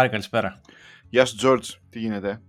Πάρη, 0.00 0.12
καλησπέρα. 0.12 0.60
Γεια 1.08 1.24
σου, 1.24 1.36
Τζόρτζ. 1.36 1.70
Τι 1.90 1.98
γίνεται; 1.98 2.40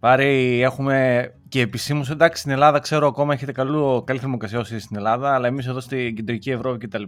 Πάρη, 0.00 0.60
έχουμε 0.62 1.26
και 1.48 1.60
επισήμως 1.60 2.10
εντάξει 2.10 2.40
στην 2.40 2.52
Ελλάδα, 2.52 2.78
ξέρω 2.78 3.06
ακόμα 3.06 3.32
έχετε 3.34 3.52
καλού, 3.52 4.04
καλή 4.06 4.18
θερμοκρασία 4.18 4.58
όσοι 4.58 4.78
στην 4.78 4.96
Ελλάδα, 4.96 5.34
αλλά 5.34 5.46
εμείς 5.46 5.66
εδώ 5.66 5.80
στην 5.80 6.14
κεντρική 6.14 6.50
Ευρώπη 6.50 6.86
κτλ. 6.86 7.02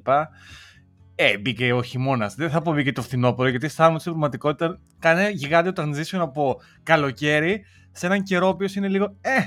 Ε, 1.14 1.38
μπήκε 1.38 1.72
ο 1.72 1.82
χειμώνας. 1.82 2.34
Δεν 2.34 2.50
θα 2.50 2.62
πω 2.62 2.72
μπήκε 2.72 2.92
το 2.92 3.02
φθινόπωρο, 3.02 3.48
γιατί 3.48 3.66
αισθάνομαι 3.66 3.98
στην 3.98 4.10
πραγματικότητα 4.10 4.80
κάνει 4.98 5.30
γιγάντιο 5.30 5.72
transition 5.76 6.18
από 6.18 6.60
καλοκαίρι 6.82 7.64
σε 7.92 8.06
έναν 8.06 8.22
καιρό 8.22 8.46
ο 8.46 8.50
οποίος 8.50 8.74
είναι 8.74 8.88
λίγο 8.88 9.16
ε, 9.20 9.38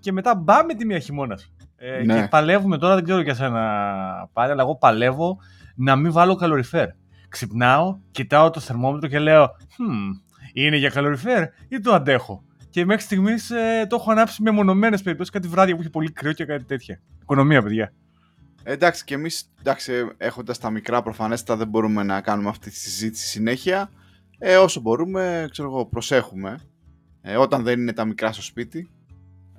και 0.00 0.12
μετά 0.12 0.34
μπάμε 0.34 0.74
τη 0.74 0.86
μία 0.86 0.98
χειμώνας. 0.98 1.54
Ε, 1.76 2.02
Ναι. 2.04 2.20
Και 2.20 2.26
παλεύουμε 2.30 2.78
τώρα, 2.78 2.94
δεν 2.94 3.04
ξέρω 3.04 3.20
για 3.20 3.34
σένα 3.34 3.60
πάρει, 4.32 4.52
αλλά 4.52 4.62
εγώ 4.62 4.76
παλεύω 4.76 5.38
να 5.76 5.96
μην 5.96 6.12
βάλω 6.12 6.34
καλοριφέρ. 6.34 6.88
Ξυπνάω, 7.36 7.98
κοιτάω 8.10 8.50
το 8.50 8.60
θερμόμετρο 8.60 9.08
και 9.08 9.18
λέω, 9.18 9.44
«Hm, 9.44 10.20
είναι 10.52 10.76
για 10.76 10.88
καλοριφέρ 10.88 11.48
ή 11.68 11.80
το 11.80 11.92
αντέχω. 11.92 12.44
Και 12.70 12.84
μέχρι 12.84 13.02
στιγμής 13.02 13.52
το 13.88 13.96
έχω 13.96 14.10
ανάψει 14.10 14.42
με 14.42 14.50
μονομένες 14.50 15.02
περιπτώσεις, 15.02 15.32
κάτι 15.32 15.48
βράδια 15.48 15.74
που 15.74 15.80
έχει 15.80 15.90
πολύ 15.90 16.12
κρύο 16.12 16.32
και 16.32 16.44
κάτι 16.44 16.64
τέτοια. 16.64 17.00
Οικονομία, 17.22 17.62
παιδιά. 17.62 17.92
Ε, 18.62 18.72
εντάξει, 18.72 19.04
και 19.04 19.14
εμείς 19.14 19.52
έχοντας 20.16 20.58
τα 20.58 20.70
μικρά 20.70 21.02
προφανέστατα 21.02 21.58
δεν 21.58 21.68
μπορούμε 21.68 22.02
να 22.02 22.20
κάνουμε 22.20 22.48
αυτή 22.48 22.70
τη 22.70 22.76
συζήτηση 22.76 23.26
συνέχεια. 23.26 23.90
Ε, 24.38 24.56
όσο 24.56 24.80
μπορούμε, 24.80 25.46
ξέρω 25.50 25.68
εγώ, 25.68 25.86
προσέχουμε. 25.86 26.58
Ε, 27.20 27.36
όταν 27.36 27.62
δεν 27.62 27.80
είναι 27.80 27.92
τα 27.92 28.04
μικρά 28.04 28.32
στο 28.32 28.42
σπίτι. 28.42 28.90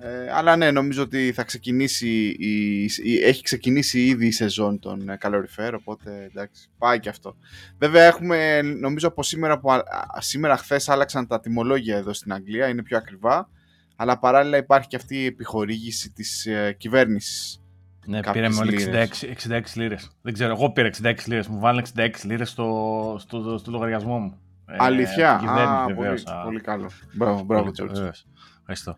Ε, 0.00 0.30
αλλά 0.32 0.56
ναι, 0.56 0.70
νομίζω 0.70 1.02
ότι 1.02 1.32
θα 1.32 1.42
ξεκινήσει 1.44 2.08
η, 2.38 2.82
η- 2.84 3.22
έχει 3.24 3.42
ξεκινήσει 3.42 4.04
ήδη 4.06 4.26
η 4.26 4.30
σεζόν 4.32 4.78
των 4.78 5.08
ε, 5.08 5.16
καλοριφέρ, 5.16 5.74
οπότε 5.74 6.24
εντάξει, 6.30 6.68
πάει 6.78 7.00
και 7.00 7.08
αυτό. 7.08 7.36
Βέβαια 7.78 8.04
έχουμε, 8.04 8.62
νομίζω 8.62 9.08
από 9.08 9.22
σήμερα, 9.22 9.58
που, 9.58 9.72
α- 9.72 9.74
α- 9.76 10.20
σήμερα 10.20 10.56
χθες 10.56 10.88
άλλαξαν 10.88 11.26
τα 11.26 11.40
τιμολόγια 11.40 11.96
εδώ 11.96 12.12
στην 12.12 12.32
Αγγλία, 12.32 12.68
είναι 12.68 12.82
πιο 12.82 12.96
ακριβά, 12.96 13.48
αλλά 13.96 14.18
παράλληλα 14.18 14.56
υπάρχει 14.56 14.88
και 14.88 14.96
αυτή 14.96 15.16
η 15.16 15.24
επιχορήγηση 15.24 16.10
της 16.12 16.46
ε, 16.46 16.72
κυβέρνησης. 16.78 17.62
Ναι, 18.06 18.20
Κάποιες 18.20 18.34
πήραμε 18.48 18.70
όλοι 18.70 18.76
λίρες. 18.84 19.24
66, 19.44 19.48
66 19.50 19.60
λίρες. 19.74 20.10
Δεν 20.22 20.32
ξέρω, 20.32 20.50
εγώ 20.52 20.70
πήρα 20.72 20.90
66 21.02 21.14
λίρες. 21.26 21.46
Μου 21.48 21.58
βάλανε 21.58 21.86
66 21.96 22.10
λίρες 22.24 22.48
στο, 22.50 23.16
στο, 23.20 23.58
στο 23.58 23.70
λογαριασμό 23.70 24.18
μου. 24.18 24.38
Ε, 24.66 24.76
Αλήθεια, 24.78 25.30
από 25.34 25.38
την 25.38 25.48
κυβέρνηση, 25.48 25.74
α, 25.82 25.86
βεβαίως. 25.94 26.22
πολύ, 26.22 26.36
Α, 26.38 26.42
πολύ 26.42 26.60
καλός. 26.60 27.02
Μπράβο, 27.12 27.42
μπράβο, 27.42 27.62
πολύ- 27.62 27.72
Τζόρτζ. 27.74 27.92
βεβαίως. 27.98 28.26
Ευχαριστώ. 28.58 28.96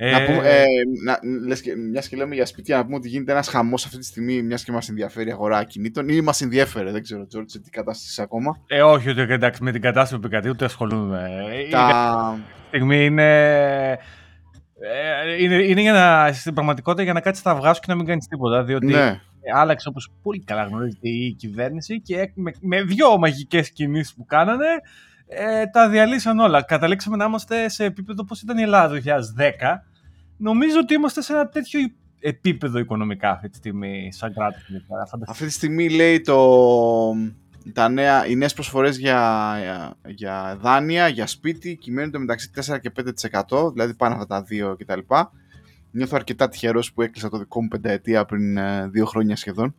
Να 0.00 0.06
Ε, 0.20 0.26
πούμε, 0.26 0.48
ε, 0.48 0.64
να, 1.04 1.18
λες 1.46 1.60
και, 1.60 1.76
μιας 1.76 2.08
και 2.08 2.16
λέμε 2.16 2.34
για 2.34 2.46
σπίτια, 2.46 2.76
να 2.76 2.84
πούμε 2.84 2.96
ότι 2.96 3.08
γίνεται 3.08 3.32
ένας 3.32 3.48
χαμός 3.48 3.84
αυτή 3.84 3.98
τη 3.98 4.04
στιγμή, 4.04 4.42
μιας 4.42 4.64
και 4.64 4.72
μας 4.72 4.88
ενδιαφέρει 4.88 5.28
η 5.28 5.32
αγορά 5.32 5.58
ακινήτων 5.58 6.08
ή 6.08 6.20
μας 6.20 6.40
ενδιαφέρε, 6.40 6.90
δεν 6.90 7.02
ξέρω, 7.02 7.26
Τζόρτζ, 7.26 7.52
σε 7.52 7.60
τι 7.60 7.70
κατάσταση 7.70 8.08
είσαι 8.10 8.22
ακόμα. 8.22 8.60
ε, 8.66 8.82
όχι, 8.82 9.10
ούτε 9.10 9.22
εντάξει, 9.22 9.62
με 9.62 9.72
την 9.72 9.80
κατάσταση 9.80 10.12
που 10.14 10.20
επικρατεί, 10.20 10.48
ούτε 10.48 10.64
ασχολούμαι. 10.64 11.46
Ε, 11.52 11.66
Η 11.66 11.70
Τα... 11.70 12.38
στιγμή 12.68 13.04
είναι, 13.04 13.90
ε, 14.80 15.42
είναι, 15.42 15.54
είναι 15.54 15.80
για 15.80 15.92
να, 15.92 16.32
στην 16.32 16.54
πραγματικότητα 16.54 17.02
για 17.02 17.12
να 17.12 17.20
κάτσεις 17.20 17.42
τα 17.42 17.50
αυγά 17.50 17.72
σου 17.74 17.80
και 17.80 17.86
να 17.88 17.94
μην 17.94 18.06
κάνεις 18.06 18.26
τίποτα. 18.26 18.64
Διότι 18.64 18.86
Ναι, 18.86 19.20
άλλαξε 19.54 19.88
όπως 19.88 20.10
πολύ 20.22 20.44
καλά 20.44 20.64
γνωρίζετε 20.64 21.08
η 21.08 21.34
κυβέρνηση 21.38 22.00
και 22.00 22.30
με, 22.34 22.52
με 22.60 22.82
δύο 22.82 23.18
μαγικές 23.18 23.70
κινήσεις 23.72 24.14
που 24.14 24.24
κάνανε 24.24 24.66
ε, 25.28 25.66
τα 25.66 25.88
διαλύσαν 25.88 26.38
όλα. 26.38 26.62
Καταλήξαμε 26.62 27.16
να 27.16 27.24
είμαστε 27.24 27.68
σε 27.68 27.84
επίπεδο 27.84 28.24
πώς 28.24 28.42
ήταν 28.42 28.58
η 28.58 28.62
Ελλάδα 28.62 28.94
το 28.94 29.02
2010. 29.04 29.89
Νομίζω 30.40 30.78
ότι 30.78 30.94
είμαστε 30.94 31.22
σε 31.22 31.32
ένα 31.32 31.48
τέτοιο 31.48 31.80
επίπεδο 32.20 32.78
οικονομικά 32.78 33.30
αυτή 33.30 33.48
τη 33.48 33.56
στιγμή 33.56 34.08
σαν 34.12 34.32
κράτος. 34.34 34.62
Φανταστείτε. 34.88 35.24
αυτή 35.28 35.46
τη 35.46 35.52
στιγμή 35.52 35.90
λέει 35.90 36.20
το, 36.20 37.14
τα 37.72 37.88
νέα, 37.88 38.26
οι 38.26 38.36
νέες 38.36 38.54
προσφορές 38.54 38.98
για, 38.98 39.54
για, 39.60 39.94
για 40.06 40.56
δάνεια, 40.60 41.08
για 41.08 41.26
σπίτι, 41.26 41.76
κυμαίνονται 41.76 42.18
μεταξύ 42.18 42.50
4 42.66 42.80
και 42.80 42.92
5%, 43.50 43.72
δηλαδή 43.72 43.94
πάνω 43.94 44.14
αυτά 44.14 44.26
τα 44.26 44.42
δύο 44.42 44.76
κτλ. 44.78 44.98
Νιώθω 45.90 46.16
αρκετά 46.16 46.48
τυχερός 46.48 46.92
που 46.92 47.02
έκλεισα 47.02 47.28
το 47.28 47.38
δικό 47.38 47.62
μου 47.62 47.68
πενταετία 47.68 48.24
πριν 48.24 48.56
ε, 48.56 48.88
δύο 48.88 49.04
χρόνια 49.04 49.36
σχεδόν. 49.36 49.74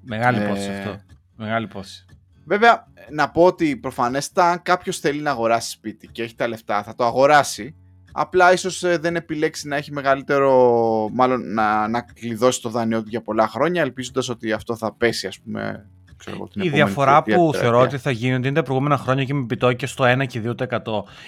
Μεγάλη 0.00 0.38
Ε, 0.38 0.44
υπόθεση 0.44 0.70
αυτό. 0.70 1.00
Μεγάλη 1.36 1.64
υπόθεση. 1.64 2.04
Βέβαια, 2.44 2.86
να 3.10 3.30
πω 3.30 3.44
ότι 3.44 3.76
προφανέστα 3.76 4.50
αν 4.50 4.62
κάποιος 4.62 4.98
θέλει 4.98 5.20
να 5.20 5.30
αγοράσει 5.30 5.70
σπίτι 5.70 6.06
και 6.06 6.22
έχει 6.22 6.34
τα 6.34 6.48
λεφτά, 6.48 6.82
θα 6.82 6.94
το 6.94 7.04
αγοράσει. 7.04 7.74
Απλά 8.16 8.52
ίσως 8.52 8.80
δεν 9.00 9.16
επιλέξει 9.16 9.68
να 9.68 9.76
έχει 9.76 9.92
μεγαλύτερο. 9.92 11.08
Μάλλον 11.12 11.52
να, 11.52 11.88
να 11.88 12.00
κλειδώσει 12.00 12.62
το 12.62 12.68
δάνειό 12.68 13.02
του 13.02 13.08
για 13.08 13.22
πολλά 13.22 13.48
χρόνια, 13.48 13.82
ελπίζοντας 13.82 14.28
ότι 14.28 14.52
αυτό 14.52 14.76
θα 14.76 14.94
πέσει, 14.94 15.26
ας 15.26 15.38
πούμε. 15.40 15.88
Ξέρω 16.16 16.36
εγώ, 16.36 16.48
την 16.48 16.62
Η 16.62 16.66
επόμενη 16.66 16.84
διαφορά 16.84 17.22
τριετία, 17.22 17.44
που 17.44 17.50
τετραετία. 17.50 17.70
θεωρώ 17.70 17.88
ότι 17.88 17.98
θα 18.02 18.10
γίνει 18.10 18.34
ότι 18.34 18.46
είναι 18.46 18.56
τα 18.56 18.62
προηγούμενα 18.62 18.96
χρόνια 18.96 19.24
και 19.24 19.34
με 19.34 19.40
επιτόκια 19.40 19.88
στο 19.88 20.04
1 20.04 20.26
και 20.26 20.42
2% 20.58 20.78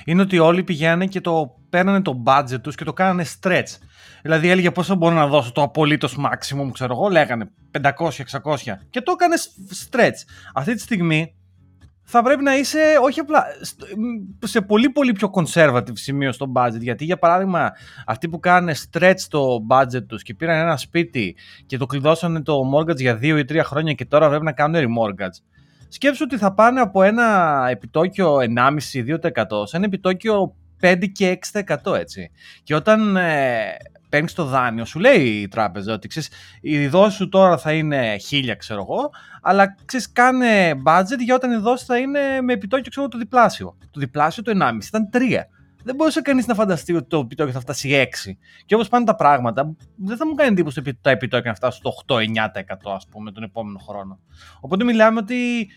είναι 0.04 0.22
ότι 0.22 0.38
όλοι 0.38 0.62
πηγαίνανε 0.62 1.06
και 1.06 1.20
το 1.20 1.56
παίρνανε 1.70 2.02
το 2.02 2.22
budget 2.26 2.60
τους 2.62 2.74
και 2.74 2.84
το 2.84 2.92
κάνανε 2.92 3.24
stretch. 3.40 3.78
Δηλαδή 4.22 4.48
έλεγε 4.48 4.70
πόσο 4.70 4.94
μπορώ 4.94 5.14
να 5.14 5.26
δώσω 5.26 5.52
το 5.52 5.62
απολύτως 5.62 6.18
maximum, 6.18 6.70
ξέρω 6.72 6.94
εγώ, 6.94 7.08
λέγανε 7.08 7.50
500-600 7.70 7.82
και 8.90 9.00
το 9.00 9.12
έκανε 9.14 9.34
stretch. 9.90 10.18
Αυτή 10.54 10.74
τη 10.74 10.80
στιγμή 10.80 11.34
θα 12.08 12.22
πρέπει 12.22 12.42
να 12.42 12.56
είσαι 12.56 12.78
όχι 13.02 13.20
απλά 13.20 13.44
στο- 13.60 13.86
σε 14.44 14.60
πολύ 14.60 14.90
πολύ 14.90 15.12
πιο 15.12 15.30
conservative 15.34 15.92
σημείο 15.92 16.32
στο 16.32 16.52
budget 16.54 16.80
γιατί 16.80 17.04
για 17.04 17.18
παράδειγμα 17.18 17.72
αυτοί 18.06 18.28
που 18.28 18.38
κάνανε 18.38 18.74
stretch 18.90 19.20
το 19.28 19.66
budget 19.70 20.06
τους 20.06 20.22
και 20.22 20.34
πήραν 20.34 20.58
ένα 20.60 20.76
σπίτι 20.76 21.36
και 21.66 21.76
το 21.76 21.86
κλειδώσανε 21.86 22.42
το 22.42 22.60
mortgage 22.74 22.96
για 22.96 23.18
2 23.18 23.22
ή 23.38 23.44
3 23.48 23.60
χρόνια 23.64 23.92
και 23.92 24.04
τώρα 24.04 24.28
πρέπει 24.28 24.44
να 24.44 24.52
κάνουν 24.52 24.82
remortgage. 24.84 25.42
Σκέψου 25.88 26.22
ότι 26.24 26.36
θα 26.38 26.52
πάνε 26.54 26.80
από 26.80 27.02
ένα 27.02 27.66
επιτόκιο 27.70 28.36
1,5-2% 28.40 29.66
σε 29.66 29.76
ένα 29.76 29.84
επιτόκιο 29.84 30.54
5 30.80 31.06
και 31.12 31.38
6% 31.84 31.94
έτσι. 31.94 32.30
Και 32.62 32.74
όταν 32.74 33.16
ε, 33.16 33.76
παίρνεις 34.16 34.34
το 34.34 34.44
δάνειο, 34.44 34.84
σου 34.84 34.98
λέει 34.98 35.26
η 35.26 35.48
τράπεζα 35.48 35.92
ότι 35.92 36.08
ξέρεις, 36.08 36.30
η 36.60 36.86
δόση 36.86 37.16
σου 37.16 37.28
τώρα 37.28 37.58
θα 37.58 37.72
είναι 37.72 38.16
1000, 38.30 38.54
ξέρω 38.58 38.80
εγώ, 38.80 39.10
αλλά 39.42 39.74
ξέρεις, 39.84 40.12
κάνε 40.12 40.70
budget 40.86 41.18
για 41.24 41.34
όταν 41.34 41.52
η 41.52 41.56
δόση 41.56 41.84
θα 41.84 41.98
είναι 41.98 42.40
με 42.40 42.52
επιτόκιο 42.52 42.90
ξέρω, 42.90 43.06
εγώ, 43.06 43.08
το 43.08 43.18
διπλάσιο. 43.18 43.76
Το 43.90 44.00
διπλάσιο 44.00 44.42
το 44.42 44.50
1,5 44.50 44.86
ήταν 44.86 45.08
3. 45.12 45.18
Δεν 45.84 45.94
μπορούσε 45.94 46.20
κανείς 46.20 46.46
να 46.46 46.54
φανταστεί 46.54 46.94
ότι 46.94 47.08
το 47.08 47.18
επιτόκιο 47.18 47.52
θα 47.52 47.60
φτάσει 47.60 48.08
6. 48.26 48.36
Και 48.66 48.74
όπως 48.74 48.88
πάνε 48.88 49.04
τα 49.04 49.14
πράγματα, 49.14 49.74
δεν 49.96 50.16
θα 50.16 50.26
μου 50.26 50.34
κάνει 50.34 50.50
εντύπωση 50.50 50.78
ότι 50.78 50.98
τα 51.00 51.10
επιτόκια 51.10 51.50
να 51.50 51.56
φτάσουν 51.56 51.80
στο 51.80 52.14
8-9% 52.14 52.94
ας 52.94 53.06
πούμε 53.10 53.32
τον 53.32 53.42
επόμενο 53.42 53.78
χρόνο. 53.78 54.18
Οπότε 54.60 54.84
μιλάμε 54.84 55.18
ότι 55.18 55.68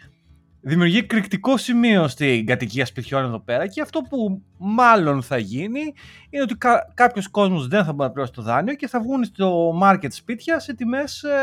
δημιουργεί 0.61 0.97
εκρηκτικό 0.97 1.57
σημείο 1.57 2.07
στην 2.07 2.45
κατοικία 2.45 2.85
σπιτιών 2.85 3.23
εδώ 3.23 3.39
πέρα 3.39 3.67
και 3.67 3.81
αυτό 3.81 4.01
που 4.01 4.41
μάλλον 4.57 5.21
θα 5.21 5.37
γίνει 5.37 5.81
είναι 6.29 6.43
ότι 6.43 6.55
κα- 6.55 6.91
κάποιος 6.93 7.27
κόσμος 7.27 7.67
δεν 7.67 7.83
θα 7.83 7.93
μπορεί 7.93 8.07
να 8.07 8.11
πληρώσει 8.11 8.33
το 8.33 8.41
δάνειο 8.41 8.75
και 8.75 8.87
θα 8.87 9.01
βγουν 9.01 9.23
στο 9.23 9.79
market 9.83 10.11
σπίτια 10.11 10.59
σε 10.59 10.73
τιμές 10.73 11.23
ε, 11.23 11.39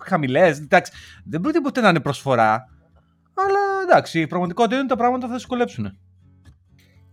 χαμηλές. 0.00 0.58
Εντάξει, 0.58 0.92
δεν 1.24 1.40
πρόκειται 1.40 1.62
ποτέ 1.62 1.80
να 1.80 1.88
είναι 1.88 2.00
προσφορά, 2.00 2.64
αλλά 3.34 3.58
εντάξει, 3.82 4.20
η 4.20 4.26
πραγματικότητα 4.26 4.74
είναι 4.74 4.84
ότι 4.84 4.94
τα 4.94 4.98
πράγματα 4.98 5.26
θα 5.26 5.34
δυσκολέψουν. 5.34 5.98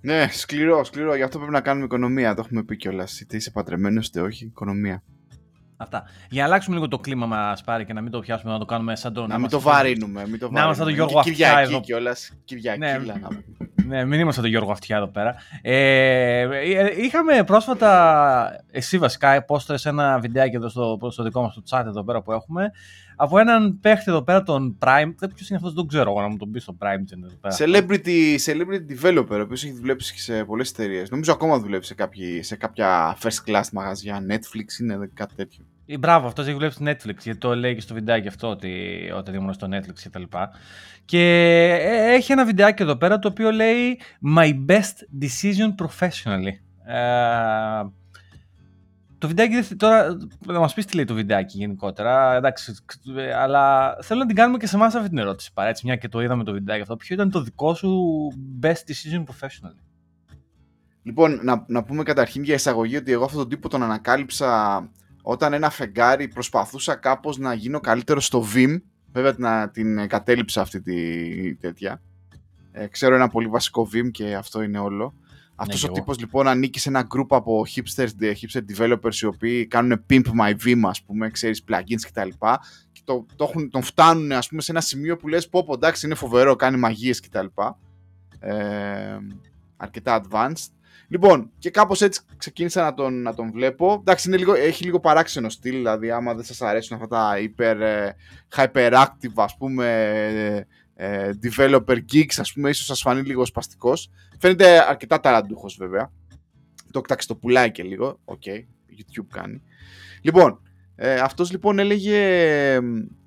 Ναι, 0.02 0.28
σκληρό, 0.32 0.84
σκληρό. 0.84 1.16
Γι' 1.16 1.24
αυτό 1.24 1.38
πρέπει 1.38 1.54
να 1.54 1.62
κάνουμε 1.62 1.86
οικονομία. 1.86 2.34
Το 2.34 2.42
έχουμε 2.46 2.64
πει 2.64 2.76
κιόλας. 2.76 3.20
Είτε 3.20 3.36
είσαι 3.36 3.52
παντρεμένος, 3.52 4.08
είτε 4.08 4.22
όχι. 4.22 4.46
Οικονομία. 4.46 5.04
Αυτά. 5.78 6.04
Για 6.30 6.42
να 6.42 6.48
αλλάξουμε 6.48 6.76
λίγο 6.76 6.88
το 6.88 6.98
κλίμα 7.00 7.26
μας 7.26 7.64
πάρει 7.64 7.86
και 7.86 7.94
να 7.94 8.02
μην 8.02 8.12
το 8.12 8.20
πιάσουμε 8.20 8.52
να 8.52 8.60
το 8.60 8.66
κάνουμε 8.66 8.96
σαν 8.96 9.14
το. 9.14 9.22
να 9.22 9.28
μην 9.28 9.36
είμαστε 9.38 9.56
το 9.58 9.62
σαν- 9.62 9.74
βαρύνουμε. 9.74 10.28
Μην 10.28 10.40
το 10.40 10.52
να 10.52 10.62
είμαστε 10.64 10.84
βαρύνουμε. 10.84 11.08
το 11.08 11.12
Γιώργο 11.12 11.14
Και 11.24 11.30
Αυτιά 11.30 11.48
Κυριακή 11.48 11.72
εδώ. 11.72 11.82
κιόλας. 11.82 12.32
Κυριακή, 12.46 12.80
Ναι. 12.80 12.98
Λέγαμε. 13.88 14.04
Ναι, 14.04 14.06
μην 14.06 14.20
είμαστε 14.20 14.42
το 14.42 14.48
Γιώργο 14.48 14.72
Αυτιά 14.72 14.98
εδώ 14.98 15.08
πέρα. 15.08 15.36
Ε, 15.62 16.40
ε, 16.42 17.04
είχαμε 17.04 17.44
πρόσφατα, 17.44 18.64
εσύ 18.72 18.98
βασικά, 18.98 19.44
πόστο 19.44 19.78
σε 19.78 19.90
ένα 19.90 20.20
βιντεάκι 20.20 20.56
εδώ 20.56 20.70
στο, 20.70 21.00
στο 21.12 21.24
δικό 21.24 21.42
μας 21.42 21.54
το 21.54 21.64
chat 21.70 21.84
εδώ 21.86 22.04
πέρα 22.04 22.22
που 22.22 22.32
έχουμε, 22.32 22.72
από 23.16 23.40
έναν 23.40 23.80
παίχτη 23.80 24.04
εδώ 24.08 24.22
πέρα, 24.22 24.44
τον 24.44 24.78
Prime, 24.80 25.14
δεν 25.18 25.34
ποιος 25.34 25.50
είναι 25.50 25.58
αυτός, 25.58 25.74
δεν 25.74 25.88
ξέρω 25.88 26.12
εγώ 26.12 26.22
να 26.22 26.28
μου 26.28 26.38
τον 26.38 26.52
πεις 26.52 26.64
στο 26.64 26.78
Prime 26.80 27.14
Gen 27.14 27.20
εδώ 27.24 27.36
πέρα. 27.42 27.56
Celebrity, 27.58 28.38
celebrity 28.46 29.02
developer, 29.02 29.38
ο 29.38 29.42
οποίος 29.42 29.64
έχει 29.64 29.74
δουλέψει 29.74 30.14
και 30.14 30.20
σε 30.20 30.44
πολλές 30.44 30.70
εταιρείες. 30.70 31.10
Νομίζω 31.10 31.32
ακόμα 31.32 31.60
δουλεύει 31.60 31.86
σε, 31.86 31.94
κάποιοι, 31.94 32.44
σε 32.44 32.56
κάποια 32.56 33.18
first 33.22 33.50
class 33.52 33.64
μαγαζιά. 33.74 34.26
Netflix 34.30 34.82
είναι 34.82 35.10
κάτι 35.14 35.36
τέτοιο. 35.36 35.66
Ε, 35.88 35.98
Μπράβο, 35.98 36.28
αυτός 36.28 36.46
έχει 36.46 36.54
δουλέψει 36.54 36.78
στο 36.78 36.86
Netflix, 36.92 37.18
γιατί 37.24 37.38
το 37.38 37.56
λέει 37.56 37.76
και 37.76 37.82
στο 37.82 37.94
βιντεάκι 37.94 38.28
αυτό 38.28 38.50
ότι 38.50 38.72
όταν 39.16 39.34
ήμουν 39.34 39.54
στο 39.54 39.68
Netflix 39.72 40.00
και 40.04 40.10
τα 40.10 40.20
λοιπά. 40.20 40.52
Και 41.06 41.20
ε, 41.82 42.14
έχει 42.14 42.32
ένα 42.32 42.46
βιντεάκι 42.46 42.84
εδώ 42.84 42.96
πέρα 42.96 43.20
το 43.20 43.28
οποίο 43.28 43.52
λέει 43.52 44.00
My 44.36 44.66
best 44.70 45.22
decision 45.22 45.86
professionally. 45.86 46.54
Ε, 46.86 47.86
το 49.18 49.28
βιντεάκι 49.28 49.54
δεν 49.54 49.64
θε- 49.64 49.78
τώρα 49.78 50.18
να 50.46 50.60
μας 50.60 50.74
πεις 50.74 50.86
τι 50.86 50.96
λέει 50.96 51.06
το 51.06 51.14
βιντεάκι 51.14 51.58
γενικότερα, 51.58 52.36
εντάξει, 52.36 52.76
ε, 53.18 53.34
αλλά 53.34 53.96
θέλω 54.02 54.20
να 54.20 54.26
την 54.26 54.36
κάνουμε 54.36 54.58
και 54.58 54.68
σε 54.68 54.76
εμάς 54.76 54.96
αυτή 54.96 55.10
την 55.10 55.18
ερώτηση 55.18 55.54
παρά, 55.54 55.70
έτσι, 55.70 55.86
μια 55.86 55.96
και 55.96 56.08
το 56.08 56.22
είδαμε 56.22 56.44
το 56.44 56.52
βιντεάκι 56.52 56.82
αυτό. 56.82 56.96
Ποιο 56.96 57.16
ήταν 57.16 57.32
το 57.32 57.42
δικό 57.42 57.74
σου 57.74 58.08
best 58.62 58.68
decision 58.88 59.24
professionally; 59.24 59.82
Λοιπόν, 61.04 61.40
να, 61.44 61.66
να 61.68 61.84
πούμε 61.84 62.04
καταρχήν 62.04 62.44
για 62.44 62.54
εισαγωγή 62.54 62.96
ότι 62.98 63.12
εγώ 63.12 63.24
αυτόν 63.24 63.40
τον 63.40 63.50
τύπο 63.50 63.70
τον 63.70 63.84
ανακάλυψα 63.84 64.80
όταν 65.30 65.54
ένα 65.54 65.70
φεγγάρι 65.70 66.28
προσπαθούσα 66.28 66.96
κάπως 66.96 67.38
να 67.38 67.54
γίνω 67.54 67.80
καλύτερος 67.80 68.26
στο 68.26 68.46
Vim. 68.54 68.82
Βέβαια 69.12 69.34
την, 69.36 69.72
την 69.72 70.08
κατέληψα 70.08 70.62
αυτή 70.62 70.82
τη 70.82 71.56
τέτοια. 71.56 72.02
Ε, 72.72 72.88
ξέρω 72.88 73.16
ένα 73.16 73.28
πολύ 73.28 73.48
βασικό 73.48 73.90
Vim 73.94 74.12
και 74.12 74.36
αυτό 74.36 74.62
είναι 74.62 74.80
όλο. 74.80 75.14
Αυτός 75.56 75.84
ο 75.84 75.92
τύπος 75.92 76.20
λοιπόν 76.20 76.48
ανήκει 76.48 76.80
σε 76.80 76.90
ένα 76.90 77.08
group 77.16 77.26
από 77.30 77.66
hipsters, 77.76 78.08
hipster 78.20 78.62
developers 78.78 79.16
οι 79.22 79.26
οποίοι 79.26 79.68
κάνουν 79.68 80.06
pimp 80.10 80.24
my 80.42 80.56
Vim 80.66 80.82
ας 80.84 81.04
πούμε, 81.04 81.30
ξέρεις 81.30 81.64
plugins 81.70 82.02
κτλ. 82.12 82.30
Και 82.92 83.02
το, 83.04 83.26
το 83.36 83.44
έχουν, 83.44 83.70
τον 83.70 83.82
φτάνουν 83.82 84.32
ας 84.32 84.48
πούμε 84.48 84.62
σε 84.62 84.72
ένα 84.72 84.82
σημείο 84.82 85.18
που 85.18 85.28
λες 85.28 85.50
πω 85.50 85.64
πω 85.64 85.74
εντάξει 85.74 86.06
είναι 86.06 86.16
φοβερό, 86.16 86.56
κάνει 86.56 86.78
μαγείες 86.78 87.20
κτλ. 87.20 87.46
Ε, 88.40 89.18
αρκετά 89.78 90.22
advanced. 90.24 90.72
Λοιπόν, 91.10 91.52
και 91.60 91.70
κάπως 91.70 92.02
έτσι 92.02 92.22
ξεκίνησα 92.38 92.84
να 92.84 92.94
τον, 92.94 93.22
να 93.22 93.34
τον 93.34 93.52
βλέπω. 93.52 93.98
Εντάξει, 94.00 94.28
είναι 94.28 94.38
λίγο, 94.38 94.54
έχει 94.54 94.84
λίγο 94.84 95.00
παράξενο 95.00 95.50
στυλ, 95.50 95.76
δηλαδή 95.76 96.12
άμα 96.12 96.34
δεν 96.34 96.44
σας 96.44 96.62
αρέσουν 96.62 96.96
αυτά 96.96 97.08
τα 97.08 97.40
υπερ, 97.40 97.82
ε, 97.82 98.16
hyperactive, 98.56 99.34
ας 99.36 99.58
πούμε, 99.58 99.86
ε, 100.96 101.30
developer 101.44 101.98
geeks, 102.14 102.36
ας 102.38 102.54
πούμε, 102.54 102.70
ίσως 102.70 102.86
σας 102.86 103.02
φανεί 103.02 103.22
λίγο 103.22 103.46
σπαστικός. 103.46 104.10
Φαίνεται 104.40 104.90
αρκετά 104.90 105.20
ταραντούχος 105.20 105.76
βέβαια. 105.80 106.12
Εντάξει 106.92 107.28
το 107.28 107.36
πουλάει 107.36 107.72
και 107.72 107.84
λίγο. 107.84 108.20
OK, 108.26 108.42
okay, 108.46 108.60
YouTube 108.90 109.28
κάνει. 109.30 109.62
Λοιπόν, 110.22 110.62
ε, 110.96 111.14
αυτός 111.14 111.52
λοιπόν 111.52 111.80
έλεγε, 111.80 112.18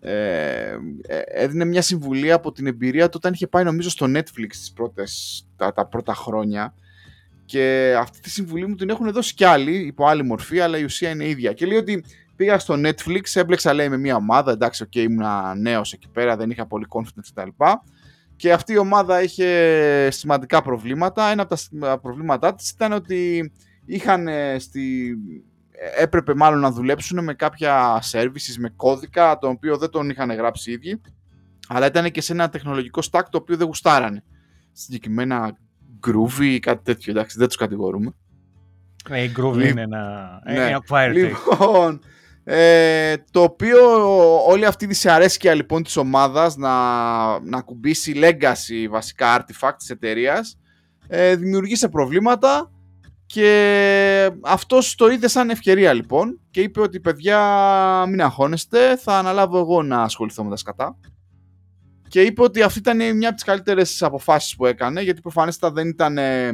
ε, 0.00 0.76
έδινε 1.24 1.64
μια 1.64 1.82
συμβουλή 1.82 2.32
από 2.32 2.52
την 2.52 2.66
εμπειρία 2.66 3.04
του 3.04 3.14
όταν 3.16 3.32
είχε 3.32 3.46
πάει 3.46 3.64
νομίζω 3.64 3.90
στο 3.90 4.06
Netflix 4.06 4.48
τις 4.48 4.72
πρώτες, 4.72 5.42
τα, 5.56 5.72
τα 5.72 5.86
πρώτα 5.86 6.14
χρόνια 6.14 6.74
και 7.50 7.94
αυτή 7.98 8.20
τη 8.20 8.30
συμβουλή 8.30 8.66
μου 8.66 8.74
την 8.74 8.88
έχουν 8.88 9.12
δώσει 9.12 9.34
κι 9.34 9.44
άλλοι 9.44 9.76
υπό 9.76 10.06
άλλη 10.06 10.24
μορφή, 10.24 10.60
αλλά 10.60 10.78
η 10.78 10.84
ουσία 10.84 11.10
είναι 11.10 11.28
ίδια. 11.28 11.52
Και 11.52 11.66
λέει 11.66 11.78
ότι 11.78 12.04
πήγα 12.36 12.58
στο 12.58 12.74
Netflix, 12.74 13.20
έμπλεξα 13.34 13.72
λέει 13.72 13.88
με 13.88 13.96
μια 13.96 14.16
ομάδα, 14.16 14.52
εντάξει, 14.52 14.82
OK, 14.82 14.90
okay, 14.94 14.98
ήμουν 14.98 15.24
νέος 15.60 15.92
εκεί 15.92 16.08
πέρα, 16.08 16.36
δεν 16.36 16.50
είχα 16.50 16.66
πολύ 16.66 16.86
confidence 16.88 17.30
κτλ. 17.34 17.64
Και 18.36 18.52
αυτή 18.52 18.72
η 18.72 18.78
ομάδα 18.78 19.22
είχε 19.22 20.08
σημαντικά 20.10 20.62
προβλήματα. 20.62 21.30
Ένα 21.30 21.42
από 21.42 21.56
τα 21.80 21.98
προβλήματά 21.98 22.54
της 22.54 22.70
ήταν 22.70 22.92
ότι 22.92 23.52
είχαν 23.84 24.28
στη... 24.58 25.14
έπρεπε 25.98 26.34
μάλλον 26.34 26.60
να 26.60 26.70
δουλέψουν 26.70 27.24
με 27.24 27.34
κάποια 27.34 28.02
services, 28.12 28.54
με 28.58 28.72
κώδικα, 28.76 29.38
το 29.38 29.48
οποίο 29.48 29.76
δεν 29.76 29.90
τον 29.90 30.10
είχαν 30.10 30.32
γράψει 30.32 30.70
οι 30.70 30.72
ίδιοι, 30.72 31.00
αλλά 31.68 31.86
ήταν 31.86 32.10
και 32.10 32.20
σε 32.20 32.32
ένα 32.32 32.48
τεχνολογικό 32.48 33.00
stack 33.10 33.22
το 33.30 33.38
οποίο 33.38 33.56
δεν 33.56 33.66
γουστάρανε. 33.66 34.24
Συγκεκριμένα 34.72 35.56
groovy 36.06 36.44
ή 36.44 36.58
κάτι 36.58 36.84
τέτοιο, 36.84 37.12
εντάξει, 37.12 37.38
δεν 37.38 37.46
τους 37.46 37.56
κατηγορούμε. 37.56 38.12
Ε, 39.08 39.22
η 39.22 39.32
groovy 39.36 39.68
είναι 39.68 39.82
ένα, 39.82 40.28
ναι. 40.52 41.08
Λοιπόν, 41.12 42.00
ε, 42.44 43.14
το 43.30 43.42
οποίο 43.42 43.78
όλη 44.46 44.64
αυτή 44.64 44.84
η 44.84 44.88
δυσαρέσκεια 44.88 45.54
λοιπόν 45.54 45.82
της 45.82 45.96
ομάδας 45.96 46.56
να, 46.56 47.40
να 47.40 47.60
κουμπίσει 47.60 48.12
legacy 48.16 48.88
βασικά 48.90 49.38
artifact 49.38 49.74
της 49.78 49.90
εταιρείας 49.90 50.58
ε, 51.08 51.36
δημιουργήσε 51.36 51.88
προβλήματα 51.88 52.70
και 53.26 54.30
αυτός 54.42 54.94
το 54.94 55.08
είδε 55.08 55.28
σαν 55.28 55.50
ευκαιρία 55.50 55.92
λοιπόν 55.92 56.40
και 56.50 56.60
είπε 56.60 56.80
ότι 56.80 57.00
παιδιά 57.00 57.38
μην 58.08 58.22
αγχώνεστε 58.22 58.96
θα 58.96 59.18
αναλάβω 59.18 59.58
εγώ 59.58 59.82
να 59.82 60.02
ασχοληθώ 60.02 60.44
με 60.44 60.50
τα 60.50 60.56
σκατά 60.56 60.98
και 62.10 62.22
είπε 62.22 62.42
ότι 62.42 62.62
αυτή 62.62 62.78
ήταν 62.78 63.16
μια 63.16 63.28
από 63.28 63.36
τις 63.36 63.44
καλύτερες 63.44 64.02
αποφάσεις 64.02 64.56
που 64.56 64.66
έκανε 64.66 65.00
γιατί 65.00 65.20
προφανέστατα 65.20 65.72
δεν, 65.72 65.88
ήταν, 65.88 66.18
ε, 66.18 66.46
ε, 66.46 66.52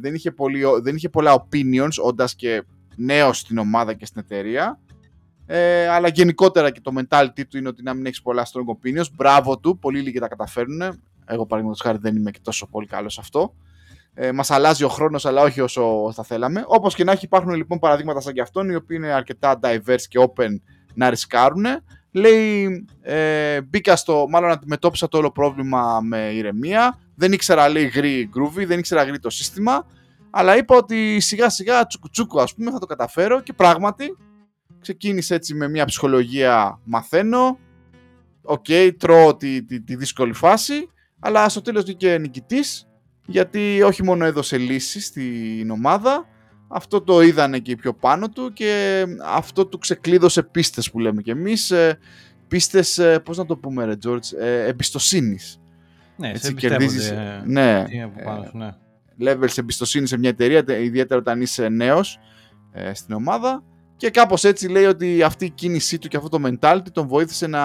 δεν, 0.00 0.14
είχε 0.14 0.30
πολύ, 0.30 0.62
δεν 0.82 0.96
είχε 0.96 1.08
πολλά 1.08 1.44
opinions 1.44 2.02
όντας 2.02 2.34
και 2.34 2.62
νέος 2.96 3.38
στην 3.38 3.58
ομάδα 3.58 3.94
και 3.94 4.06
στην 4.06 4.20
εταιρεία 4.20 4.80
ε, 5.46 5.88
αλλά 5.88 6.08
γενικότερα 6.08 6.70
και 6.70 6.80
το 6.80 6.92
mentality 6.98 7.46
του 7.48 7.58
είναι 7.58 7.68
ότι 7.68 7.82
να 7.82 7.94
μην 7.94 8.06
έχεις 8.06 8.22
πολλά 8.22 8.46
strong 8.46 8.76
opinions. 8.76 9.06
Μπράβο 9.16 9.58
του, 9.58 9.78
πολύ 9.78 10.00
λίγοι 10.00 10.18
τα 10.18 10.28
καταφέρνουν. 10.28 10.80
Εγώ 11.26 11.46
παραδείγματος 11.46 11.82
χάρη 11.82 11.98
δεν 12.00 12.16
είμαι 12.16 12.30
και 12.30 12.38
τόσο 12.42 12.66
πολύ 12.66 12.86
καλός 12.86 13.12
σε 13.12 13.20
αυτό. 13.20 13.54
Ε, 14.14 14.32
Μας 14.32 14.50
αλλάζει 14.50 14.84
ο 14.84 14.88
χρόνος, 14.88 15.26
αλλά 15.26 15.42
όχι 15.42 15.60
όσο 15.60 16.12
θα 16.14 16.22
θέλαμε. 16.22 16.64
Όπως 16.66 16.94
και 16.94 17.04
να 17.04 17.12
έχει, 17.12 17.24
υπάρχουν 17.24 17.54
λοιπόν 17.54 17.78
παραδείγματα 17.78 18.20
σαν 18.20 18.32
και 18.32 18.40
αυτόν, 18.40 18.70
οι 18.70 18.74
οποίοι 18.74 18.96
είναι 19.00 19.12
αρκετά 19.12 19.58
diverse 19.62 20.02
και 20.08 20.28
open 20.28 20.50
να 20.94 21.10
ρισκάρουν. 21.10 21.64
Λέει, 22.16 22.84
ε, 23.02 23.60
μπήκα 23.60 23.96
στο, 23.96 24.26
μάλλον 24.28 24.50
αντιμετώπισα 24.50 25.08
το 25.08 25.18
όλο 25.18 25.30
πρόβλημα 25.30 26.00
με 26.00 26.18
ηρεμία. 26.18 26.98
Δεν 27.14 27.32
ήξερα, 27.32 27.68
λέει, 27.68 27.86
γρι 27.86 28.30
groovy, 28.34 28.66
δεν 28.66 28.78
ήξερα 28.78 29.02
γρι 29.02 29.18
το 29.18 29.30
σύστημα. 29.30 29.86
Αλλά 30.30 30.56
είπα 30.56 30.76
ότι 30.76 31.20
σιγά 31.20 31.48
σιγά 31.48 31.86
τσουκουτσούκου, 31.86 32.40
ας 32.40 32.54
πούμε, 32.54 32.70
θα 32.70 32.78
το 32.78 32.86
καταφέρω 32.86 33.40
και 33.40 33.52
πράγματι 33.52 34.16
Ξεκίνησε 34.86 35.34
έτσι 35.34 35.54
με 35.54 35.68
μια 35.68 35.84
ψυχολογία 35.84 36.80
μαθαίνω, 36.84 37.58
OK, 38.42 38.64
okay, 38.68 38.90
τρώω 38.98 39.36
τη, 39.36 39.64
τη, 39.64 39.80
τη, 39.80 39.96
δύσκολη 39.96 40.32
φάση, 40.32 40.88
αλλά 41.18 41.48
στο 41.48 41.62
τέλος 41.62 41.84
βγήκε 41.84 42.18
νικητής, 42.18 42.88
γιατί 43.26 43.82
όχι 43.82 44.02
μόνο 44.02 44.24
έδωσε 44.24 44.58
λύση 44.58 45.00
στην 45.00 45.70
ομάδα, 45.70 46.28
αυτό 46.68 47.00
το 47.00 47.20
είδανε 47.20 47.58
και 47.58 47.70
οι 47.70 47.76
πιο 47.76 47.94
πάνω 47.94 48.28
του 48.28 48.52
και 48.52 49.04
αυτό 49.24 49.66
του 49.66 49.78
ξεκλείδωσε 49.78 50.42
πίστες 50.42 50.90
που 50.90 50.98
λέμε 50.98 51.22
και 51.22 51.30
εμείς, 51.30 51.70
ε, 51.70 51.98
πίστες, 52.48 52.98
ε, 52.98 53.18
πώς 53.18 53.36
να 53.36 53.46
το 53.46 53.56
πούμε 53.56 53.84
ρε 53.84 53.94
George, 54.06 54.38
ε, 54.40 54.66
εμπιστοσύνης. 54.66 55.60
Ναι, 56.16 56.30
Έτσι, 56.30 56.54
κερδίζεις, 56.54 57.12
ναι, 57.44 57.84
ναι. 58.52 58.74
levels 59.20 59.58
εμπιστοσύνης 59.58 60.08
σε 60.08 60.18
μια 60.18 60.28
εταιρεία, 60.28 60.64
ιδιαίτερα 60.78 61.20
όταν 61.20 61.40
είσαι 61.40 61.68
νέος 61.68 62.18
στην 62.92 63.14
ομάδα 63.14 63.62
και 63.96 64.10
κάπως 64.10 64.44
έτσι 64.44 64.68
λέει 64.68 64.84
ότι 64.84 65.22
αυτή 65.22 65.44
η 65.44 65.50
κίνησή 65.50 65.98
του 65.98 66.08
και 66.08 66.16
αυτό 66.16 66.28
το 66.28 66.40
mentality 66.44 66.90
τον 66.92 67.06
βοήθησε 67.06 67.46
να, 67.46 67.62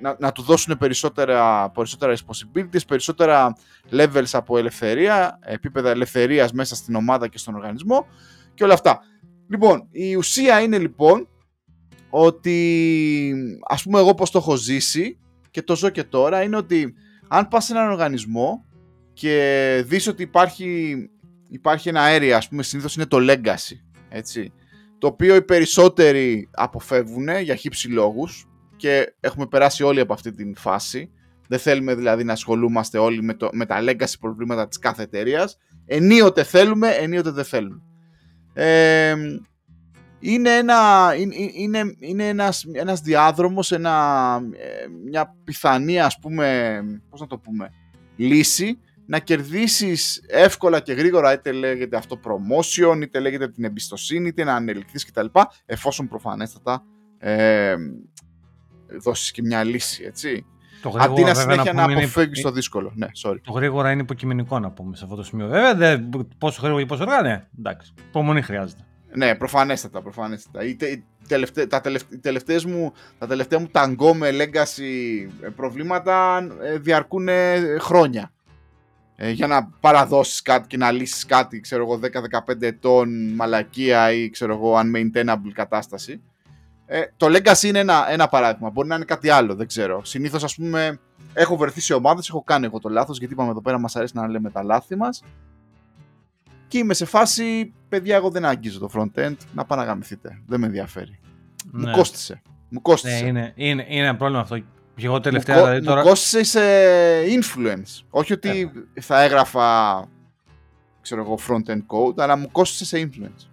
να, 0.00 0.16
να 0.18 0.32
του 0.32 0.42
δώσουν 0.42 0.78
περισσότερα, 0.78 1.70
περισσότερα 1.70 2.14
responsibilities, 2.16 2.86
περισσότερα 2.88 3.56
levels 3.90 4.28
από 4.32 4.58
ελευθερία, 4.58 5.38
επίπεδα 5.42 5.90
ελευθερίας 5.90 6.52
μέσα 6.52 6.74
στην 6.74 6.94
ομάδα 6.94 7.28
και 7.28 7.38
στον 7.38 7.54
οργανισμό 7.54 8.06
και 8.54 8.64
όλα 8.64 8.74
αυτά. 8.74 9.00
Λοιπόν, 9.48 9.88
η 9.90 10.14
ουσία 10.14 10.60
είναι 10.60 10.78
λοιπόν 10.78 11.28
ότι 12.10 13.34
ας 13.68 13.82
πούμε 13.82 13.98
εγώ 13.98 14.14
πως 14.14 14.30
το 14.30 14.38
έχω 14.38 14.56
ζήσει 14.56 15.18
και 15.50 15.62
το 15.62 15.76
ζω 15.76 15.88
και 15.88 16.04
τώρα 16.04 16.42
είναι 16.42 16.56
ότι 16.56 16.94
αν 17.28 17.48
πας 17.48 17.64
σε 17.64 17.72
έναν 17.72 17.90
οργανισμό 17.90 18.64
και 19.12 19.82
δεις 19.86 20.06
ότι 20.06 20.22
υπάρχει, 20.22 20.96
υπάρχει 21.48 21.88
ένα 21.88 22.02
area, 22.16 22.30
ας 22.30 22.48
πούμε 22.48 22.62
συνήθως 22.62 22.96
είναι 22.96 23.06
το 23.06 23.18
legacy 23.20 23.76
έτσι, 24.08 24.52
το 24.98 25.06
οποίο 25.06 25.34
οι 25.34 25.42
περισσότεροι 25.42 26.48
αποφεύγουν 26.52 27.28
για 27.42 27.54
χύψη 27.54 27.88
λόγους 27.88 28.48
και 28.76 29.14
έχουμε 29.20 29.46
περάσει 29.46 29.82
όλοι 29.82 30.00
από 30.00 30.12
αυτή 30.12 30.32
την 30.32 30.56
φάση. 30.56 31.10
Δεν 31.48 31.58
θέλουμε 31.58 31.94
δηλαδή 31.94 32.24
να 32.24 32.32
ασχολούμαστε 32.32 32.98
όλοι 32.98 33.22
με, 33.22 33.34
το, 33.34 33.48
με 33.52 33.66
τα 33.66 33.78
legacy 33.80 34.14
προβλήματα 34.20 34.68
της 34.68 34.78
κάθε 34.78 35.02
εταιρείας. 35.02 35.56
Ενίοτε 35.86 36.42
θέλουμε, 36.42 36.88
ενίοτε 36.88 37.30
δεν 37.30 37.44
θέλουμε. 37.44 37.82
Ε, 38.52 39.14
είναι, 40.18 40.50
ένα, 40.50 41.10
είναι, 41.54 41.94
είναι 41.98 42.28
ένας, 42.28 42.64
ένας 42.72 43.00
διάδρομος, 43.00 43.72
ένα, 43.72 44.40
ε, 44.52 44.86
μια 45.04 45.36
πιθανή 45.44 46.00
ας 46.00 46.18
πούμε, 46.18 46.80
πώς 47.10 47.20
να 47.20 47.26
το 47.26 47.38
πούμε, 47.38 47.70
λύση 48.16 48.78
να 49.06 49.18
κερδίσεις 49.18 50.24
εύκολα 50.28 50.80
και 50.80 50.92
γρήγορα 50.92 51.32
είτε 51.32 51.52
λέγεται 51.52 51.96
αυτό 51.96 52.20
promotion, 52.24 53.00
είτε 53.02 53.20
λέγεται 53.20 53.48
την 53.48 53.64
εμπιστοσύνη, 53.64 54.28
είτε 54.28 54.44
να 54.44 54.54
ανελιχθείς 54.54 55.04
κτλ. 55.06 55.26
Εφόσον 55.66 56.08
προφανέστατα 56.08 56.84
ε, 57.18 57.74
δώσεις 59.00 59.30
και 59.30 59.42
μια 59.42 59.64
λύση, 59.64 60.04
έτσι. 60.04 60.46
Το 60.82 60.88
γρήγορα, 60.88 61.12
Αντί 61.12 61.22
να 61.22 61.34
συνέχεια 61.34 61.72
να, 61.72 61.86
να 61.86 61.92
αποφεύγεις 61.98 62.42
το 62.42 62.50
δύσκολο. 62.50 62.92
Ναι, 62.94 63.06
sorry. 63.22 63.36
Το 63.42 63.52
γρήγορα 63.52 63.90
είναι 63.90 64.02
υποκειμενικό 64.02 64.58
να 64.58 64.70
πούμε 64.70 64.96
σε 64.96 65.04
αυτό 65.04 65.16
το 65.16 65.22
σημείο. 65.22 65.48
Βέβαια, 65.48 65.74
δε, 65.74 65.98
πόσο 66.38 66.60
γρήγορα 66.60 66.82
και 66.82 66.88
πόσο 66.88 67.02
αργά, 67.02 67.22
ναι. 67.22 67.46
Εντάξει, 67.58 67.94
υπομονή 68.08 68.42
χρειάζεται. 68.42 68.84
Ναι, 69.14 69.34
προφανέστατα, 69.34 70.02
προφανέστατα. 70.02 70.64
Οι, 70.64 70.76
τελευταί, 71.28 71.66
τα, 71.66 71.80
τελευταίες 72.20 72.64
μου, 72.64 72.92
τα 73.18 73.26
τελευταία 73.26 73.58
μου 73.58 73.68
ταγκό 73.70 74.14
με 74.14 74.28
legacy 74.30 75.28
προβλήματα 75.56 76.46
ε, 76.62 76.78
διαρκούν 76.78 77.28
χρόνια 77.80 78.32
ε, 79.16 79.30
για 79.30 79.46
να 79.46 79.68
παραδώσεις 79.80 80.42
κάτι 80.42 80.66
και 80.66 80.76
να 80.76 80.90
λύσεις 80.90 81.26
κάτι, 81.26 81.60
ξέρω 81.60 81.82
εγώ, 81.82 82.00
10-15 82.48 82.62
ετών 82.62 83.34
μαλακία 83.34 84.12
ή 84.12 84.30
ξέρω 84.30 84.52
εγώ, 84.52 84.74
unmaintainable 84.78 85.52
κατάσταση. 85.52 86.22
Ε, 86.86 87.02
το 87.16 87.26
Legacy 87.26 87.62
είναι 87.62 87.78
ένα, 87.78 88.10
ένα 88.10 88.28
παράδειγμα. 88.28 88.70
Μπορεί 88.70 88.88
να 88.88 88.94
είναι 88.94 89.04
κάτι 89.04 89.28
άλλο, 89.28 89.54
δεν 89.54 89.66
ξέρω. 89.66 90.04
Συνήθως, 90.04 90.44
ας 90.44 90.54
πούμε, 90.54 90.98
έχω 91.32 91.56
βρεθεί 91.56 91.80
σε 91.80 91.94
ομάδες, 91.94 92.28
έχω 92.28 92.42
κάνει 92.42 92.66
εγώ 92.66 92.80
το 92.80 92.88
λάθος, 92.88 93.18
γιατί 93.18 93.32
είπαμε 93.32 93.50
εδώ 93.50 93.60
πέρα 93.62 93.78
μας 93.78 93.96
αρέσει 93.96 94.16
να 94.16 94.28
λέμε 94.28 94.50
τα 94.50 94.62
λάθη 94.62 94.96
μας. 94.96 95.22
Και 96.68 96.78
είμαι 96.78 96.94
σε 96.94 97.04
φάση, 97.04 97.72
παιδιά, 97.88 98.16
εγώ 98.16 98.30
δεν 98.30 98.44
αγγίζω 98.44 98.78
το 98.78 98.90
front-end, 98.94 99.36
να 99.54 99.64
παραγαμηθείτε. 99.64 100.40
Δεν 100.46 100.60
με 100.60 100.66
ενδιαφέρει. 100.66 101.18
Ναι. 101.70 101.86
Μου 101.86 101.96
κόστησε. 101.96 102.42
Μου 102.68 102.82
κόστησε. 102.82 103.22
Ναι, 103.22 103.28
είναι, 103.28 103.52
είναι, 103.54 103.86
είναι 103.88 104.06
ένα 104.06 104.16
πρόβλημα 104.16 104.42
αυτό. 104.42 104.58
Και 104.96 105.06
εγώ 105.06 105.20
τελευταία, 105.20 105.56
μου, 105.56 105.64
δηλαδή, 105.64 105.86
τώρα... 105.86 106.00
μου 106.00 106.08
κόστησε 106.08 106.42
σε 106.42 106.60
influence. 107.22 108.04
Όχι 108.10 108.32
ότι 108.32 108.72
ε. 108.94 109.00
θα 109.00 109.22
έγραφα 109.22 110.08
ξέρω 111.00 111.20
εγώ 111.20 111.38
front-end 111.48 111.82
code, 111.86 112.18
αλλά 112.18 112.36
μου 112.36 112.48
κόστησε 112.52 112.84
σε 112.84 113.08
influence. 113.08 113.46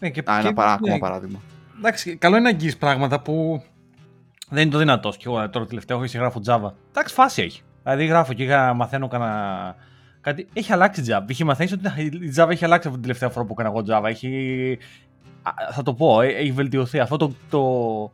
Ναι, 0.00 0.10
και, 0.10 0.22
Α, 0.24 0.38
ένα 0.38 0.52
παρά, 0.52 0.72
ακόμα 0.72 0.92
ναι. 0.92 0.98
παράδειγμα. 0.98 1.40
Εντάξει, 1.78 2.16
καλό 2.16 2.36
είναι 2.36 2.44
να 2.44 2.56
αγγίσει 2.56 2.78
πράγματα 2.78 3.20
που 3.20 3.62
δεν 4.48 4.62
είναι 4.62 4.70
το 4.70 4.78
δυνατός. 4.78 5.16
Και 5.16 5.24
εγώ 5.26 5.50
τώρα 5.50 5.66
τελευταία 5.66 5.96
έχω 5.96 6.06
γράφω 6.14 6.40
Java. 6.46 6.72
Εντάξει, 6.88 7.14
φάση 7.14 7.42
έχει. 7.42 7.62
Δηλαδή 7.82 8.06
γράφω 8.06 8.32
και 8.32 8.42
είχα, 8.42 8.74
μαθαίνω 8.74 9.08
κανένα. 9.08 9.74
Κάτι... 10.20 10.48
Έχει 10.52 10.72
αλλάξει 10.72 11.04
Java. 11.08 11.24
Είχε 11.26 11.44
μαθαίνει 11.44 11.72
ότι 11.72 12.02
η 12.02 12.32
Java 12.36 12.48
έχει 12.50 12.64
αλλάξει 12.64 12.86
από 12.86 12.96
την 12.96 13.06
τελευταία 13.06 13.28
φορά 13.28 13.46
που 13.46 13.54
έκανα 13.58 13.68
εγώ 13.68 13.84
Java. 13.88 14.08
Έχει... 14.08 14.78
Θα 15.72 15.82
το 15.82 15.94
πω, 15.94 16.20
ε, 16.20 16.26
έχει 16.26 16.52
βελτιωθεί. 16.52 16.98
Αυτό 16.98 17.16
το. 17.16 17.34
το... 17.50 18.12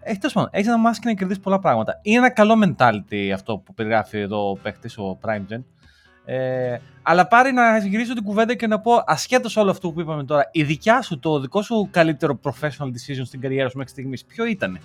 Έχει 0.00 0.18
τέλος 0.18 0.34
πάντων, 0.34 0.50
έχεις 0.52 0.66
να 0.66 0.78
μάθει 0.78 1.00
και 1.00 1.08
να 1.08 1.14
κερδίσεις 1.14 1.42
πολλά 1.42 1.58
πράγματα. 1.58 2.00
Είναι 2.02 2.16
ένα 2.16 2.30
καλό 2.30 2.54
mentality 2.64 3.30
αυτό 3.34 3.58
που 3.58 3.74
περιγράφει 3.74 4.18
εδώ 4.18 4.50
ο 4.50 4.56
παίχτη, 4.56 5.00
ο 5.00 5.18
PrimeGen. 5.22 5.62
Ε, 6.30 6.80
αλλά 7.02 7.26
πάρει 7.26 7.52
να 7.52 7.78
γυρίσω 7.78 8.14
την 8.14 8.22
κουβέντα 8.22 8.54
και 8.54 8.66
να 8.66 8.80
πω, 8.80 9.02
ασχέτως 9.06 9.56
όλο 9.56 9.70
αυτό 9.70 9.92
που 9.92 10.00
είπαμε 10.00 10.24
τώρα, 10.24 10.48
η 10.52 10.62
δικιά 10.62 11.02
σου, 11.02 11.18
το 11.18 11.40
δικό 11.40 11.62
σου 11.62 11.88
καλύτερο 11.90 12.40
professional 12.42 12.86
decision 12.86 13.22
στην 13.24 13.40
καριέρα 13.40 13.68
σου 13.68 13.76
μέχρι 13.76 13.92
στιγμής, 13.92 14.24
ποιο 14.24 14.44
ήταν. 14.44 14.78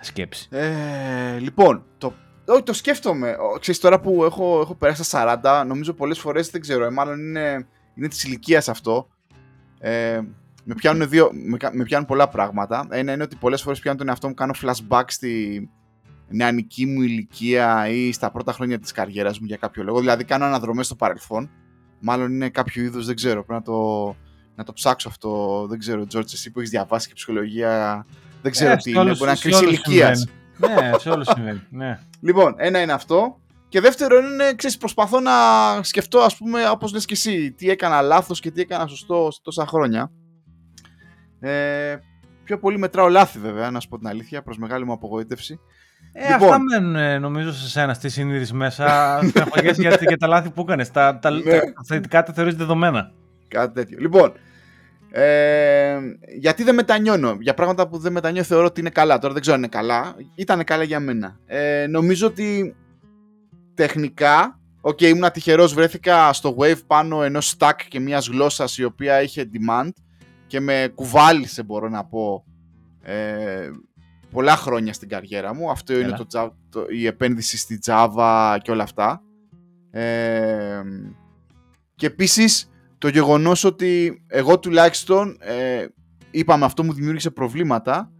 Σκέψη. 0.00 0.48
Ε, 0.50 1.38
λοιπόν, 1.38 1.84
το, 1.98 2.12
όχι, 2.46 2.62
το 2.62 2.72
σκέφτομαι. 2.72 3.36
Ξέρεις, 3.60 3.80
τώρα 3.80 4.00
που 4.00 4.24
έχω, 4.24 4.60
έχω 4.60 4.74
περάσει 4.74 5.04
στα 5.04 5.40
40, 5.42 5.66
νομίζω 5.66 5.92
πολλές 5.92 6.18
φορές, 6.18 6.50
δεν 6.50 6.60
ξέρω, 6.60 6.84
ε, 6.84 6.90
μάλλον 6.90 7.18
είναι, 7.18 7.66
είναι 7.94 8.08
της 8.08 8.24
ηλικίας 8.24 8.68
αυτό. 8.68 9.08
Ε, 9.78 10.20
με 10.64 10.74
πιάνουν, 10.74 11.08
δύο, 11.08 11.30
με, 11.32 11.56
με 11.72 11.84
πιάνουν 11.84 12.06
πολλά 12.06 12.28
πράγματα. 12.28 12.86
Ένα 12.90 13.12
είναι 13.12 13.22
ότι 13.22 13.36
πολλές 13.36 13.62
φορές 13.62 13.80
πιάνω 13.80 13.98
τον 13.98 14.08
εαυτό 14.08 14.28
μου, 14.28 14.34
κάνω 14.34 14.54
flashback 14.62 15.04
στη 15.06 15.68
νεανική 16.28 16.86
μου 16.86 17.02
ηλικία 17.02 17.88
ή 17.88 18.12
στα 18.12 18.30
πρώτα 18.30 18.52
χρόνια 18.52 18.78
της 18.78 18.92
καριέρας 18.92 19.38
μου 19.38 19.46
για 19.46 19.56
κάποιο 19.56 19.82
λόγο. 19.82 19.98
Δηλαδή 20.00 20.24
κάνω 20.24 20.44
αναδρομές 20.44 20.86
στο 20.86 20.94
παρελθόν. 20.94 21.50
Μάλλον 22.00 22.32
είναι 22.32 22.48
κάποιο 22.48 22.82
είδους, 22.82 23.06
δεν 23.06 23.16
ξέρω, 23.16 23.44
πρέπει 23.44 23.66
να 23.66 23.74
το, 23.74 24.16
να 24.54 24.64
το 24.64 24.72
ψάξω 24.72 25.08
αυτό. 25.08 25.64
Δεν 25.68 25.78
ξέρω, 25.78 26.06
Τζόρτζ, 26.06 26.32
εσύ 26.32 26.50
που 26.50 26.58
έχεις 26.58 26.70
διαβάσει 26.70 27.08
και 27.08 27.14
ψυχολογία 27.14 28.04
δεν 28.42 28.50
ξέρω 28.50 28.72
ε, 28.72 28.76
τι 28.76 28.90
είναι, 28.90 29.02
μπορεί 29.02 29.30
να 29.30 29.36
κρίση 29.36 29.64
ηλικίας. 29.64 30.26
ναι, 30.56 30.98
σε 30.98 31.10
όλους 31.10 31.26
συμβαίνει. 31.26 31.62
Ναι. 31.70 31.98
Λοιπόν, 32.20 32.54
ένα 32.56 32.80
είναι 32.80 32.92
αυτό. 32.92 33.40
Και 33.68 33.80
δεύτερο 33.80 34.18
είναι, 34.18 34.54
ξέρεις, 34.54 34.76
προσπαθώ 34.76 35.20
να 35.20 35.32
σκεφτώ, 35.82 36.18
ας 36.18 36.36
πούμε, 36.36 36.68
όπως 36.68 36.92
λες 36.92 37.04
και 37.04 37.14
εσύ, 37.14 37.52
τι 37.52 37.70
έκανα 37.70 38.00
λάθος 38.02 38.40
και 38.40 38.50
τι 38.50 38.60
έκανα 38.60 38.86
σωστό 38.86 39.28
σε 39.30 39.40
τόσα 39.42 39.66
χρόνια. 39.66 40.10
Ε, 41.40 41.96
πιο 42.48 42.58
πολύ 42.58 42.78
μετράω 42.78 43.08
λάθη 43.08 43.38
βέβαια, 43.38 43.70
να 43.70 43.80
σου 43.80 43.88
πω 43.88 43.98
την 43.98 44.08
αλήθεια, 44.08 44.42
προς 44.42 44.58
μεγάλη 44.58 44.84
μου 44.84 44.92
απογοήτευση. 44.92 45.60
Ε, 46.12 46.32
λοιπόν, 46.32 46.48
αυτά 46.48 46.58
μένουν 46.58 46.96
ε, 46.96 47.18
νομίζω 47.18 47.52
σε 47.52 47.68
σένα 47.68 47.94
στη 47.94 48.08
συνείδηση 48.08 48.54
μέσα. 48.54 49.18
Στεναχωριέσαι 49.28 49.80
για, 49.80 49.98
για 50.00 50.16
τα 50.16 50.26
λάθη 50.26 50.50
που 50.50 50.60
έκανες. 50.60 50.90
Τα, 50.90 51.18
τα, 51.18 51.30
ναι. 51.30 51.42
τα, 51.42 51.58
τα 51.58 51.82
θετικά 51.86 52.22
τα 52.22 52.32
θεωρείς 52.32 52.54
δεδομένα. 52.54 53.12
Κάτι 53.48 53.74
τέτοιο. 53.74 53.98
Λοιπόν, 54.00 54.32
ε, 55.10 55.98
γιατί 56.38 56.62
δεν 56.64 56.74
μετανιώνω; 56.74 57.36
Για 57.40 57.54
πράγματα 57.54 57.88
που 57.88 57.98
δεν 57.98 58.12
μετανιώνω 58.12 58.46
θεωρώ 58.46 58.66
ότι 58.66 58.80
είναι 58.80 58.90
καλά. 58.90 59.18
Τώρα 59.18 59.32
δεν 59.32 59.42
ξέρω 59.42 59.56
αν 59.56 59.62
είναι 59.62 59.72
καλά. 59.72 60.16
Ήταν 60.34 60.64
καλά 60.64 60.82
για 60.82 61.00
μένα. 61.00 61.38
Ε, 61.46 61.86
νομίζω 61.86 62.26
ότι 62.26 62.76
τεχνικά, 63.74 64.58
OK, 64.80 64.98
okay, 64.98 65.02
ήμουν 65.02 65.30
τυχερός, 65.32 65.66
βρέθηκα 65.66 66.32
στο 66.32 66.56
wave 66.58 66.80
πάνω 66.86 67.22
ενός 67.22 67.56
stack 67.58 67.76
και 67.88 68.00
μιας 68.00 68.28
γλώσσας 68.28 68.78
η 68.78 68.84
οποία 68.84 69.22
είχε 69.22 69.50
demand 69.52 69.90
και 70.48 70.60
με 70.60 70.92
κουβάλισε, 70.94 71.62
μπορώ 71.62 71.88
να 71.88 72.04
πω, 72.04 72.44
ε, 73.02 73.70
πολλά 74.30 74.56
χρόνια 74.56 74.92
στην 74.92 75.08
καριέρα 75.08 75.54
μου. 75.54 75.70
Αυτό 75.70 75.98
είναι 75.98 76.16
το, 76.16 76.26
το, 76.70 76.86
η 76.88 77.06
επένδυση 77.06 77.56
στη 77.56 77.78
Java 77.86 78.56
και 78.62 78.70
όλα 78.70 78.82
αυτά. 78.82 79.22
Ε, 79.90 80.82
και 81.94 82.06
επίσης 82.06 82.70
το 82.98 83.08
γεγονός 83.08 83.64
ότι 83.64 84.22
εγώ 84.26 84.58
τουλάχιστον 84.58 85.36
ε, 85.40 85.86
είπαμε 86.30 86.64
αυτό 86.64 86.84
μου 86.84 86.92
δημιούργησε 86.92 87.30
προβλήματα 87.30 88.12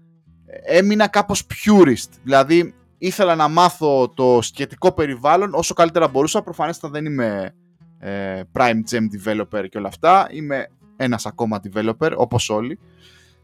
έμεινα 0.65 1.09
κάπως 1.09 1.47
purist 1.47 2.11
δηλαδή 2.23 2.75
ήθελα 2.99 3.35
να 3.35 3.49
μάθω 3.49 4.09
το 4.09 4.39
σχετικό 4.43 4.93
περιβάλλον 4.93 5.55
όσο 5.55 5.75
καλύτερα 5.75 6.09
μπορούσα 6.09 6.43
προφανέστατα 6.43 6.93
δεν 6.93 7.05
είμαι 7.05 7.55
ε, 7.99 8.41
prime 8.53 8.81
gem 8.91 9.03
developer 9.17 9.69
και 9.69 9.79
όλα 9.79 9.89
αυτά 9.89 10.29
είμαι 10.31 10.67
ένας 10.99 11.27
ακόμα 11.27 11.61
developer 11.65 12.13
όπως 12.17 12.51
όλοι 12.51 12.79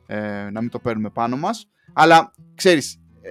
ε, 0.06 0.50
να 0.50 0.60
μην 0.60 0.70
το 0.70 0.78
παίρνουμε 0.78 1.10
πάνω 1.10 1.36
μας 1.36 1.68
αλλά 1.92 2.32
ξέρεις 2.54 3.00
ε, 3.20 3.30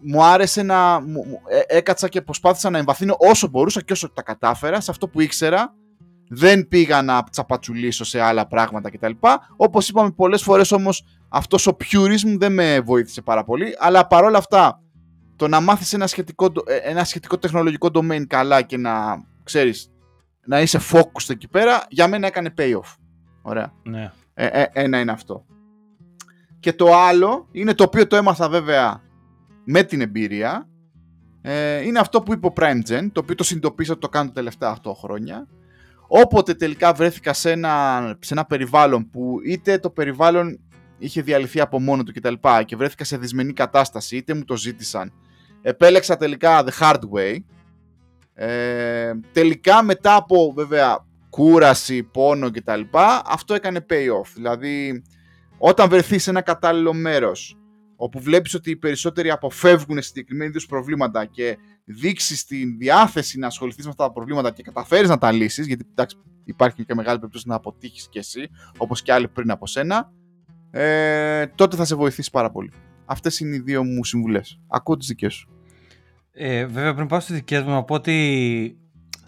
μου 0.00 0.24
άρεσε 0.24 0.62
να 0.62 1.00
μου, 1.00 1.24
ε, 1.48 1.76
έκατσα 1.76 2.08
και 2.08 2.22
προσπάθησα 2.22 2.70
να 2.70 2.78
εμβαθύνω 2.78 3.16
όσο 3.18 3.48
μπορούσα 3.48 3.82
και 3.82 3.92
όσο 3.92 4.10
τα 4.10 4.22
κατάφερα 4.22 4.80
σε 4.80 4.90
αυτό 4.90 5.08
που 5.08 5.20
ήξερα 5.20 5.74
δεν 6.28 6.68
πήγα 6.68 7.02
να 7.02 7.24
τσαπατσουλήσω 7.30 8.04
σε 8.04 8.20
άλλα 8.20 8.46
πράγματα 8.46 8.90
κτλ. 8.90 9.12
Όπως 9.56 9.88
είπαμε 9.88 10.10
πολλές 10.10 10.42
φορές 10.42 10.72
όμως, 10.72 11.04
αυτός 11.28 11.66
ο 11.66 11.76
purism 11.80 12.36
δεν 12.38 12.52
με 12.52 12.80
βοήθησε 12.80 13.22
πάρα 13.22 13.44
πολύ. 13.44 13.74
Αλλά 13.78 14.06
παρόλα 14.06 14.38
αυτά, 14.38 14.82
το 15.36 15.48
να 15.48 15.60
μάθεις 15.60 15.92
ένα 15.92 16.06
σχετικό, 16.06 16.52
ε, 16.66 16.76
ένα 16.76 17.04
σχετικό 17.04 17.38
τεχνολογικό 17.38 17.88
domain 17.92 18.26
καλά 18.26 18.62
και 18.62 18.76
να 18.76 19.24
ξέρεις 19.42 19.90
να 20.46 20.60
είσαι 20.60 20.80
focused 20.92 21.30
εκεί 21.30 21.48
πέρα, 21.48 21.84
για 21.88 22.08
μένα 22.08 22.26
έκανε 22.26 22.54
payoff. 22.58 22.94
Ωραία. 23.48 23.72
Ναι. 23.82 24.12
Ε, 24.34 24.46
ε, 24.46 24.66
ένα 24.72 25.00
είναι 25.00 25.12
αυτό. 25.12 25.46
Και 26.60 26.72
το 26.72 26.94
άλλο 26.94 27.48
είναι 27.52 27.74
το 27.74 27.84
οποίο 27.84 28.06
το 28.06 28.16
έμαθα 28.16 28.48
βέβαια 28.48 29.02
με 29.64 29.82
την 29.82 30.00
εμπειρία. 30.00 30.68
Ε, 31.42 31.82
είναι 31.82 31.98
αυτό 31.98 32.22
που 32.22 32.32
είπε 32.32 32.46
ο 32.46 32.52
Prime 32.56 32.80
Gen, 32.88 33.08
το 33.12 33.20
οποίο 33.20 33.34
το 33.34 33.44
συνειδητοποίησα 33.44 33.92
ότι 33.92 34.00
το 34.00 34.08
κάνω 34.08 34.26
τα 34.26 34.32
τελευταία 34.32 34.76
8 34.82 34.92
χρόνια 34.94 35.46
Όποτε 36.08 36.54
τελικά 36.54 36.92
βρέθηκα 36.92 37.32
σε 37.32 37.50
ένα, 37.50 38.00
σε 38.20 38.34
ένα 38.34 38.44
περιβάλλον 38.44 39.10
που 39.10 39.38
είτε 39.44 39.78
το 39.78 39.90
περιβάλλον 39.90 40.60
είχε 40.98 41.22
διαλυθεί 41.22 41.60
από 41.60 41.80
μόνο 41.80 42.02
του 42.02 42.12
κτλ. 42.12 42.32
Και, 42.32 42.64
και 42.64 42.76
βρέθηκα 42.76 43.04
σε 43.04 43.16
δυσμενή 43.16 43.52
κατάσταση, 43.52 44.16
είτε 44.16 44.34
μου 44.34 44.44
το 44.44 44.56
ζήτησαν, 44.56 45.12
επέλεξα 45.62 46.16
τελικά 46.16 46.64
the 46.64 46.80
hard 46.80 47.00
way. 47.14 47.36
Ε, 48.34 49.12
τελικά 49.32 49.82
μετά 49.82 50.16
από 50.16 50.52
βέβαια 50.52 51.06
κούραση, 51.36 52.02
πόνο 52.02 52.50
κτλ. 52.50 52.80
Αυτό 53.24 53.54
έκανε 53.54 53.86
payoff. 53.90 54.30
Δηλαδή 54.34 55.02
όταν 55.58 55.88
βρεθείς 55.88 56.22
σε 56.22 56.30
ένα 56.30 56.40
κατάλληλο 56.40 56.92
μέρος 56.92 57.56
όπου 57.96 58.20
βλέπεις 58.20 58.54
ότι 58.54 58.70
οι 58.70 58.76
περισσότεροι 58.76 59.30
αποφεύγουν 59.30 60.02
συγκεκριμένοι 60.02 60.50
είδους 60.50 60.66
προβλήματα 60.66 61.24
και 61.24 61.58
δείξεις 61.84 62.44
την 62.44 62.78
διάθεση 62.78 63.38
να 63.38 63.46
ασχοληθείς 63.46 63.84
με 63.84 63.90
αυτά 63.90 64.06
τα 64.06 64.12
προβλήματα 64.12 64.50
και 64.50 64.62
καταφέρεις 64.62 65.08
να 65.08 65.18
τα 65.18 65.32
λύσεις, 65.32 65.66
γιατί 65.66 65.86
εντάξει, 65.90 66.16
υπάρχει 66.44 66.84
και 66.84 66.94
μεγάλη 66.94 67.18
περίπτωση 67.18 67.48
να 67.48 67.54
αποτύχεις 67.54 68.08
κι 68.08 68.18
εσύ, 68.18 68.48
όπως 68.76 69.02
και 69.02 69.12
άλλοι 69.12 69.28
πριν 69.28 69.50
από 69.50 69.66
σένα, 69.66 70.12
ε, 70.70 71.46
τότε 71.46 71.76
θα 71.76 71.84
σε 71.84 71.94
βοηθήσει 71.94 72.30
πάρα 72.30 72.50
πολύ. 72.50 72.72
Αυτές 73.04 73.40
είναι 73.40 73.56
οι 73.56 73.60
δύο 73.60 73.84
μου 73.84 74.04
συμβουλές. 74.04 74.60
Ακούω 74.68 74.96
τις 74.96 75.08
δικές 75.08 75.34
σου. 75.34 75.50
Ε, 76.32 76.66
βέβαια, 76.66 76.94
πριν 76.94 77.06
πάω 77.06 77.20
στις 77.20 77.34
δικές 77.34 77.62
μου, 77.62 77.70
να 77.70 77.84
πω 77.84 77.94
ότι 77.94 78.78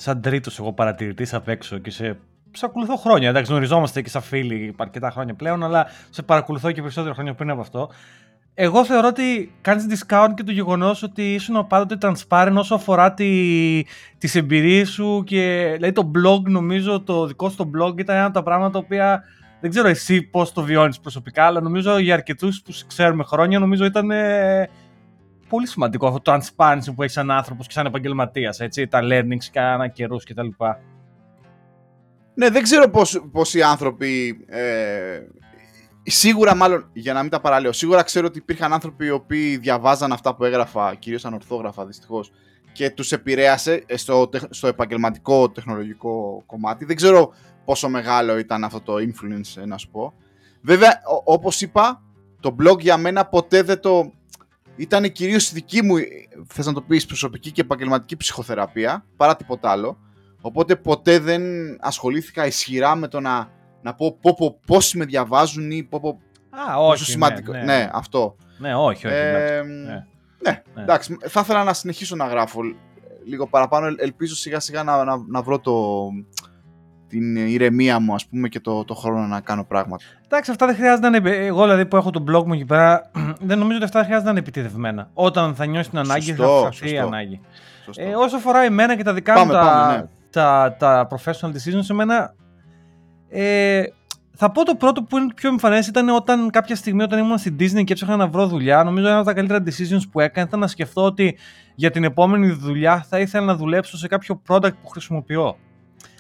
σαν 0.01 0.21
τρίτος 0.21 0.59
εγώ 0.59 0.73
παρατηρητής 0.73 1.35
απ' 1.35 1.49
έξω 1.49 1.79
και 1.79 1.91
σε, 1.91 2.19
σε 2.53 2.67
ακολουθώ 2.67 2.97
χρόνια. 2.97 3.29
Εντάξει, 3.29 3.51
γνωριζόμαστε 3.51 4.03
και 4.03 4.09
σαν 4.09 4.23
φίλοι 4.23 4.75
αρκετά 4.77 5.11
χρόνια 5.11 5.35
πλέον, 5.35 5.65
αλλά 5.65 5.87
σε 6.11 6.23
παρακολουθώ 6.23 6.73
και 6.73 6.81
περισσότερα 6.81 7.15
χρόνια 7.15 7.35
πριν 7.35 7.51
από 7.51 7.61
αυτό. 7.61 7.91
Εγώ 8.61 8.85
θεωρώ 8.85 9.09
ότι 9.09 9.53
κάνεις 9.61 9.87
discount 9.91 10.31
και 10.35 10.43
το 10.43 10.53
γεγονός 10.53 11.03
ότι 11.03 11.35
ήσουν 11.35 11.67
πάντοτε 11.67 11.97
transparent 12.01 12.55
όσο 12.55 12.75
αφορά 12.75 13.15
τη, 13.15 13.33
τις 14.19 14.35
εμπειρίες 14.35 14.89
σου 14.89 15.23
και 15.27 15.73
δηλαδή 15.75 15.93
το 15.93 16.11
blog 16.15 16.43
νομίζω 16.43 17.01
το 17.01 17.27
δικό 17.27 17.49
σου 17.49 17.57
το 17.57 17.71
blog 17.77 17.99
ήταν 17.99 18.17
ένα 18.17 18.25
από 18.25 18.35
τα 18.35 18.43
πράγματα 18.43 18.71
τα 18.71 18.79
οποία 18.79 19.23
δεν 19.61 19.71
ξέρω 19.71 19.89
εσύ 19.89 20.23
πώς 20.23 20.53
το 20.53 20.63
βιώνεις 20.63 21.01
προσωπικά 21.01 21.45
αλλά 21.45 21.61
νομίζω 21.61 21.99
για 21.99 22.15
αρκετούς 22.15 22.63
που 22.63 22.73
ξέρουμε 22.87 23.25
χρόνια 23.25 23.59
νομίζω 23.59 23.85
ήταν 23.85 24.11
ε, 24.11 24.69
πολύ 25.49 25.67
σημαντικό 25.67 26.07
αυτό 26.07 26.21
το 26.21 26.33
transparency 26.33 26.95
που 26.95 27.03
έχεις 27.03 27.15
σαν 27.15 27.31
άνθρωπος 27.31 27.67
και 27.67 27.73
σαν 27.73 27.87
επαγγελματίας. 27.87 28.57
τα 28.89 29.01
learnings 29.03 29.45
κάνα 29.53 29.89
καιρούς 29.89 30.25
κτλ. 30.25 30.49
Ναι, 32.35 32.51
δεν 32.51 32.63
ξέρω 32.63 32.91
πώς, 33.33 33.55
οι 33.55 33.63
άνθρωποι 33.63 34.45
ε, 34.47 35.21
Σίγουρα, 36.11 36.55
μάλλον 36.55 36.91
για 36.93 37.13
να 37.13 37.23
μην 37.23 37.31
τα 37.31 37.41
παραλέω, 37.41 37.73
σίγουρα 37.73 38.03
ξέρω 38.03 38.27
ότι 38.27 38.39
υπήρχαν 38.39 38.73
άνθρωποι 38.73 39.07
οι 39.07 39.11
οποίοι 39.11 39.57
διαβάζαν 39.57 40.13
αυτά 40.13 40.35
που 40.35 40.45
έγραφα, 40.45 40.95
κυρίως 40.95 41.25
ανορθόγραφα 41.25 41.87
δυστυχώς, 41.87 42.33
και 42.73 42.91
τους 42.91 43.13
επηρέασε 43.13 43.85
στο, 43.95 44.31
στο 44.51 44.67
επαγγελματικό 44.67 45.51
τεχνολογικό 45.51 46.43
κομμάτι. 46.47 46.85
Δεν 46.85 46.97
ξέρω 46.97 47.33
πόσο 47.65 47.89
μεγάλο 47.89 48.39
ήταν 48.39 48.65
αυτό 48.65 48.81
το 48.81 48.95
influence, 48.95 49.67
να 49.67 49.77
σου 49.77 49.91
πω. 49.91 50.13
Βέβαια, 50.61 51.01
όπως 51.25 51.61
είπα, 51.61 52.03
το 52.41 52.57
blog 52.63 52.79
για 52.79 52.97
μένα 52.97 53.27
ποτέ 53.27 53.63
δεν 53.63 53.81
το. 53.81 54.13
Ήταν 54.79 55.13
κυρίως 55.13 55.51
η 55.51 55.55
δική 55.55 55.83
μου, 55.85 55.95
θες 56.47 56.67
να 56.67 56.73
το 56.73 56.81
πεις, 56.83 57.07
προσωπική 57.07 57.53
και 57.53 57.61
επαγγελματική 57.61 58.17
ψυχοθεραπεία, 58.17 59.05
παρά 59.17 59.37
τίποτα 59.37 59.71
άλλο. 59.71 59.99
Οπότε 60.41 60.77
ποτέ 60.77 61.19
δεν 61.19 61.43
ασχολήθηκα 61.81 62.47
ισχυρά 62.47 62.95
με 62.95 63.09
το 63.09 63.21
να 63.21 63.57
να 63.83 63.95
πω 63.95 64.19
πω, 64.21 64.35
πω 64.35 64.61
πόσοι 64.67 64.99
με 64.99 65.05
διαβάζουν 65.05 65.71
ή 65.71 65.83
πω, 65.83 66.01
πω 66.01 66.21
Α, 66.51 66.77
όχι, 66.77 67.05
σημαντικό. 67.05 67.53
Ναι, 67.53 67.59
ναι. 67.59 67.65
ναι, 67.65 67.89
αυτό. 67.93 68.37
Ναι, 68.59 68.75
όχι, 68.75 69.07
όχι. 69.07 69.17
Ε, 69.17 69.63
ναι. 69.63 70.05
ναι. 70.39 70.63
εντάξει. 70.83 71.17
Θα 71.21 71.41
ήθελα 71.41 71.65
να 71.65 71.73
συνεχίσω 71.73 72.17
να 72.17 72.27
γράφω 72.27 72.61
λίγο 73.25 73.47
παραπάνω. 73.47 73.95
Ελπίζω 73.99 74.35
σιγά 74.35 74.61
σιγά 74.61 74.83
να, 74.83 75.05
να, 75.05 75.25
να 75.27 75.43
βρω 75.43 75.59
το, 75.59 76.09
την 77.09 77.37
ηρεμία 77.37 77.99
μου, 77.99 78.15
ας 78.15 78.27
πούμε, 78.27 78.49
και 78.49 78.61
το, 78.61 78.85
το 78.85 78.95
χρόνο 78.95 79.27
να 79.27 79.41
κάνω 79.41 79.65
πράγματα. 79.65 80.05
Εντάξει, 80.25 80.51
αυτά 80.51 80.67
δεν 80.67 80.75
χρειάζεται 80.75 81.09
να 81.09 81.17
είναι. 81.17 81.31
Εγώ 81.31 81.63
δηλαδή 81.63 81.87
που 81.87 81.97
έχω 81.97 82.11
το 82.11 82.25
blog 82.29 82.45
μου 82.45 82.53
εκεί 82.53 82.65
πέρα, 82.65 83.11
δεν 83.49 83.59
νομίζω 83.59 83.77
ότι 83.77 83.85
αυτά 83.85 83.99
χρειάζεται 84.03 84.25
να 84.25 84.31
είναι 84.31 84.39
επιτεδευμένα. 84.39 85.11
Όταν 85.15 85.55
θα 85.55 85.67
νιώσει 85.67 85.91
την 85.91 85.99
ανάγκη, 85.99 86.25
Σωστό, 86.25 86.61
θα 86.61 86.67
αυξηθεί 86.67 86.87
η 86.87 86.89
σωστό. 86.91 87.07
ανάγκη. 87.07 87.41
Σωστό. 87.85 88.03
Ε, 88.03 88.15
όσο 88.15 88.37
αφορά 88.37 88.61
εμένα 88.61 88.97
και 88.97 89.03
τα 89.03 89.15
δικά 89.15 89.35
Πάμε, 89.35 89.47
μου 89.47 89.53
τα, 89.53 89.61
πάμε, 89.61 89.97
ναι. 89.97 90.05
τα, 90.31 90.77
τα 90.79 91.09
professional 91.11 91.49
decisions, 91.49 91.91
εμένα. 91.91 92.35
Ε, 93.29 93.83
θα 94.41 94.51
πω 94.51 94.65
το 94.65 94.75
πρώτο 94.75 95.03
που 95.03 95.17
είναι 95.17 95.33
πιο 95.35 95.49
εμφανές 95.49 95.87
ήταν 95.87 96.09
όταν 96.09 96.51
κάποια 96.51 96.77
στιγμή 96.77 97.03
όταν 97.03 97.19
ήμουν 97.19 97.39
στην 97.39 97.57
Disney 97.61 97.85
και 97.85 97.93
έψαχνα 97.93 98.17
να 98.17 98.27
βρω 98.27 98.47
δουλειά. 98.47 98.85
Νομίζω 98.85 99.07
ένα 99.07 99.17
από 99.17 99.27
τα 99.27 99.33
καλύτερα 99.35 99.63
decisions 99.65 100.03
που 100.13 100.21
έκανα 100.21 100.47
ήταν 100.47 100.61
να 100.61 100.67
σκεφτώ 100.67 101.05
ότι 101.05 101.37
για 101.75 101.91
την 101.91 102.05
επόμενη 102.05 102.51
δουλειά 102.51 103.07
θα 103.09 103.19
ήθελα 103.19 103.45
να 103.45 103.55
δουλέψω 103.55 103.97
σε 103.97 104.09
κάποιο 104.09 104.43
product 104.49 104.75
που 104.83 104.89
χρησιμοποιώ. 104.89 105.57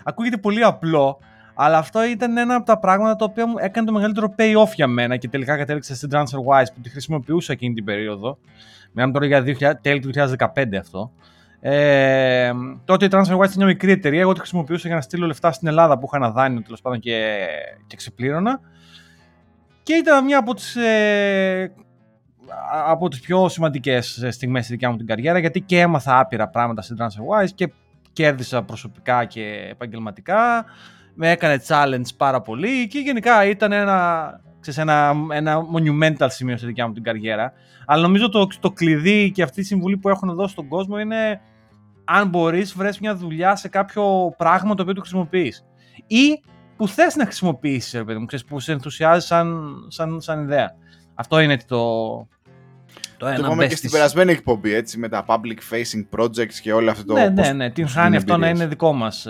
Ακούγεται 0.09 0.37
πολύ 0.37 0.63
απλό, 0.65 1.19
αλλά 1.55 1.79
αυτό 1.79 2.05
ήταν 2.05 2.37
ένα 2.37 2.55
από 2.55 2.67
τα 2.67 2.79
πράγματα 2.79 3.17
τα 3.17 3.25
οποία 3.25 3.47
μου 3.47 3.55
έκανε 3.59 3.87
το 3.87 3.93
μεγαλύτερο 3.93 4.35
payoff 4.39 4.73
για 4.75 4.87
μένα 4.87 5.17
και 5.17 5.29
τελικά 5.29 5.57
κατέληξα 5.57 5.95
στην 5.95 6.09
TransferWise 6.13 6.67
που 6.75 6.81
τη 6.83 6.91
χρησιμοποιούσα 6.91 7.53
εκείνη 7.53 7.75
την 7.75 7.85
περίοδο. 7.85 8.39
Μιλάμε 8.93 9.13
τώρα 9.13 9.27
για 9.27 9.45
2000, 9.71 9.73
τέλη 9.81 10.01
του 10.01 10.11
2015 10.55 10.75
αυτό. 10.81 11.13
Ε, 11.61 12.51
τότε 12.85 13.05
η 13.05 13.09
TransferWise 13.13 13.25
ήταν 13.29 13.53
μια 13.57 13.67
μικρή 13.67 13.93
εταιρεία. 13.93 14.21
Εγώ 14.21 14.33
τη 14.33 14.39
χρησιμοποιούσα 14.39 14.87
για 14.87 14.97
να 14.97 15.03
στείλω 15.03 15.27
λεφτά 15.27 15.53
στην 15.53 15.69
Ελλάδα 15.69 15.99
που 15.99 16.07
είχα 16.07 16.17
ένα 16.25 16.31
δάνειο 16.31 16.63
τέλος 16.63 16.81
πάντων 16.81 17.01
και, 17.01 17.47
και 17.87 17.97
ξεπλήρωνα. 17.97 18.61
Και 19.83 19.95
ήταν 19.95 20.25
μια 20.25 20.39
από 20.39 20.55
τις, 20.55 20.77
ε, 20.77 21.73
από 22.87 23.09
τις 23.09 23.21
πιο 23.21 23.49
σημαντικές 23.49 24.27
στιγμές 24.31 24.65
στη 24.65 24.73
δικιά 24.73 24.91
μου 24.91 24.97
την 24.97 25.07
καριέρα 25.07 25.39
γιατί 25.39 25.61
και 25.61 25.81
έμαθα 25.81 26.19
άπειρα 26.19 26.49
πράγματα 26.49 26.83
στην 26.83 26.97
TransferWise 26.99 27.51
και 27.55 27.73
κέρδισα 28.19 28.63
προσωπικά 28.63 29.25
και 29.25 29.69
επαγγελματικά. 29.71 30.65
Με 31.15 31.31
έκανε 31.31 31.63
challenge 31.67 32.15
πάρα 32.17 32.41
πολύ 32.41 32.87
και 32.87 32.99
γενικά 32.99 33.45
ήταν 33.45 33.73
ένα, 33.73 34.41
ξέρεις, 34.61 34.81
ένα, 34.81 35.15
ένα 35.33 35.59
monumental 35.75 36.27
σημείο 36.29 36.57
στη 36.57 36.67
δικιά 36.67 36.87
μου 36.87 36.93
την 36.93 37.03
καριέρα. 37.03 37.53
Αλλά 37.87 38.03
νομίζω 38.03 38.29
το, 38.29 38.47
το 38.61 38.71
κλειδί 38.71 39.31
και 39.31 39.43
αυτή 39.43 39.61
η 39.61 39.65
συμβουλή 39.65 39.97
που 39.97 40.09
έχω 40.09 40.27
να 40.27 40.33
δώσω 40.33 40.49
στον 40.49 40.69
κόσμο 40.69 40.99
είναι 40.99 41.41
αν 42.05 42.29
μπορείς 42.29 42.75
βρες 42.75 42.99
μια 42.99 43.15
δουλειά 43.17 43.57
σε 43.57 43.69
κάποιο 43.69 44.35
πράγμα 44.37 44.75
το 44.75 44.83
οποίο 44.83 44.95
το 44.95 45.01
χρησιμοποιείς. 45.01 45.65
Ή 46.07 46.43
που 46.77 46.89
θες 46.89 47.17
να 47.17 47.25
χρησιμοποιήσεις, 47.25 47.93
ρε 47.93 48.05
παιδί 48.05 48.19
μου, 48.19 48.27
ξέρεις, 48.27 48.45
που 48.45 48.61
σε 48.61 48.73
ενθουσιάζει 48.73 49.27
σαν, 49.27 49.75
σαν, 49.89 50.21
σαν 50.21 50.43
ιδέα. 50.43 50.71
Αυτό 51.15 51.41
είναι 51.41 51.57
το, 51.67 51.79
το 53.19 53.27
Το 53.27 53.33
ένα 53.33 53.39
είπαμε 53.39 53.65
best 53.65 53.69
και 53.69 53.77
στην 53.77 53.89
της- 53.89 53.99
περασμένη 53.99 54.33
εκπομπή, 54.33 54.75
έτσι, 54.75 54.99
με 54.99 55.09
τα 55.09 55.25
public 55.29 55.59
facing 55.75 56.19
projects 56.19 56.53
και 56.63 56.73
όλο 56.73 56.91
αυτό 56.91 57.05
το... 57.05 57.15
ναι, 57.15 57.31
πώς- 57.31 57.47
ναι, 57.47 57.53
ναι. 57.53 57.71
Την 57.71 57.85
πώς 57.85 57.93
χάνει 57.93 58.07
είναι 58.07 58.17
αυτό 58.17 58.31
να 58.33 58.35
εμπειρίες. 58.37 58.59
είναι 58.59 58.69
δικό 58.69 58.93
μας 58.93 59.27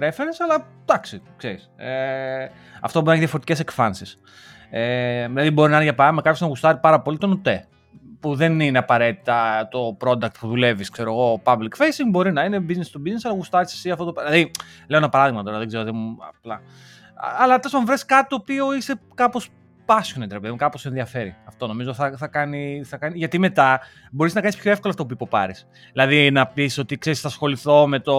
preference, 0.00 0.38
αλλά 0.48 0.66
εντάξει, 0.82 1.22
ξέρεις. 1.36 1.70
Ε, 1.76 2.48
αυτό 2.80 2.98
μπορεί 2.98 3.04
να 3.06 3.10
έχει 3.12 3.20
διαφορετικές 3.20 3.60
εκφάνσεις. 3.60 4.18
Ε, 4.70 5.26
δηλαδή, 5.28 5.50
μπορεί 5.50 5.68
να 5.70 5.74
είναι 5.76 5.84
για 5.84 5.94
παράδειγμα 5.94 6.22
κάποιος 6.22 6.40
να 6.42 6.46
γουστάρει 6.48 6.78
πάρα 6.78 7.00
πολύ 7.00 7.18
τον 7.18 7.32
ΟΤΕ. 7.32 7.64
Που 8.20 8.34
δεν 8.34 8.60
είναι 8.60 8.78
απαραίτητα 8.78 9.68
το 9.70 9.96
product 10.04 10.32
που 10.40 10.48
δουλεύεις, 10.48 10.88
ξέρω 10.90 11.10
εγώ, 11.12 11.40
public 11.44 11.76
facing. 11.76 12.08
Μπορεί 12.10 12.32
να 12.32 12.44
είναι 12.44 12.64
business 12.68 12.96
to 12.96 13.08
business, 13.08 13.20
αλλά 13.22 13.34
γουστάρεις 13.34 13.72
εσύ 13.72 13.90
αυτό 13.90 14.04
το. 14.04 14.12
Δηλαδή, 14.22 14.50
λέω 14.88 14.98
ένα 14.98 15.08
παράδειγμα 15.08 15.42
τώρα, 15.42 15.58
δεν 15.58 15.66
ξέρω, 15.66 15.84
δεν 15.84 15.94
μου. 15.96 16.16
Απλά. 16.28 16.54
Α- 16.54 16.60
Αλλά 17.38 17.56
τέλος 17.58 17.72
πάντων, 17.72 17.86
βρει 17.86 18.04
κάτι 18.06 18.28
το 18.28 18.34
οποίο 18.36 18.74
είσαι 18.74 19.00
κάπως 19.14 19.48
passionate, 19.90 20.30
ρε 20.30 20.40
παιδί 20.40 20.50
μου, 20.50 20.56
κάπως 20.56 20.86
ενδιαφέρει. 20.86 21.36
Αυτό 21.46 21.66
νομίζω 21.66 21.94
θα, 21.94 22.16
θα, 22.16 22.26
κάνει, 22.26 22.82
θα 22.84 22.96
κάνει. 22.96 23.18
Γιατί 23.18 23.38
μετά 23.38 23.80
μπορείς 24.10 24.34
να 24.34 24.40
κάνεις 24.40 24.56
πιο 24.56 24.70
εύκολα 24.70 24.92
αυτό 24.92 25.06
που 25.06 25.12
υποπάρεις. 25.12 25.66
Δηλαδή 25.92 26.30
να 26.30 26.46
πεις 26.46 26.78
ότι 26.78 26.98
ξέρεις, 26.98 27.20
θα 27.20 27.28
ασχοληθώ 27.28 27.86
με 27.86 28.00
το, 28.00 28.16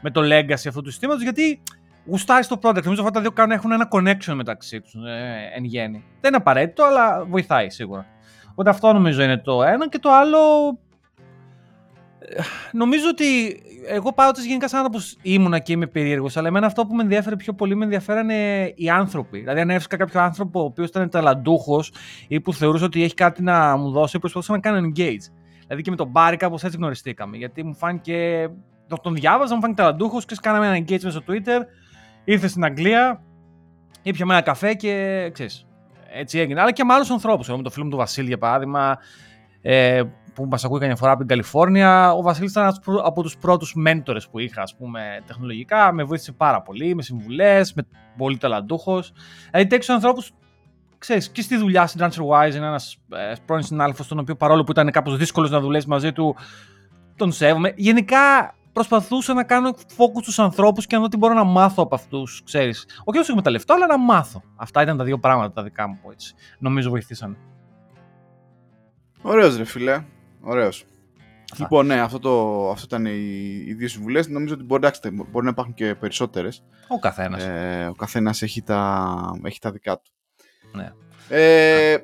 με 0.00 0.10
το 0.10 0.20
legacy 0.24 0.68
αυτού 0.68 0.82
του 0.82 0.90
συστήματος, 0.90 1.22
γιατί 1.22 1.62
γουστάρεις 2.06 2.46
το 2.46 2.58
product. 2.62 2.82
Νομίζω 2.82 3.02
αυτά 3.02 3.12
τα 3.12 3.20
δύο 3.20 3.30
κάνουν, 3.32 3.56
έχουν 3.56 3.72
ένα 3.72 3.88
connection 3.90 4.34
μεταξύ 4.34 4.80
τους 4.80 4.94
ε, 4.94 5.50
εν 5.56 5.64
γέννη. 5.64 6.04
Δεν 6.20 6.30
είναι 6.30 6.36
απαραίτητο, 6.36 6.84
αλλά 6.84 7.24
βοηθάει 7.24 7.70
σίγουρα. 7.70 8.06
Οπότε 8.50 8.70
αυτό 8.70 8.92
νομίζω 8.92 9.22
είναι 9.22 9.38
το 9.38 9.62
ένα. 9.62 9.88
Και 9.88 9.98
το 9.98 10.10
άλλο. 10.10 10.38
Ε, 12.32 12.42
Νομίζω 12.72 13.04
ότι 13.08 13.60
εγώ 13.88 14.12
πάντοτε 14.12 14.42
γενικά 14.42 14.68
σαν 14.68 14.78
άνθρωπος 14.78 15.16
ήμουνα 15.22 15.58
και 15.58 15.72
είμαι 15.72 15.86
περίεργος, 15.86 16.36
αλλά 16.36 16.48
εμένα 16.48 16.66
αυτό 16.66 16.86
που 16.86 16.94
με 16.94 17.02
ενδιαφέρει 17.02 17.36
πιο 17.36 17.52
πολύ 17.52 17.74
με 17.74 17.84
ενδιαφέρανε 17.84 18.72
οι 18.74 18.90
άνθρωποι. 18.90 19.38
Δηλαδή, 19.38 19.60
αν 19.60 19.70
έβρισκα 19.70 19.96
κάποιο 19.96 20.20
άνθρωπο 20.20 20.60
ο 20.60 20.64
οποίος 20.64 20.88
ήταν 20.88 21.08
ταλαντούχος 21.08 21.92
ή 22.28 22.40
που 22.40 22.54
θεωρούσε 22.54 22.84
ότι 22.84 23.02
έχει 23.02 23.14
κάτι 23.14 23.42
να 23.42 23.76
μου 23.76 23.90
δώσει, 23.90 24.18
προσπαθούσα 24.18 24.52
να 24.52 24.58
κάνω 24.58 24.78
engage. 24.88 25.30
Δηλαδή 25.62 25.82
και 25.82 25.90
με 25.90 25.96
τον 25.96 26.08
Μπάρι 26.08 26.36
κάπως 26.36 26.64
έτσι 26.64 26.76
γνωριστήκαμε. 26.76 27.36
Γιατί 27.36 27.64
μου 27.64 27.74
φάνηκε. 27.74 28.48
Τον, 28.86 29.00
τον 29.02 29.14
διάβαζα, 29.14 29.54
μου 29.54 29.60
φάνηκε 29.60 29.82
ταλαντούχος 29.82 30.24
και 30.24 30.36
κάναμε 30.40 30.66
ένα 30.66 30.78
engage 30.78 31.02
μέσα 31.02 31.10
στο 31.10 31.22
Twitter. 31.32 31.60
Ήρθε 32.24 32.48
στην 32.48 32.64
Αγγλία, 32.64 33.22
ήπιαμε 34.02 34.32
ένα 34.32 34.42
καφέ 34.42 34.74
και 34.74 35.30
ξέρεις. 35.32 35.66
Έτσι 36.12 36.38
έγινε. 36.38 36.60
Αλλά 36.60 36.72
και 36.72 36.84
με 36.84 36.92
άλλους 36.92 37.10
ανθρώπους. 37.10 37.48
Εγώ 37.48 37.56
με 37.56 37.62
το 37.62 37.70
φίλο 37.70 37.84
μου 37.84 37.90
του 37.90 37.96
Βασίλη, 37.96 38.26
για 38.26 38.38
παράδειγμα, 38.38 38.98
ε, 39.62 40.02
που 40.42 40.48
μας 40.50 40.64
ακούει 40.64 40.78
καμιά 40.80 40.96
φορά 40.96 41.10
από 41.10 41.18
την 41.18 41.28
Καλιφόρνια. 41.28 42.12
Ο 42.12 42.22
Βασίλης 42.22 42.50
ήταν 42.50 42.62
ένας 42.62 42.80
πρω- 42.80 43.02
από 43.04 43.22
τους 43.22 43.36
πρώτους 43.36 43.74
μέντορες 43.74 44.28
που 44.28 44.38
είχα, 44.38 44.62
ας 44.62 44.76
πούμε, 44.76 45.22
τεχνολογικά. 45.26 45.92
Με 45.92 46.02
βοήθησε 46.02 46.32
πάρα 46.32 46.62
πολύ, 46.62 46.94
με 46.94 47.02
συμβουλές, 47.02 47.74
με 47.74 47.82
πολύ 48.16 48.38
ταλαντούχος. 48.38 49.12
Δηλαδή 49.50 49.68
τέτοιου 49.68 49.94
ανθρώπους 49.94 50.30
ξέρεις, 50.98 51.30
και 51.30 51.42
στη 51.42 51.56
δουλειά 51.56 51.86
στην 51.86 52.00
TransferWise 52.04 52.54
είναι 52.54 52.66
ένας 52.66 52.96
ε, 53.08 53.32
πρώην 53.44 53.62
συνάδελφος 53.62 54.08
τον 54.08 54.18
οποίο 54.18 54.36
παρόλο 54.36 54.64
που 54.64 54.70
ήταν 54.70 54.90
κάπως 54.90 55.16
δύσκολος 55.16 55.50
να 55.50 55.60
δουλέψει 55.60 55.88
μαζί 55.88 56.12
του 56.12 56.36
τον 57.16 57.32
σέβομαι. 57.32 57.72
Γενικά 57.76 58.54
προσπαθούσα 58.72 59.34
να 59.34 59.44
κάνω 59.44 59.70
focus 59.70 60.20
στους 60.22 60.38
ανθρώπους 60.38 60.86
και 60.86 60.96
να 60.96 61.02
δω 61.02 61.08
τι 61.08 61.16
μπορώ 61.16 61.34
να 61.34 61.44
μάθω 61.44 61.82
από 61.82 61.94
αυτούς, 61.94 62.42
ξέρεις. 62.44 62.86
Όχι 63.04 63.18
όσο 63.18 63.30
εκμεταλλευτώ, 63.30 63.74
αλλά 63.74 63.86
να 63.86 63.98
μάθω. 63.98 64.42
Αυτά 64.56 64.82
ήταν 64.82 64.96
τα 64.96 65.04
δύο 65.04 65.18
πράγματα 65.18 65.52
τα 65.52 65.62
δικά 65.62 65.88
μου 65.88 65.98
που 66.02 66.10
έτσι 66.10 66.34
νομίζω 66.58 66.90
βοηθήσαν. 66.90 67.36
Ωραίος 69.22 69.56
ρε 69.56 69.64
φίλε, 69.64 70.04
ωραίος. 70.40 70.84
Αυτά. 71.52 71.62
Λοιπόν, 71.64 71.86
ναι, 71.86 72.00
αυτό, 72.00 72.18
το, 72.18 72.68
αυτό 72.70 72.84
ήταν 72.96 73.06
οι, 73.06 73.64
οι 73.66 73.74
δύο 73.74 73.88
συμβουλές. 73.88 74.28
Νομίζω 74.28 74.54
ότι 74.54 74.62
μπορεί, 74.62 74.86
εντάξει, 74.86 75.10
μπορεί 75.30 75.44
να 75.44 75.50
υπάρχουν 75.50 75.74
και 75.74 75.94
περισσότερες. 75.94 76.62
Ο 76.88 76.98
καθένας. 76.98 77.44
Ε, 77.44 77.86
ο 77.90 77.94
καθένας 77.94 78.42
έχει 78.42 78.62
τα, 78.62 79.14
έχει 79.42 79.58
τα 79.58 79.70
δικά 79.70 79.96
του. 80.00 80.10
Ναι. 80.72 80.92
Ε, 81.28 81.96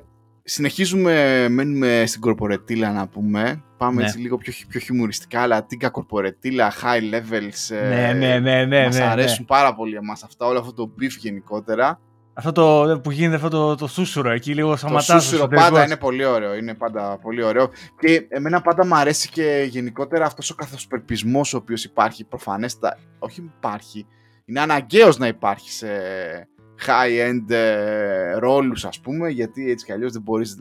συνεχίζουμε, 0.43 1.45
μένουμε 1.49 2.03
στην 2.05 2.21
κορπορετήλα 2.21 2.91
να 2.91 3.07
πούμε. 3.07 3.63
Πάμε 3.77 3.95
Ναι. 4.01 4.03
έτσι 4.07 4.17
λίγο 4.19 4.37
πιο, 4.37 4.51
χι- 4.51 4.67
πιο 4.67 4.79
χιουμοριστικά, 4.79 5.41
αλλά 5.41 5.65
τίγκα 5.65 5.89
κορπορετήλα, 5.89 6.73
high 6.83 7.13
levels. 7.13 7.75
ε, 7.75 7.87
Ναι, 7.89 8.13
ναι, 8.13 8.39
ναι, 8.39 8.65
ναι, 8.65 8.83
μας 8.85 8.95
ναι, 8.97 9.03
ναι. 9.03 9.09
αρέσουν 9.09 9.45
πάρα 9.45 9.75
πολύ 9.75 9.95
εμάς 9.95 10.23
αυτά, 10.23 10.45
όλο 10.45 10.59
αυτό 10.59 10.73
το 10.73 10.91
beef 10.99 11.09
γενικότερα. 11.19 11.99
Αυτό 12.39 12.51
το 12.51 12.99
που 13.03 13.11
γίνεται 13.11 13.35
αυτό 13.35 13.49
το, 13.49 13.75
το 13.75 13.87
σούσουρο 13.87 14.31
εκεί 14.31 14.53
λίγο 14.53 14.69
Το 14.69 14.77
σαματάς. 14.77 15.05
σούσουρο 15.05 15.47
πάντα 15.47 15.83
είναι 15.85 15.97
πολύ 15.97 16.25
ωραίο, 16.25 16.55
είναι 16.55 16.73
πάντα 16.73 17.17
πολύ 17.21 17.43
ωραίο. 17.43 17.69
Και 17.99 18.25
εμένα 18.29 18.61
πάντα 18.61 18.85
μου 18.85 18.95
αρέσει 18.95 19.29
και 19.29 19.67
γενικότερα 19.69 20.25
αυτός 20.25 20.49
ο 20.49 20.55
καθοσπερπισμός 20.55 21.53
ο 21.53 21.57
οποίος 21.57 21.83
υπάρχει 21.83 22.23
προφανέστα, 22.23 22.97
όχι 23.19 23.51
υπάρχει, 23.57 24.07
είναι 24.45 24.59
αναγκαίος 24.59 25.17
να 25.17 25.27
υπάρχει 25.27 25.71
σε 25.71 25.87
high-end 26.85 27.49
ε, 27.49 28.33
ρόλους 28.33 28.85
ας 28.85 28.99
πούμε, 28.99 29.29
γιατί 29.29 29.71
έτσι 29.71 29.85
κι 29.85 29.91
αλλιώς 29.91 30.11
δεν 30.11 30.21
μπορείς, 30.21 30.55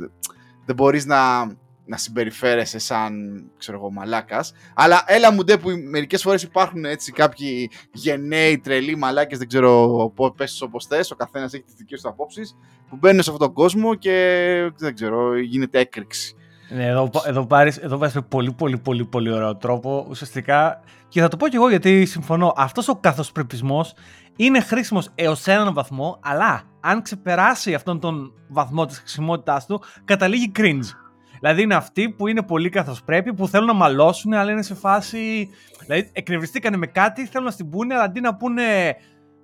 δεν 0.66 0.74
μπορείς 0.74 1.06
να, 1.06 1.46
να 1.86 1.96
συμπεριφέρεσαι 1.96 2.78
σαν, 2.78 3.42
ξέρω 3.58 3.76
εγώ, 3.78 3.90
μαλάκας. 3.90 4.52
Αλλά 4.74 5.04
έλα 5.06 5.32
μου 5.32 5.44
ντε 5.44 5.56
που 5.56 5.68
μερικές 5.90 6.22
φορές 6.22 6.42
υπάρχουν 6.42 6.84
έτσι 6.84 7.12
κάποιοι 7.12 7.70
γενναίοι, 7.92 8.58
τρελοί 8.58 8.96
μαλάκες, 8.96 9.38
δεν 9.38 9.48
ξέρω 9.48 10.12
πώς 10.14 10.32
πες 10.36 10.62
όπως 10.62 10.86
θες, 10.86 11.10
ο 11.10 11.16
καθένας 11.16 11.54
έχει 11.54 11.62
τις 11.62 11.74
δικές 11.74 12.00
του 12.00 12.08
απόψεις, 12.08 12.56
που 12.88 12.96
μπαίνουν 12.96 13.22
σε 13.22 13.30
αυτόν 13.30 13.46
τον 13.46 13.56
κόσμο 13.56 13.94
και 13.94 14.72
δεν 14.76 14.94
ξέρω, 14.94 15.38
γίνεται 15.38 15.78
έκρηξη. 15.78 16.36
Ναι, 16.68 16.86
εδώ, 16.86 17.10
εδώ, 17.26 17.46
πάρεις, 17.46 17.76
εδώ 17.76 17.98
πάρεις 17.98 18.14
με 18.14 18.22
πολύ 18.22 18.52
πολύ 18.52 18.78
πολύ 18.78 19.04
πολύ 19.04 19.32
ωραίο 19.32 19.56
τρόπο 19.56 20.06
ουσιαστικά 20.08 20.80
και 21.08 21.20
θα 21.20 21.28
το 21.28 21.36
πω 21.36 21.48
κι 21.48 21.56
εγώ 21.56 21.68
γιατί 21.68 22.04
συμφωνώ 22.04 22.52
αυτός 22.56 22.88
ο 22.88 22.96
καθοσπρεπισμός 22.96 23.94
είναι 24.36 24.60
χρήσιμος 24.60 25.08
έως 25.14 25.46
έναν 25.46 25.74
βαθμό 25.74 26.18
αλλά 26.22 26.62
αν 26.80 27.02
ξεπεράσει 27.02 27.74
αυτόν 27.74 28.00
τον 28.00 28.32
βαθμό 28.48 28.86
της 28.86 28.98
χρησιμότητάς 28.98 29.66
του 29.66 29.82
καταλήγει 30.04 30.52
cringe 30.56 31.05
δηλαδή 31.40 31.62
είναι 31.62 31.74
αυτοί 31.74 32.10
που 32.10 32.26
είναι 32.26 32.42
πολύ 32.42 32.68
καθοσπρέπει 32.68 33.34
που 33.34 33.48
θέλουν 33.48 33.66
να 33.66 33.72
μαλώσουν 33.72 34.32
αλλά 34.32 34.52
είναι 34.52 34.62
σε 34.62 34.74
φάση 34.74 35.48
δηλαδή 35.80 36.10
εκνευριστήκανε 36.12 36.76
με 36.76 36.86
κάτι 36.86 37.26
θέλουν 37.26 37.46
να 37.46 37.52
στην 37.52 37.70
πούνε 37.70 37.94
αλλά 37.94 38.02
αντί 38.02 38.20
να 38.20 38.36
πούνε 38.36 38.96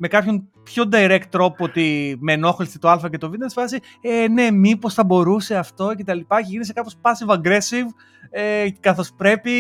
με 0.03 0.09
κάποιον 0.09 0.49
πιο 0.63 0.85
direct 0.93 1.27
τρόπο 1.29 1.65
ότι 1.65 2.17
με 2.21 2.33
ενόχλησε 2.33 2.79
το 2.79 2.89
α 2.89 3.09
και 3.11 3.19
το 3.19 3.31
β, 3.31 3.35
σε 3.39 3.49
φάση 3.49 3.79
ε, 4.01 4.29
ναι, 4.29 4.51
μήπως 4.51 4.95
θα 4.95 5.05
μπορούσε 5.05 5.57
αυτό 5.57 5.95
και 5.95 6.05
τα 6.05 6.15
λοιπά. 6.15 6.39
Έχει 6.39 6.51
γίνει 6.51 6.65
σε 6.65 6.73
κάπως 6.73 6.97
passive 7.03 7.35
aggressive, 7.35 7.87
ε, 8.31 8.67
καθώς 8.81 9.13
πρέπει. 9.13 9.53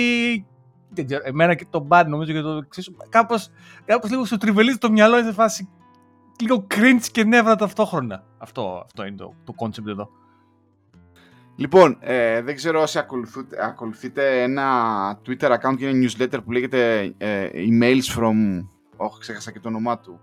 Δεν 0.88 1.06
ξέρω, 1.06 1.22
εμένα 1.24 1.54
και 1.54 1.66
το 1.70 1.86
bad 1.90 2.04
νομίζω 2.06 2.32
και 2.32 2.40
το 2.40 2.50
εξίσου. 2.50 2.94
Κάπως, 3.08 3.48
κάπως 3.84 4.10
λίγο 4.10 4.24
σου 4.24 4.36
τριβελίζει 4.36 4.78
το 4.78 4.90
μυαλό, 4.90 5.18
είναι 5.18 5.26
σε 5.26 5.32
φάση 5.32 5.68
λίγο 6.40 6.66
cringe 6.70 7.06
και 7.12 7.24
νεύρα 7.24 7.56
ταυτόχρονα. 7.56 8.24
Αυτό, 8.38 8.82
αυτό 8.84 9.06
είναι 9.06 9.16
το, 9.16 9.34
το 9.44 9.54
concept 9.56 9.86
εδώ. 9.86 10.08
Λοιπόν, 11.56 11.96
ε, 12.00 12.42
δεν 12.42 12.54
ξέρω 12.54 12.82
όσοι 12.82 12.98
ακολουθούτε- 12.98 13.60
ακολουθείτε 13.62 14.42
ένα 14.42 14.64
Twitter 15.26 15.50
account 15.50 15.76
και 15.78 15.86
ένα 15.86 15.98
newsletter 16.08 16.38
που 16.44 16.52
λέγεται 16.52 17.12
ε, 17.18 17.48
Emails 17.54 18.18
from 18.18 18.64
Όχι, 18.96 19.18
ξέχασα 19.20 19.52
και 19.52 19.60
το 19.60 19.68
όνομά 19.68 19.98
του. 19.98 20.20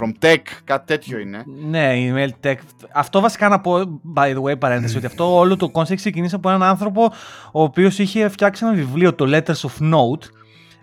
From 0.00 0.24
Tech, 0.24 0.38
κάτι 0.64 0.86
τέτοιο 0.86 1.18
είναι. 1.18 1.44
Ναι, 1.68 1.92
email 1.94 2.46
tech. 2.46 2.54
Αυτό 2.92 3.20
βασικά 3.20 3.48
να 3.48 3.60
πω, 3.60 4.00
by 4.16 4.34
the 4.36 4.42
way, 4.42 4.58
παρένθεση, 4.58 4.96
ότι 4.96 5.06
αυτό 5.06 5.36
όλο 5.36 5.56
το 5.56 5.70
concept 5.74 5.94
ξεκινήσει 5.94 6.34
από 6.34 6.48
έναν 6.48 6.62
άνθρωπο 6.62 7.12
ο 7.52 7.62
οποίος 7.62 7.98
είχε 7.98 8.28
φτιάξει 8.28 8.64
ένα 8.66 8.74
βιβλίο, 8.74 9.14
το 9.14 9.24
Letters 9.28 9.68
of 9.68 9.92
Note, 9.94 10.22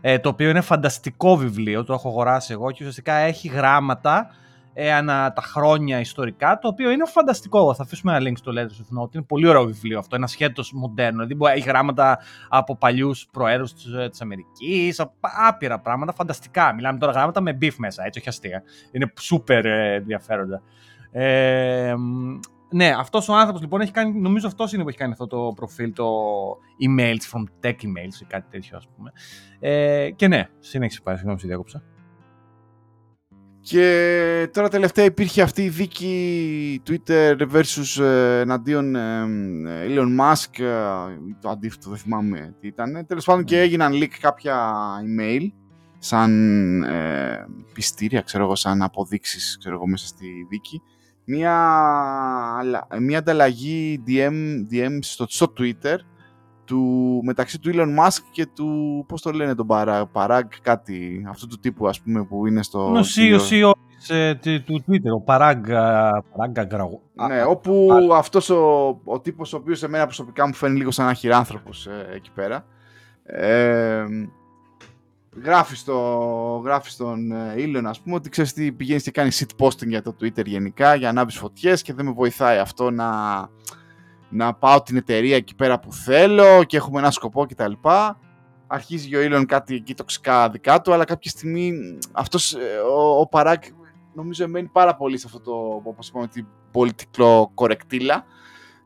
ε, 0.01 0.19
το 0.19 0.29
οποίο 0.29 0.49
είναι 0.49 0.61
φανταστικό 0.61 1.35
βιβλίο, 1.35 1.83
το 1.83 1.93
έχω 1.93 2.07
αγοράσει 2.09 2.53
εγώ 2.53 2.67
και 2.71 2.77
ουσιαστικά 2.79 3.13
έχει 3.13 3.47
γράμματα 3.47 4.27
ε, 4.73 4.93
ανά 4.93 5.33
τα 5.33 5.41
χρόνια 5.41 5.99
ιστορικά, 5.99 6.59
το 6.59 6.67
οποίο 6.67 6.91
είναι 6.91 7.05
φανταστικό. 7.05 7.73
Θα 7.73 7.83
αφήσουμε 7.83 8.15
ένα 8.15 8.29
link 8.29 8.37
στο 8.37 8.51
Letters 8.55 8.59
of 8.59 9.01
Note. 9.01 9.13
Είναι 9.15 9.23
πολύ 9.23 9.47
ωραίο 9.47 9.65
βιβλίο 9.65 9.99
αυτό, 9.99 10.15
ένα 10.15 10.27
σχέτος 10.27 10.73
μοντέρνο. 10.73 11.25
Δηλαδή 11.25 11.57
έχει 11.57 11.67
γράμματα 11.67 12.19
από 12.49 12.77
παλιούς 12.77 13.27
προέδρους 13.31 13.73
της 13.73 13.85
ε, 13.85 14.09
Αμερικής, 14.19 15.05
άπειρα 15.47 15.79
πράγματα 15.79 16.13
φανταστικά. 16.13 16.73
Μιλάμε 16.73 16.99
τώρα 16.99 17.11
γράμματα 17.11 17.41
με 17.41 17.57
beef 17.61 17.75
μέσα, 17.77 18.05
έτσι, 18.05 18.19
όχι 18.19 18.29
αστεία. 18.29 18.63
Είναι 18.91 19.13
super 19.29 19.63
ε, 19.63 19.93
ενδιαφέροντα. 19.93 20.61
Ε, 21.11 21.93
ναι, 22.73 22.89
αυτός 22.97 23.29
ο 23.29 23.35
άνθρωπος 23.35 23.61
λοιπόν 23.61 23.81
έχει 23.81 23.91
κάνει, 23.91 24.19
νομίζω 24.19 24.47
αυτός 24.47 24.73
είναι 24.73 24.83
που 24.83 24.89
έχει 24.89 24.97
κάνει 24.97 25.11
αυτό 25.11 25.27
το 25.27 25.51
προφίλ, 25.55 25.93
το 25.93 26.05
emails 26.87 27.37
from 27.37 27.43
tech 27.65 27.75
emails 27.75 28.21
ή 28.21 28.25
κάτι 28.27 28.49
τέτοιο, 28.49 28.77
ας 28.77 28.87
πούμε. 28.95 29.11
Ε, 29.59 30.09
και 30.11 30.27
ναι, 30.27 30.49
συνέχισε 30.59 31.01
πάλι, 31.03 31.17
συγγνώμη, 31.17 31.41
διέκοψα. 31.43 31.83
Και 33.61 34.49
τώρα 34.53 34.69
τελευταία 34.69 35.05
υπήρχε 35.05 35.41
αυτή 35.41 35.63
η 35.63 35.69
δίκη 35.69 36.81
Twitter 36.89 37.37
versus 37.53 38.03
ε, 38.03 38.39
εναντίον 38.39 38.95
ε, 38.95 39.85
Elon 39.87 40.19
Musk, 40.19 40.59
ε, 40.59 40.75
το 41.41 41.49
αντίθετο 41.49 41.89
δεν 41.89 41.97
θυμάμαι 41.97 42.55
τι 42.59 42.67
ήταν. 42.67 43.05
Τέλος 43.07 43.25
πάντων 43.25 43.43
και 43.43 43.55
ναι. 43.55 43.61
έγιναν 43.61 43.93
leak 43.93 44.13
κάποια 44.19 44.71
email 45.01 45.47
σαν 45.99 46.83
ε, 46.83 47.45
πιστήρια, 47.73 48.21
ξέρω 48.21 48.43
εγώ, 48.43 48.55
σαν 48.55 48.81
αποδείξεις, 48.81 49.57
ξέρω 49.59 49.75
εγώ, 49.75 49.87
μέσα 49.87 50.07
στη 50.07 50.27
δίκη. 50.49 50.81
Μία, 51.25 51.55
μία 52.99 53.17
ανταλλαγή 53.17 54.03
DM, 54.07 54.33
DM 54.71 54.97
στο, 55.01 55.25
στο 55.29 55.53
Twitter 55.57 55.95
του, 56.71 57.21
μεταξύ 57.23 57.59
του 57.59 57.71
Elon 57.73 57.99
Musk 57.99 58.21
και 58.31 58.45
του, 58.45 59.05
πώς 59.07 59.21
το 59.21 59.31
λένε 59.31 59.55
τον 59.55 59.67
Parag, 60.13 60.41
κάτι, 60.61 61.25
αυτού 61.29 61.47
του 61.47 61.59
τύπου 61.59 61.87
ας 61.87 62.01
πούμε 62.01 62.23
που 62.23 62.47
είναι 62.47 62.63
στο... 62.63 62.79
Ο 62.79 62.99
CEO, 63.15 63.37
CEO 63.37 63.71
του 64.65 64.83
Twitter, 64.87 65.11
ο 65.19 65.23
Parag, 65.25 65.61
Parag 66.37 67.27
Ναι, 67.27 67.43
όπου 67.43 67.89
α, 68.13 68.17
αυτός 68.17 68.49
ο, 68.49 68.87
ο 69.03 69.19
τύπος 69.19 69.53
ο 69.53 69.57
οποίος 69.57 69.83
εμένα 69.83 70.05
προσωπικά 70.05 70.47
μου 70.47 70.53
φαίνεται 70.53 70.77
λίγο 70.77 70.91
σαν 70.91 71.05
ένα 71.05 71.13
χειράνθρωπος 71.13 71.87
ε, 71.87 72.07
εκεί 72.15 72.31
πέρα, 72.31 72.65
ε, 73.23 74.03
γράφει, 75.43 75.75
στο, 75.75 75.97
γράφει 76.63 76.89
στον 76.89 77.31
ε, 77.31 77.53
Elon 77.57 77.83
ας 77.85 77.99
πούμε 77.99 78.15
ότι 78.15 78.29
ξέρεις 78.29 78.53
τι 78.53 78.71
πηγαίνεις 78.71 79.03
και 79.03 79.11
κάνεις 79.11 79.45
shit 79.45 79.65
posting 79.65 79.87
για 79.87 80.01
το 80.01 80.15
Twitter 80.21 80.45
γενικά 80.45 80.95
για 80.95 81.03
να 81.03 81.09
ανάβεις 81.09 81.37
φωτιές 81.37 81.81
και 81.81 81.93
δεν 81.93 82.05
με 82.05 82.11
βοηθάει 82.11 82.57
αυτό 82.57 82.91
να 82.91 83.09
να 84.31 84.53
πάω 84.53 84.81
την 84.81 84.97
εταιρεία 84.97 85.35
εκεί 85.35 85.55
πέρα 85.55 85.79
που 85.79 85.93
θέλω 85.93 86.63
και 86.63 86.77
έχουμε 86.77 86.99
ένα 86.99 87.11
σκοπό 87.11 87.45
κτλ. 87.45 87.71
Αρχίζει 88.67 89.15
ο 89.15 89.19
Elon 89.23 89.43
κάτι 89.47 89.75
εκεί 89.75 89.93
τοξικά 89.93 90.49
δικά 90.49 90.81
του, 90.81 90.93
αλλά 90.93 91.05
κάποια 91.05 91.31
στιγμή 91.31 91.73
αυτός, 92.11 92.53
ε, 92.53 92.77
ο, 92.77 93.19
ο 93.19 93.27
Παράκ 93.27 93.63
νομίζω 94.13 94.47
μένει 94.47 94.67
πάρα 94.67 94.95
πολύ 94.95 95.17
σε 95.17 95.25
αυτό 95.27 95.39
το, 95.39 95.81
όπως 95.83 96.07
είπαμε, 96.07 96.27
την 96.27 96.45
πολιτικό 96.71 97.51
κορεκτήλα 97.53 98.25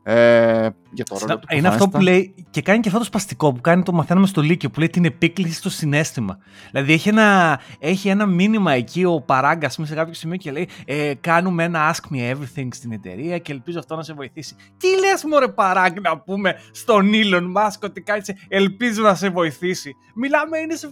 ε, 0.02 0.68
για 0.96 1.04
το 1.04 1.18
ρόλο 1.18 1.38
του 1.38 1.46
είναι 1.50 1.68
αυτό 1.68 1.88
που 1.88 2.00
λέει 2.00 2.34
και 2.50 2.62
κάνει 2.62 2.80
και 2.80 2.88
αυτό 2.88 2.98
το 2.98 3.04
σπαστικό 3.04 3.52
που 3.52 3.60
κάνει 3.60 3.82
το 3.82 3.92
μαθαίνουμε 3.92 4.26
στο 4.26 4.40
Λύκειο 4.40 4.70
που 4.70 4.78
λέει 4.78 4.88
την 4.88 5.04
επίκληση 5.04 5.54
στο 5.54 5.70
συνέστημα. 5.70 6.38
Δηλαδή 6.70 6.92
έχει 6.92 7.08
ένα, 7.08 7.60
έχει 7.78 8.08
ένα 8.08 8.26
μήνυμα 8.26 8.72
εκεί 8.72 9.04
ο 9.04 9.20
παράγκα 9.20 9.68
σε 9.68 9.94
κάποιο 9.94 10.14
σημείο 10.14 10.36
και 10.36 10.50
λέει 10.50 10.68
ε, 10.84 11.14
κάνουμε 11.20 11.64
ένα 11.64 11.94
ask 11.94 12.14
me 12.14 12.32
everything 12.32 12.68
στην 12.70 12.92
εταιρεία 12.92 13.38
και 13.38 13.52
ελπίζω 13.52 13.78
αυτό 13.78 13.96
να 13.96 14.02
σε 14.02 14.12
βοηθήσει. 14.12 14.56
Τι 14.76 14.88
λες 14.88 15.24
μωρέ 15.24 15.48
παράγκα 15.48 16.00
να 16.00 16.18
πούμε 16.18 16.54
στον 16.70 17.10
Elon 17.12 17.52
Musk 17.56 17.78
ότι 17.82 18.00
κάνει 18.00 18.22
ελπίζω 18.48 19.02
να 19.02 19.14
σε 19.14 19.28
βοηθήσει. 19.28 19.96
Μιλάμε 20.14 20.58
είναι 20.58 20.74
σε... 20.74 20.90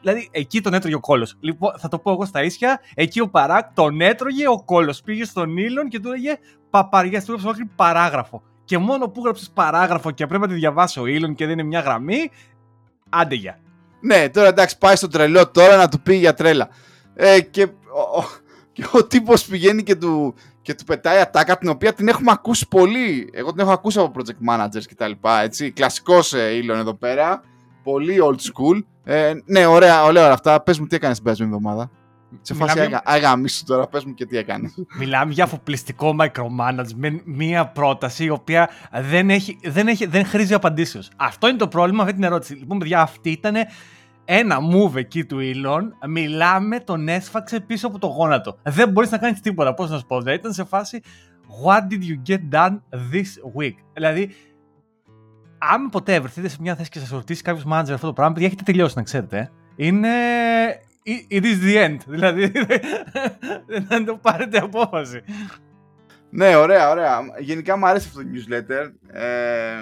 Δηλαδή 0.00 0.28
εκεί 0.30 0.60
τον 0.60 0.74
έτρωγε 0.74 0.94
ο 0.94 1.00
κόλος. 1.00 1.36
Λοιπόν, 1.40 1.72
θα 1.78 1.88
το 1.88 1.98
πω 1.98 2.10
εγώ 2.10 2.24
στα 2.24 2.42
ίσια. 2.42 2.80
Εκεί 2.94 3.20
ο 3.20 3.28
Παράκ 3.28 3.74
τον 3.74 4.00
έτρωγε 4.00 4.48
ο 4.48 4.62
κόλος. 4.64 5.02
Πήγε 5.02 5.24
στον 5.24 5.56
Ήλον 5.56 5.88
και 5.88 6.00
του 6.00 6.08
έλεγε 6.08 6.38
παπαριά, 6.70 7.22
του 7.22 7.32
έγραψε 7.32 7.68
παράγραφο 7.76 8.42
και 8.64 8.78
μόνο 8.78 9.08
που 9.08 9.22
γράψει 9.24 9.52
παράγραφο 9.54 10.10
και 10.10 10.26
πρέπει 10.26 10.42
να 10.42 10.48
τη 10.48 10.54
διαβάσει 10.54 11.00
ο 11.00 11.06
Ήλον 11.06 11.34
και 11.34 11.46
δεν 11.46 11.58
είναι 11.58 11.68
μια 11.68 11.80
γραμμή, 11.80 12.30
άντε 13.08 13.34
για. 13.34 13.58
Ναι, 14.00 14.28
τώρα 14.28 14.48
εντάξει, 14.48 14.78
πάει 14.78 14.96
στο 14.96 15.08
τρελό 15.08 15.50
τώρα 15.50 15.76
να 15.76 15.88
του 15.88 16.00
πει 16.00 16.14
για 16.14 16.34
τρέλα. 16.34 16.68
Ε, 17.14 17.40
και, 17.40 17.62
ο, 17.62 18.18
ο, 18.18 18.24
και 18.72 18.86
ο 18.92 19.06
τύπος 19.06 19.44
πηγαίνει 19.44 19.82
και 19.82 19.96
του, 19.96 20.34
και 20.62 20.74
του 20.74 20.84
πετάει 20.84 21.20
ατάκα 21.20 21.58
την 21.58 21.68
οποία 21.68 21.92
την 21.92 22.08
έχουμε 22.08 22.30
ακούσει 22.30 22.68
πολύ. 22.68 23.30
Εγώ 23.32 23.50
την 23.50 23.60
έχω 23.60 23.72
ακούσει 23.72 23.98
από 23.98 24.12
project 24.14 24.50
managers 24.50 24.84
και 24.88 24.94
τα 24.94 25.08
λοιπά, 25.08 25.40
έτσι. 25.40 25.70
Κλασικός 25.70 26.32
ε, 26.32 26.62
εδώ 26.70 26.94
πέρα. 26.94 27.42
Πολύ 27.82 28.18
old 28.22 28.36
school. 28.36 28.78
Ε, 29.04 29.32
ναι, 29.44 29.66
ωραία, 29.66 30.04
ωραία 30.04 30.32
αυτά. 30.32 30.60
Πες 30.60 30.78
μου 30.78 30.86
τι 30.86 30.96
έκανες 30.96 31.14
την 31.14 31.24
περασμένη 31.24 31.52
εβδομάδα; 31.54 31.90
Σε 32.40 32.54
φάση 32.54 32.80
Μιλάμε... 32.80 33.00
αγαμίσου 33.04 33.64
τώρα, 33.64 33.86
πες 33.86 34.04
μου 34.04 34.14
και 34.14 34.26
τι 34.26 34.36
έκανες. 34.36 34.74
Μιλάμε 34.98 35.32
για 35.32 35.44
αφοπλιστικό 35.44 36.16
micromanagement, 36.18 37.20
μία 37.24 37.66
πρόταση 37.66 38.24
η 38.24 38.30
οποία 38.30 38.70
δεν, 38.92 39.30
έχει, 39.30 39.58
δεν, 39.62 39.88
έχει, 39.88 40.06
δεν 40.06 40.24
χρήζει 40.24 40.54
απαντήσεως. 40.54 41.10
Αυτό 41.16 41.48
είναι 41.48 41.58
το 41.58 41.68
πρόβλημα 41.68 42.02
αυτή 42.02 42.14
την 42.14 42.24
ερώτηση. 42.24 42.54
Λοιπόν, 42.54 42.78
παιδιά, 42.78 43.00
αυτή 43.00 43.30
ήταν 43.30 43.54
ένα 44.24 44.58
move 44.72 44.96
εκεί 44.96 45.24
του 45.24 45.38
Elon. 45.40 46.08
Μιλάμε, 46.08 46.80
τον 46.80 47.08
έσφαξε 47.08 47.60
πίσω 47.60 47.86
από 47.86 47.98
το 47.98 48.06
γόνατο. 48.06 48.58
Δεν 48.62 48.88
μπορείς 48.90 49.10
να 49.10 49.18
κάνεις 49.18 49.40
τίποτα, 49.40 49.74
πώς 49.74 49.90
να 49.90 49.98
σου 49.98 50.06
πω. 50.06 50.20
Δηλαδή 50.20 50.38
ήταν 50.38 50.52
σε 50.52 50.64
φάση 50.64 51.00
What 51.64 51.80
did 51.92 52.02
you 52.02 52.30
get 52.30 52.58
done 52.58 52.80
this 52.90 53.60
week? 53.60 53.74
Δηλαδή, 53.92 54.30
αν 55.58 55.88
ποτέ 55.88 56.20
βρεθείτε 56.20 56.48
σε 56.48 56.56
μια 56.60 56.76
θέση 56.76 56.90
και 56.90 56.98
σας 56.98 57.10
ρωτήσει 57.10 57.42
κάποιος 57.42 57.64
manager 57.66 57.92
αυτό 57.92 58.06
το 58.06 58.12
πράγμα, 58.12 58.32
παιδιά 58.32 58.48
έχετε 58.48 58.62
τελειώσει 58.62 58.94
να 58.96 59.02
ξέρετε. 59.02 59.50
Είναι, 59.76 60.08
it 61.06 61.44
is 61.44 61.58
the 61.60 61.76
end. 61.76 61.98
Δηλαδή, 62.14 62.52
δεν 63.88 64.04
το 64.04 64.16
πάρετε 64.16 64.58
απόφαση. 64.58 65.22
Ναι, 66.30 66.56
ωραία, 66.56 66.90
ωραία. 66.90 67.20
Γενικά 67.38 67.76
μου 67.76 67.86
αρέσει 67.86 68.08
αυτό 68.08 68.22
το 68.22 68.28
newsletter. 68.32 68.92
Ε, 69.18 69.74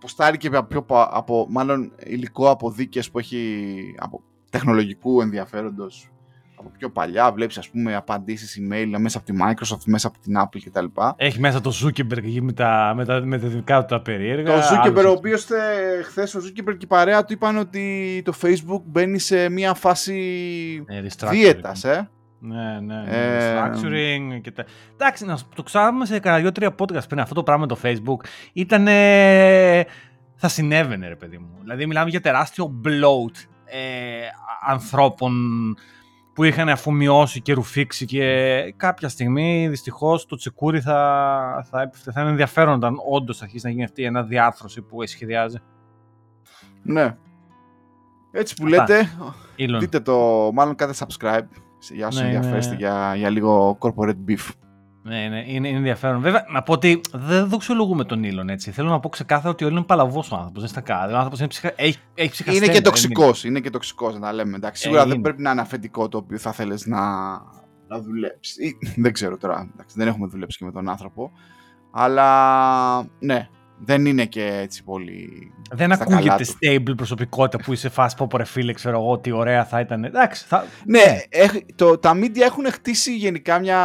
ποστάρει 0.00 0.36
και 0.36 0.50
από, 0.52 0.84
από, 1.10 1.46
μάλλον 1.50 1.92
υλικό 2.04 2.50
από 2.50 2.70
δίκες 2.70 3.10
που 3.10 3.18
έχει 3.18 3.94
από 3.98 4.22
τεχνολογικού 4.50 5.20
ενδιαφέροντος 5.20 6.11
από 6.62 6.70
πιο 6.78 6.90
παλιά. 6.90 7.32
Βλέπεις 7.32 7.58
ας 7.58 7.68
πούμε 7.68 7.94
απαντήσεις 7.94 8.60
email 8.60 8.94
μέσα 8.98 9.18
από 9.18 9.26
τη 9.26 9.32
Microsoft, 9.40 9.84
μέσα 9.86 10.06
από 10.06 10.18
την 10.18 10.34
Apple 10.38 10.58
κτλ. 10.64 10.84
Έχει 11.16 11.40
μέσα 11.40 11.60
το 11.60 11.72
Zuckerberg 11.82 12.38
με 12.40 12.52
τα, 12.52 12.92
με 12.96 13.04
τα, 13.04 13.20
με 13.24 13.38
τα 13.38 13.46
δικά 13.46 13.80
του 13.80 13.86
τα 13.86 14.00
περίεργα. 14.02 14.54
Το 14.54 14.60
Zuckerberg, 14.60 15.04
ο 15.06 15.10
οποίος 15.10 15.46
χθες 16.04 16.34
ο 16.34 16.38
Zuckerberg 16.38 16.76
και 16.76 16.84
η 16.84 16.86
παρέα 16.86 17.24
του 17.24 17.32
είπαν 17.32 17.56
ότι 17.56 18.22
το 18.24 18.32
Facebook 18.42 18.82
μπαίνει 18.84 19.18
σε 19.18 19.48
μια 19.48 19.74
φάση 19.74 20.84
ε, 20.86 21.28
δίαιτας, 21.30 21.84
ε. 21.84 22.10
Ναι, 22.44 22.80
ναι, 22.80 22.94
ναι. 22.94 23.10
Ε, 23.10 23.54
restructuring 23.54 24.40
και 24.40 24.50
τα... 24.50 24.64
Εντάξει, 24.92 25.24
να 25.24 25.38
το 25.54 25.62
ξέραμε 25.62 26.06
σε 26.06 26.18
κανένα 26.18 26.42
δύο-τρία 26.42 26.74
podcast 26.78 27.08
πριν 27.08 27.20
αυτό 27.20 27.34
το 27.34 27.42
πράγμα 27.42 27.66
με 27.66 27.74
το 27.74 27.78
Facebook 27.82 28.26
ήταν. 28.52 28.84
θα 30.36 30.48
συνέβαινε, 30.48 31.08
ρε 31.08 31.16
παιδί 31.16 31.38
μου. 31.38 31.58
Δηλαδή, 31.60 31.86
μιλάμε 31.86 32.10
για 32.10 32.20
τεράστιο 32.20 32.80
bloat 32.84 33.46
ε, 33.64 34.26
ανθρώπων 34.66 35.32
που 36.32 36.44
είχαν 36.44 36.68
αφομοιώσει 36.68 37.40
και 37.40 37.52
ρουφήξει 37.52 38.04
και 38.04 38.74
κάποια 38.76 39.08
στιγμή 39.08 39.68
δυστυχώς 39.68 40.26
το 40.26 40.36
τσεκούρι 40.36 40.80
θα, 40.80 41.66
θα, 41.70 41.90
θα 42.12 42.20
είναι 42.20 42.30
ενδιαφέρον 42.30 42.74
όταν 42.74 42.94
όντως 43.10 43.42
αρχίσει 43.42 43.66
να 43.66 43.70
γίνει 43.70 43.84
αυτή 43.84 44.02
η 44.02 44.06
αναδιάρθρωση 44.06 44.82
που 44.82 45.06
σχεδιάζει. 45.06 45.58
Ναι. 46.82 47.16
Έτσι 48.30 48.54
που 48.54 48.66
λέτε, 48.66 49.08
δείτε 49.78 50.00
το, 50.00 50.50
μάλλον 50.52 50.74
κάντε 50.74 50.94
subscribe 50.98 51.46
για 51.90 52.06
όσους 52.06 52.20
ναι, 52.20 52.26
ενδιαφέρεστε 52.26 52.74
για, 52.74 53.14
για 53.16 53.30
λίγο 53.30 53.78
corporate 53.80 54.28
beef. 54.28 54.50
Ναι, 55.04 55.28
ναι, 55.28 55.44
είναι, 55.46 55.68
είναι 55.68 55.76
ενδιαφέρον. 55.76 56.20
Βέβαια, 56.20 56.44
να 56.52 56.62
πω 56.62 56.72
ότι 56.72 57.00
δεν 57.12 57.48
δοξολογούμε 57.48 58.04
τον 58.04 58.24
Ήλον 58.24 58.48
έτσι. 58.48 58.70
Θέλω 58.70 58.88
να 58.88 59.00
πω 59.00 59.08
ξεκάθαρα 59.08 59.50
ότι 59.50 59.64
ο 59.64 59.66
Ήλον 59.66 59.78
είναι 59.78 59.86
παλαβός 59.86 60.30
ο 60.30 60.36
άνθρωπος. 60.36 60.60
Δεν 60.60 60.70
στα 60.70 60.80
κάνει. 60.80 61.12
Ο 61.12 61.16
άνθρωπος 61.16 61.46
ψυχα... 61.46 61.72
έχει, 61.76 61.98
έχει 62.14 62.30
ψυχασθένει. 62.30 62.64
Είναι 62.64 62.74
και 62.74 62.80
τοξικός. 62.80 63.44
Είναι 63.44 63.60
και 63.60 63.70
τοξικός, 63.70 64.14
να 64.14 64.20
τα 64.20 64.32
λέμε. 64.32 64.56
Εντάξει, 64.56 64.82
σίγουρα 64.82 65.02
ε, 65.02 65.06
δεν 65.06 65.20
πρέπει 65.20 65.42
να 65.42 65.50
είναι 65.50 65.60
αφεντικό 65.60 66.08
το 66.08 66.18
οποίο 66.18 66.38
θα 66.38 66.52
θέλεις 66.52 66.86
να, 66.86 67.30
να 67.86 68.00
δουλέψεις. 68.00 68.56
δεν 68.96 69.12
ξέρω 69.12 69.36
τώρα. 69.36 69.70
Εντάξει, 69.72 69.94
δεν 69.98 70.08
έχουμε 70.08 70.26
δουλέψει 70.26 70.58
και 70.58 70.64
με 70.64 70.72
τον 70.72 70.88
άνθρωπο. 70.88 71.32
Αλλά 71.90 73.08
ναι, 73.18 73.48
δεν 73.84 74.06
είναι 74.06 74.26
και 74.26 74.58
έτσι 74.62 74.84
πολύ. 74.84 75.52
Δεν 75.70 75.92
ακούγεται 75.92 76.44
stable 76.60 76.96
προσωπικότητα 76.96 77.64
που 77.64 77.72
είσαι 77.72 77.88
φάση 77.88 78.16
πω 78.16 78.28
ρε 78.36 78.44
φίλε, 78.44 78.72
ξέρω 78.72 78.98
εγώ 78.98 79.18
τι 79.18 79.30
ωραία 79.30 79.64
θα 79.64 79.80
ήταν. 79.80 80.04
Εντάξει. 80.04 80.44
Θα... 80.48 80.64
Ναι, 80.84 81.18
το, 81.74 81.98
τα 81.98 82.12
media 82.14 82.40
έχουν 82.40 82.64
χτίσει 82.64 83.16
γενικά 83.16 83.58
μια, 83.58 83.78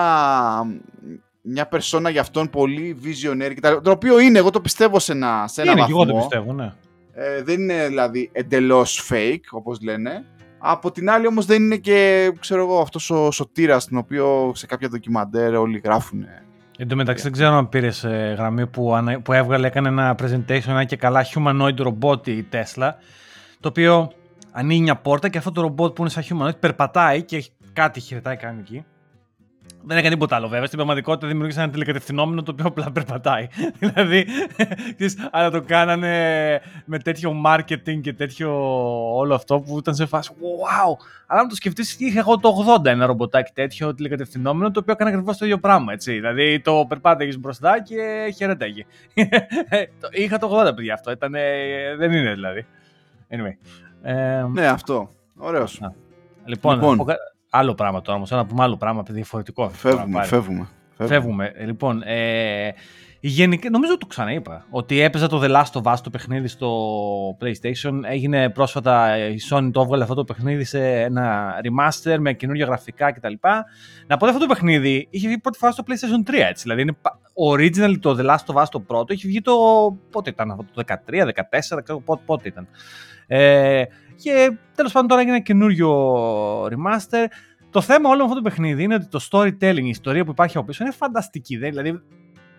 μια 1.41 1.67
περσόνα 1.67 2.09
για 2.09 2.21
αυτόν 2.21 2.49
πολύ 2.49 2.97
visionary 3.03 3.53
κτλ. 3.55 3.73
Το 3.83 3.91
οποίο 3.91 4.19
είναι, 4.19 4.39
εγώ 4.39 4.49
το 4.49 4.61
πιστεύω 4.61 4.99
σε 4.99 5.11
ένα, 5.11 5.47
σε 5.47 5.61
ένα 5.61 5.71
είναι, 5.71 5.79
βαθμό. 5.81 5.95
εγώ 5.99 6.11
το 6.11 6.17
πιστεύω, 6.17 6.53
ναι. 6.53 6.73
Ε, 7.13 7.43
δεν 7.43 7.61
είναι 7.61 7.87
δηλαδή 7.87 8.29
εντελώς 8.31 9.09
fake, 9.11 9.43
όπως 9.51 9.81
λένε. 9.81 10.25
Από 10.59 10.91
την 10.91 11.09
άλλη 11.09 11.27
όμως 11.27 11.45
δεν 11.45 11.63
είναι 11.63 11.77
και, 11.77 12.31
ξέρω 12.39 12.61
εγώ, 12.61 12.79
αυτός 12.79 13.09
ο 13.09 13.31
σωτήρας, 13.31 13.87
τον 13.87 13.97
οποίο 13.97 14.51
σε 14.55 14.65
κάποια 14.65 14.89
ντοκιμαντέρ 14.89 15.55
όλοι 15.55 15.81
γράφουν. 15.83 16.25
Εν 16.79 16.87
τω 16.87 16.95
μεταξύ 16.95 17.23
δεν 17.23 17.31
ξέρω 17.31 17.55
αν 17.55 17.69
πήρες 17.69 18.05
γραμμή 18.37 18.67
που, 18.67 18.95
ανα- 18.95 19.21
που 19.21 19.33
έβγαλε, 19.33 19.67
έκανε 19.67 19.87
ένα 19.87 20.15
presentation, 20.21 20.67
ένα 20.67 20.83
και 20.83 20.95
καλά 20.95 21.25
humanoid 21.33 21.75
robot 21.77 22.27
η 22.27 22.47
Tesla, 22.51 22.91
το 23.59 23.67
οποίο 23.67 24.11
ανοίγει 24.51 24.81
μια 24.81 24.95
πόρτα 24.95 25.29
και 25.29 25.37
αυτό 25.37 25.51
το 25.51 25.61
ρομπότ 25.61 25.93
που 25.93 26.01
είναι 26.01 26.09
σαν 26.09 26.23
humanoid 26.29 26.59
περπατάει 26.59 27.23
και 27.23 27.35
έχει 27.35 27.49
κάτι 27.73 27.99
χειρετάει 27.99 28.35
κάνει 28.35 28.59
εκεί. 28.59 28.85
Δεν 29.87 29.97
έκανε 29.97 30.13
τίποτα 30.13 30.35
άλλο 30.35 30.47
βέβαια. 30.47 30.65
Στην 30.65 30.77
πραγματικότητα 30.77 31.27
δημιούργησαν 31.27 31.63
ένα 31.63 31.71
τηλεκατευθυνόμενο 31.71 32.43
το 32.43 32.51
οποίο 32.51 32.65
απλά 32.65 32.91
περπατάει. 32.91 33.47
δηλαδή, 33.79 34.25
ξέρεις, 34.95 35.27
αλλά 35.31 35.49
το 35.51 35.61
κάνανε 35.61 36.11
με 36.85 36.99
τέτοιο 36.99 37.41
marketing 37.45 38.01
και 38.01 38.13
τέτοιο 38.13 38.51
όλο 39.15 39.35
αυτό 39.35 39.59
που 39.59 39.77
ήταν 39.77 39.95
σε 39.95 40.05
φάση 40.05 40.31
wow! 40.39 40.95
Αλλά 41.27 41.41
αν 41.41 41.47
το 41.47 41.55
σκεφτείς, 41.55 41.99
είχα 41.99 42.19
εγώ 42.19 42.37
το 42.39 42.49
80 42.81 42.85
ένα 42.85 43.05
ρομποτάκι 43.05 43.51
τέτοιο 43.53 43.93
τηλεκατευθυνόμενο 43.93 44.71
το 44.71 44.79
οποίο 44.79 44.93
έκανε 44.93 45.09
ακριβώς 45.09 45.37
το 45.37 45.45
ίδιο 45.45 45.57
πράγμα. 45.59 45.93
Έτσι. 45.93 46.11
Δηλαδή 46.13 46.59
το 46.59 46.85
περπάταγες 46.87 47.39
μπροστά 47.39 47.81
και 47.83 48.33
χαιρετάγε. 48.35 48.85
Το- 50.01 50.09
είχα 50.11 50.37
το 50.37 50.61
80 50.67 50.75
παιδιά 50.75 50.93
αυτό. 50.93 51.11
Ήταν, 51.11 51.31
δεν 51.97 52.11
είναι 52.11 52.33
δηλαδή. 52.33 52.65
Anyway. 53.29 53.55
Ε, 54.01 54.43
Ναι, 54.51 54.67
αυτό. 54.67 55.09
Ωραίος. 55.37 55.81
Α, 55.81 55.93
Λοιπόν, 56.45 56.73
Λοιπόν. 56.73 56.97
πω 56.97 57.03
κα- 57.03 57.17
άλλο 57.49 57.73
πράγμα 57.73 58.01
τώρα 58.01 58.17
όμως, 58.17 58.29
να 58.31 58.45
πούμε 58.45 58.63
άλλο 58.63 58.77
πράγμα, 58.77 59.03
διαφορετικό. 59.09 59.63
αυτό 59.63 59.81
τώρα 59.89 59.95
Φεύγουμε, 59.95 60.17
πάλι. 60.17 60.27
φεύγουμε. 60.29 60.67
Φεύγουμε. 61.07 61.51
Ε, 61.55 61.65
Λοιπόν, 61.65 62.01
ε, 62.05 62.69
γενικά, 63.19 63.69
νομίζω 63.69 63.97
το 63.97 64.05
ξαναείπα, 64.05 64.65
ότι 64.69 64.99
έπαιζα 64.99 65.27
το 65.27 65.41
The 65.43 65.49
Last 65.51 65.81
of 65.81 65.93
Us 65.93 65.97
το 66.03 66.09
παιχνίδι 66.09 66.47
στο 66.47 66.69
PlayStation. 67.41 67.93
Έγινε 68.09 68.49
πρόσφατα, 68.49 69.17
η 69.27 69.35
Sony 69.49 69.69
το 69.73 69.81
έβγαλε 69.81 70.03
αυτό 70.03 70.15
το 70.15 70.23
παιχνίδι 70.23 70.63
σε 70.63 71.01
ένα 71.01 71.53
remaster 71.63 72.15
με 72.19 72.33
καινούργια 72.33 72.65
γραφικά 72.65 73.11
κτλ. 73.11 73.33
Να 74.07 74.17
πω 74.17 74.25
ότι 74.25 74.35
αυτό 74.35 74.47
το 74.47 74.53
παιχνίδι 74.53 75.07
είχε 75.09 75.27
βγει 75.27 75.37
πρώτη 75.39 75.57
φορά 75.57 75.71
στο 75.71 75.83
PlayStation 75.87 76.29
3, 76.29 76.33
έτσι. 76.49 76.63
Δηλαδή 76.63 76.81
είναι 76.81 76.93
πα- 77.01 77.19
original 77.53 77.99
το 77.99 78.15
The 78.19 78.25
Last 78.25 78.53
of 78.55 78.61
Us 78.63 78.65
το 78.71 78.79
πρώτο, 78.79 79.13
είχε 79.13 79.27
βγει 79.27 79.41
το, 79.41 79.53
πότε 80.11 80.29
ήταν 80.29 80.51
αυτό, 80.51 80.65
το 80.73 80.83
13, 80.87 80.93
14, 81.25 81.29
δεν 81.69 81.83
ξέρω 81.83 81.99
πότε, 82.01 82.21
πότε 82.25 82.47
ήταν. 82.47 82.67
Ε, 83.27 83.83
και 84.23 84.57
τέλος 84.75 84.91
πάντων 84.91 85.07
τώρα 85.07 85.21
έγινε 85.21 85.35
ένα 85.35 85.45
καινούριο 85.45 86.13
remaster. 86.65 87.25
Το 87.69 87.81
θέμα 87.81 88.09
όλο 88.09 88.17
με 88.17 88.23
αυτό 88.23 88.35
το 88.35 88.41
παιχνίδι 88.41 88.83
είναι 88.83 88.93
ότι 88.95 89.07
το 89.07 89.27
storytelling, 89.31 89.83
η 89.83 89.87
ιστορία 89.89 90.25
που 90.25 90.31
υπάρχει 90.31 90.57
από 90.57 90.65
πίσω 90.65 90.83
είναι 90.83 90.93
φανταστική. 90.93 91.57
Δεν, 91.57 91.69
δηλαδή, 91.69 92.01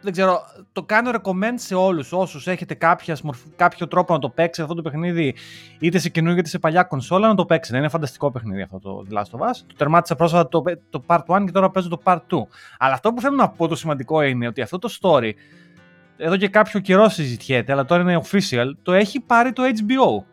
δεν 0.03 0.13
ξέρω, 0.13 0.41
το 0.73 0.83
κάνω 0.83 1.11
recommend 1.11 1.55
σε 1.55 1.75
όλους 1.75 2.13
όσους 2.13 2.47
έχετε 2.47 2.75
κάποια, 2.75 3.17
μορφ- 3.23 3.47
κάποιο 3.57 3.89
τρόπο 3.89 4.13
να 4.13 4.19
το 4.19 4.29
παίξετε 4.29 4.63
αυτό 4.63 4.75
το 4.75 4.83
παιχνίδι 4.83 5.35
είτε 5.79 5.99
σε 5.99 6.09
καινούργια 6.09 6.41
είτε 6.41 6.49
σε 6.49 6.59
παλιά 6.59 6.83
κονσόλα 6.83 7.29
να 7.29 7.35
το 7.35 7.45
παίξετε. 7.45 7.79
Είναι 7.79 7.89
φανταστικό 7.89 8.31
παιχνίδι 8.31 8.63
αυτό 8.63 8.79
το 8.79 9.05
The 9.11 9.15
Last 9.17 9.39
of 9.39 9.51
Us. 9.51 9.55
Το 9.67 9.75
τερμάτισα 9.77 10.15
πρόσφατα 10.15 10.49
το, 10.49 10.63
το 10.91 11.03
Part 11.07 11.25
1 11.27 11.45
και 11.45 11.53
τώρα 11.53 11.71
παίζω 11.71 11.89
το 11.89 12.01
Part 12.05 12.17
2. 12.17 12.19
Αλλά 12.79 12.93
αυτό 12.95 13.13
που 13.13 13.21
θέλω 13.21 13.37
να 13.37 13.49
πω 13.49 13.69
το 13.69 13.77
σημαντικό 13.77 14.23
είναι 14.23 14.47
ότι 14.47 14.61
αυτό 14.61 14.79
το 14.79 14.99
story 15.01 15.31
εδώ 16.17 16.37
και 16.37 16.49
κάποιο 16.49 16.81
καιρό 16.81 17.09
συζητιέται, 17.09 17.73
αλλά 17.73 17.85
τώρα 17.85 18.03
είναι 18.03 18.21
official, 18.25 18.71
το 18.83 18.93
έχει 18.93 19.21
πάρει 19.21 19.53
το 19.53 19.63
HBO. 19.63 20.25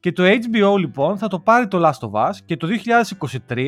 Και 0.00 0.12
το 0.12 0.22
HBO 0.24 0.78
λοιπόν 0.78 1.18
θα 1.18 1.28
το 1.28 1.38
πάρει 1.40 1.68
το 1.68 1.86
Last 1.88 2.08
of 2.10 2.28
Us 2.28 2.34
και 2.44 2.56
το 2.56 2.68
2023 3.48 3.66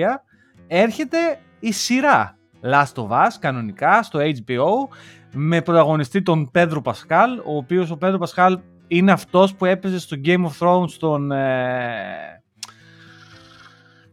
έρχεται 0.67 1.17
η 1.61 1.73
σειρά 1.73 2.37
Last 2.63 3.03
of 3.03 3.09
Us 3.09 3.29
κανονικά 3.41 4.03
στο 4.03 4.19
HBO 4.21 4.95
με 5.33 5.63
πρωταγωνιστή 5.63 6.23
τον 6.23 6.51
Πέντρο 6.51 6.81
Πασχάλ, 6.83 7.39
ο 7.39 7.57
οποίος 7.57 7.91
ο 7.91 7.97
Πέντρο 7.97 8.19
Πασχάλ 8.19 8.59
είναι 8.89 9.13
αυτός 9.13 9.55
που 9.55 9.65
έπαιζε 9.65 9.99
στο 9.99 10.17
Game 10.25 10.45
of 10.45 10.51
Thrones 10.67 10.91
τον... 10.99 11.33
Ε... 11.33 12.43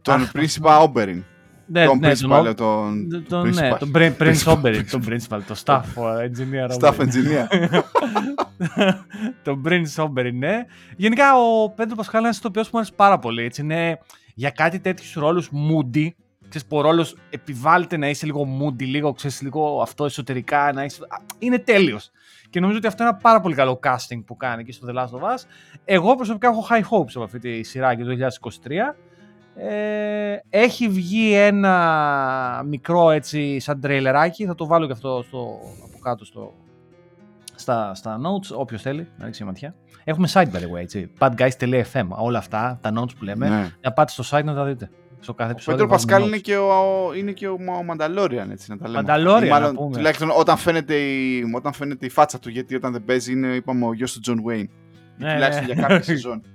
Τον 0.02 0.14
Αχ, 0.22 0.32
Πρίνσιπα 0.32 0.78
Όμπεριν. 0.78 1.24
ναι, 1.66 1.84
Τον 1.84 1.98
ναι, 1.98 2.10
Principal, 2.12 2.54
τον, 2.56 3.08
τον 3.08 3.24
τον, 3.28 3.48
ναι, 3.48 3.70
Principal. 3.72 3.78
τον 3.78 3.90
Prin- 3.94 4.12
Prince 4.18 4.42
Oberyn, 4.54 4.84
τον 4.90 5.02
Principal, 5.08 5.38
το 5.46 5.62
Staff 5.64 5.80
Engineer 5.96 6.78
Staff 6.80 6.94
Oberyn. 6.94 7.06
Engineer. 7.06 7.46
τον 9.44 9.62
Prince 9.66 10.04
Oberyn, 10.04 10.32
ναι. 10.32 10.64
Γενικά 10.96 11.36
ο 11.38 11.70
Πέντρο 11.70 11.96
Πασχάλ 11.96 12.18
είναι 12.18 12.28
ένας 12.28 12.38
ηθοποιός 12.38 12.64
που 12.64 12.70
μου 12.72 12.78
αρέσει 12.78 12.94
πάρα 12.96 13.18
πολύ. 13.18 13.44
Έτσι, 13.44 13.62
είναι 13.62 13.98
για 14.34 14.50
κάτι 14.50 14.80
τέτοιους 14.80 15.14
ρόλους 15.14 15.50
moody. 15.52 16.08
Ξέρεις 16.48 16.66
που 16.68 16.76
ο 16.76 16.80
ρόλος 16.80 17.16
επιβάλλεται 17.30 17.96
να 17.96 18.08
είσαι 18.08 18.26
λίγο 18.26 18.46
moody, 18.60 18.84
λίγο, 18.84 19.12
ξέρεις, 19.12 19.42
λίγο 19.42 19.80
αυτό 19.82 20.04
εσωτερικά, 20.04 20.72
να 20.72 20.84
είσαι... 20.84 21.02
Α, 21.08 21.16
Είναι 21.38 21.58
τέλειος. 21.58 22.10
Και 22.50 22.60
νομίζω 22.60 22.78
ότι 22.78 22.86
αυτό 22.86 23.02
είναι 23.02 23.12
ένα 23.12 23.20
πάρα 23.22 23.40
πολύ 23.40 23.54
καλό 23.54 23.80
casting 23.82 24.22
που 24.26 24.36
κάνει 24.36 24.60
εκεί 24.60 24.72
στο 24.72 24.86
The 24.90 24.96
Last 24.96 25.20
of 25.20 25.34
Us. 25.34 25.44
Εγώ 25.84 26.14
προσωπικά 26.14 26.48
έχω 26.48 26.66
high 26.70 26.82
hopes 26.90 27.10
από 27.14 27.22
αυτή 27.22 27.38
τη 27.38 27.62
σειρά 27.62 27.92
για 27.92 28.04
το 28.04 28.28
2023. 28.64 28.70
Ε, 29.60 30.36
έχει 30.50 30.88
βγει 30.88 31.32
ένα 31.32 32.62
μικρό 32.66 33.10
έτσι 33.10 33.58
σαν 33.58 33.80
τρέιλεράκι, 33.80 34.46
θα 34.46 34.54
το 34.54 34.66
βάλω 34.66 34.86
και 34.86 34.92
αυτό 34.92 35.22
στο, 35.26 35.58
από 35.84 35.98
κάτω 35.98 36.24
στο, 36.24 36.52
στα, 37.60 37.94
στα 37.94 38.18
notes, 38.20 38.56
όποιος 38.56 38.82
θέλει 38.82 39.08
να 39.18 39.24
ρίξει 39.24 39.42
μια 39.42 39.52
ματιά. 39.52 39.74
Έχουμε 40.04 40.28
site 40.32 40.46
by 40.46 40.58
the 40.58 40.74
way, 40.76 40.80
έτσι, 40.80 41.10
badguys.fm, 41.18 42.06
όλα 42.08 42.38
αυτά, 42.38 42.78
τα 42.82 42.92
notes 42.96 43.16
που 43.18 43.24
λέμε, 43.24 43.48
Ναι. 43.48 43.68
να 43.80 43.92
πάτε 43.92 44.12
στο 44.12 44.24
site 44.38 44.44
να 44.44 44.54
τα 44.54 44.64
δείτε. 44.64 44.90
Στο 45.20 45.34
κάθε 45.34 45.48
Ο 45.50 45.52
επεισόδιο 45.52 45.80
Πέντρο 45.86 45.92
βάζουμε 45.96 46.12
Πασκάλ 46.12 46.22
notes. 46.22 46.26
είναι 46.32 46.38
και 46.38 46.56
ο, 46.56 47.14
είναι 47.16 47.32
και 47.32 47.48
ο, 47.48 47.56
ο 47.78 47.82
Mandalorian, 47.82 48.50
έτσι 48.50 48.70
να 48.70 48.76
τα 48.78 48.88
λέμε. 48.88 49.02
Mandalorian, 49.06 49.44
Ή 49.44 49.48
μάλλον, 49.48 49.68
να 49.72 49.74
πούμε. 49.80 49.96
Τουλάχιστον 49.96 50.30
όταν 50.38 50.56
φαίνεται, 50.56 50.94
η, 50.94 51.42
όταν 51.54 51.72
φαίνεται 51.72 52.06
η 52.06 52.08
φάτσα 52.08 52.38
του, 52.38 52.48
γιατί 52.50 52.74
όταν 52.74 52.92
δεν 52.92 53.04
παίζει 53.04 53.32
είναι, 53.32 53.46
είπαμε, 53.46 53.86
ο 53.86 53.92
γιος 53.92 54.12
του 54.12 54.20
John 54.20 54.42
Wayne. 54.44 54.68
Ναι, 55.18 55.32
τουλάχιστον 55.32 55.66
ναι. 55.66 55.72
για 55.72 55.82
κάποια 55.82 56.02
σεζόν. 56.02 56.42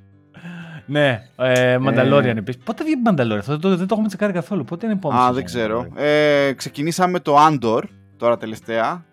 Ναι, 0.85 1.21
ε, 1.35 1.77
Mandalorian 1.81 2.23
Ε. 2.23 2.29
επίσης. 2.29 2.61
Πότε 2.63 2.83
βγει 2.83 2.93
Mandalorian, 3.09 3.37
αυτό 3.39 3.51
δεν 3.51 3.59
το, 3.61 3.69
δεν 3.69 3.77
το 3.77 3.87
έχουμε 3.91 4.07
τσεκάρει 4.07 4.33
καθόλου. 4.33 4.63
Πότε 4.63 4.85
είναι 4.85 4.93
η 4.95 4.97
επόμενη 4.97 5.19
Α, 5.19 5.23
σεζόν, 5.23 5.35
δεν 5.35 5.45
ξέρω. 5.45 5.87
Mandalorian? 5.93 6.01
Ε, 6.01 6.53
ξεκινήσαμε 6.53 7.19
το 7.19 7.35
Andor, 7.47 7.81
τώρα 8.17 8.37
τελευταία. 8.37 9.05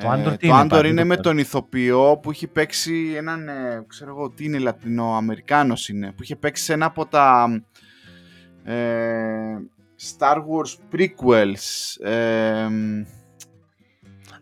Το 0.00 0.12
Andor 0.12 0.38
τι 0.38 0.48
το 0.48 0.54
είναι 0.54 0.60
Andor 0.62 0.68
πάλι, 0.68 0.86
είναι 0.88 0.96
δεν 0.96 1.06
με 1.06 1.14
το 1.14 1.20
ξέρω. 1.20 1.34
τον 1.34 1.38
ηθοποιό 1.38 2.18
που 2.22 2.30
έχει 2.30 2.46
παίξει 2.46 3.12
έναν, 3.16 3.48
ε, 3.48 3.84
ξέρω 3.86 4.10
εγώ, 4.10 4.30
τι 4.30 4.44
είναι, 4.44 4.58
Λατινοαμερικάνος 4.58 5.88
είναι, 5.88 6.12
που 6.12 6.22
είχε 6.22 6.36
παίξει 6.36 6.64
σε 6.64 6.72
ένα 6.72 6.86
από 6.86 7.06
τα 7.06 7.48
ε, 8.64 8.74
Star 10.18 10.36
Wars 10.36 10.94
prequels, 10.94 12.04
ε, 12.06 12.64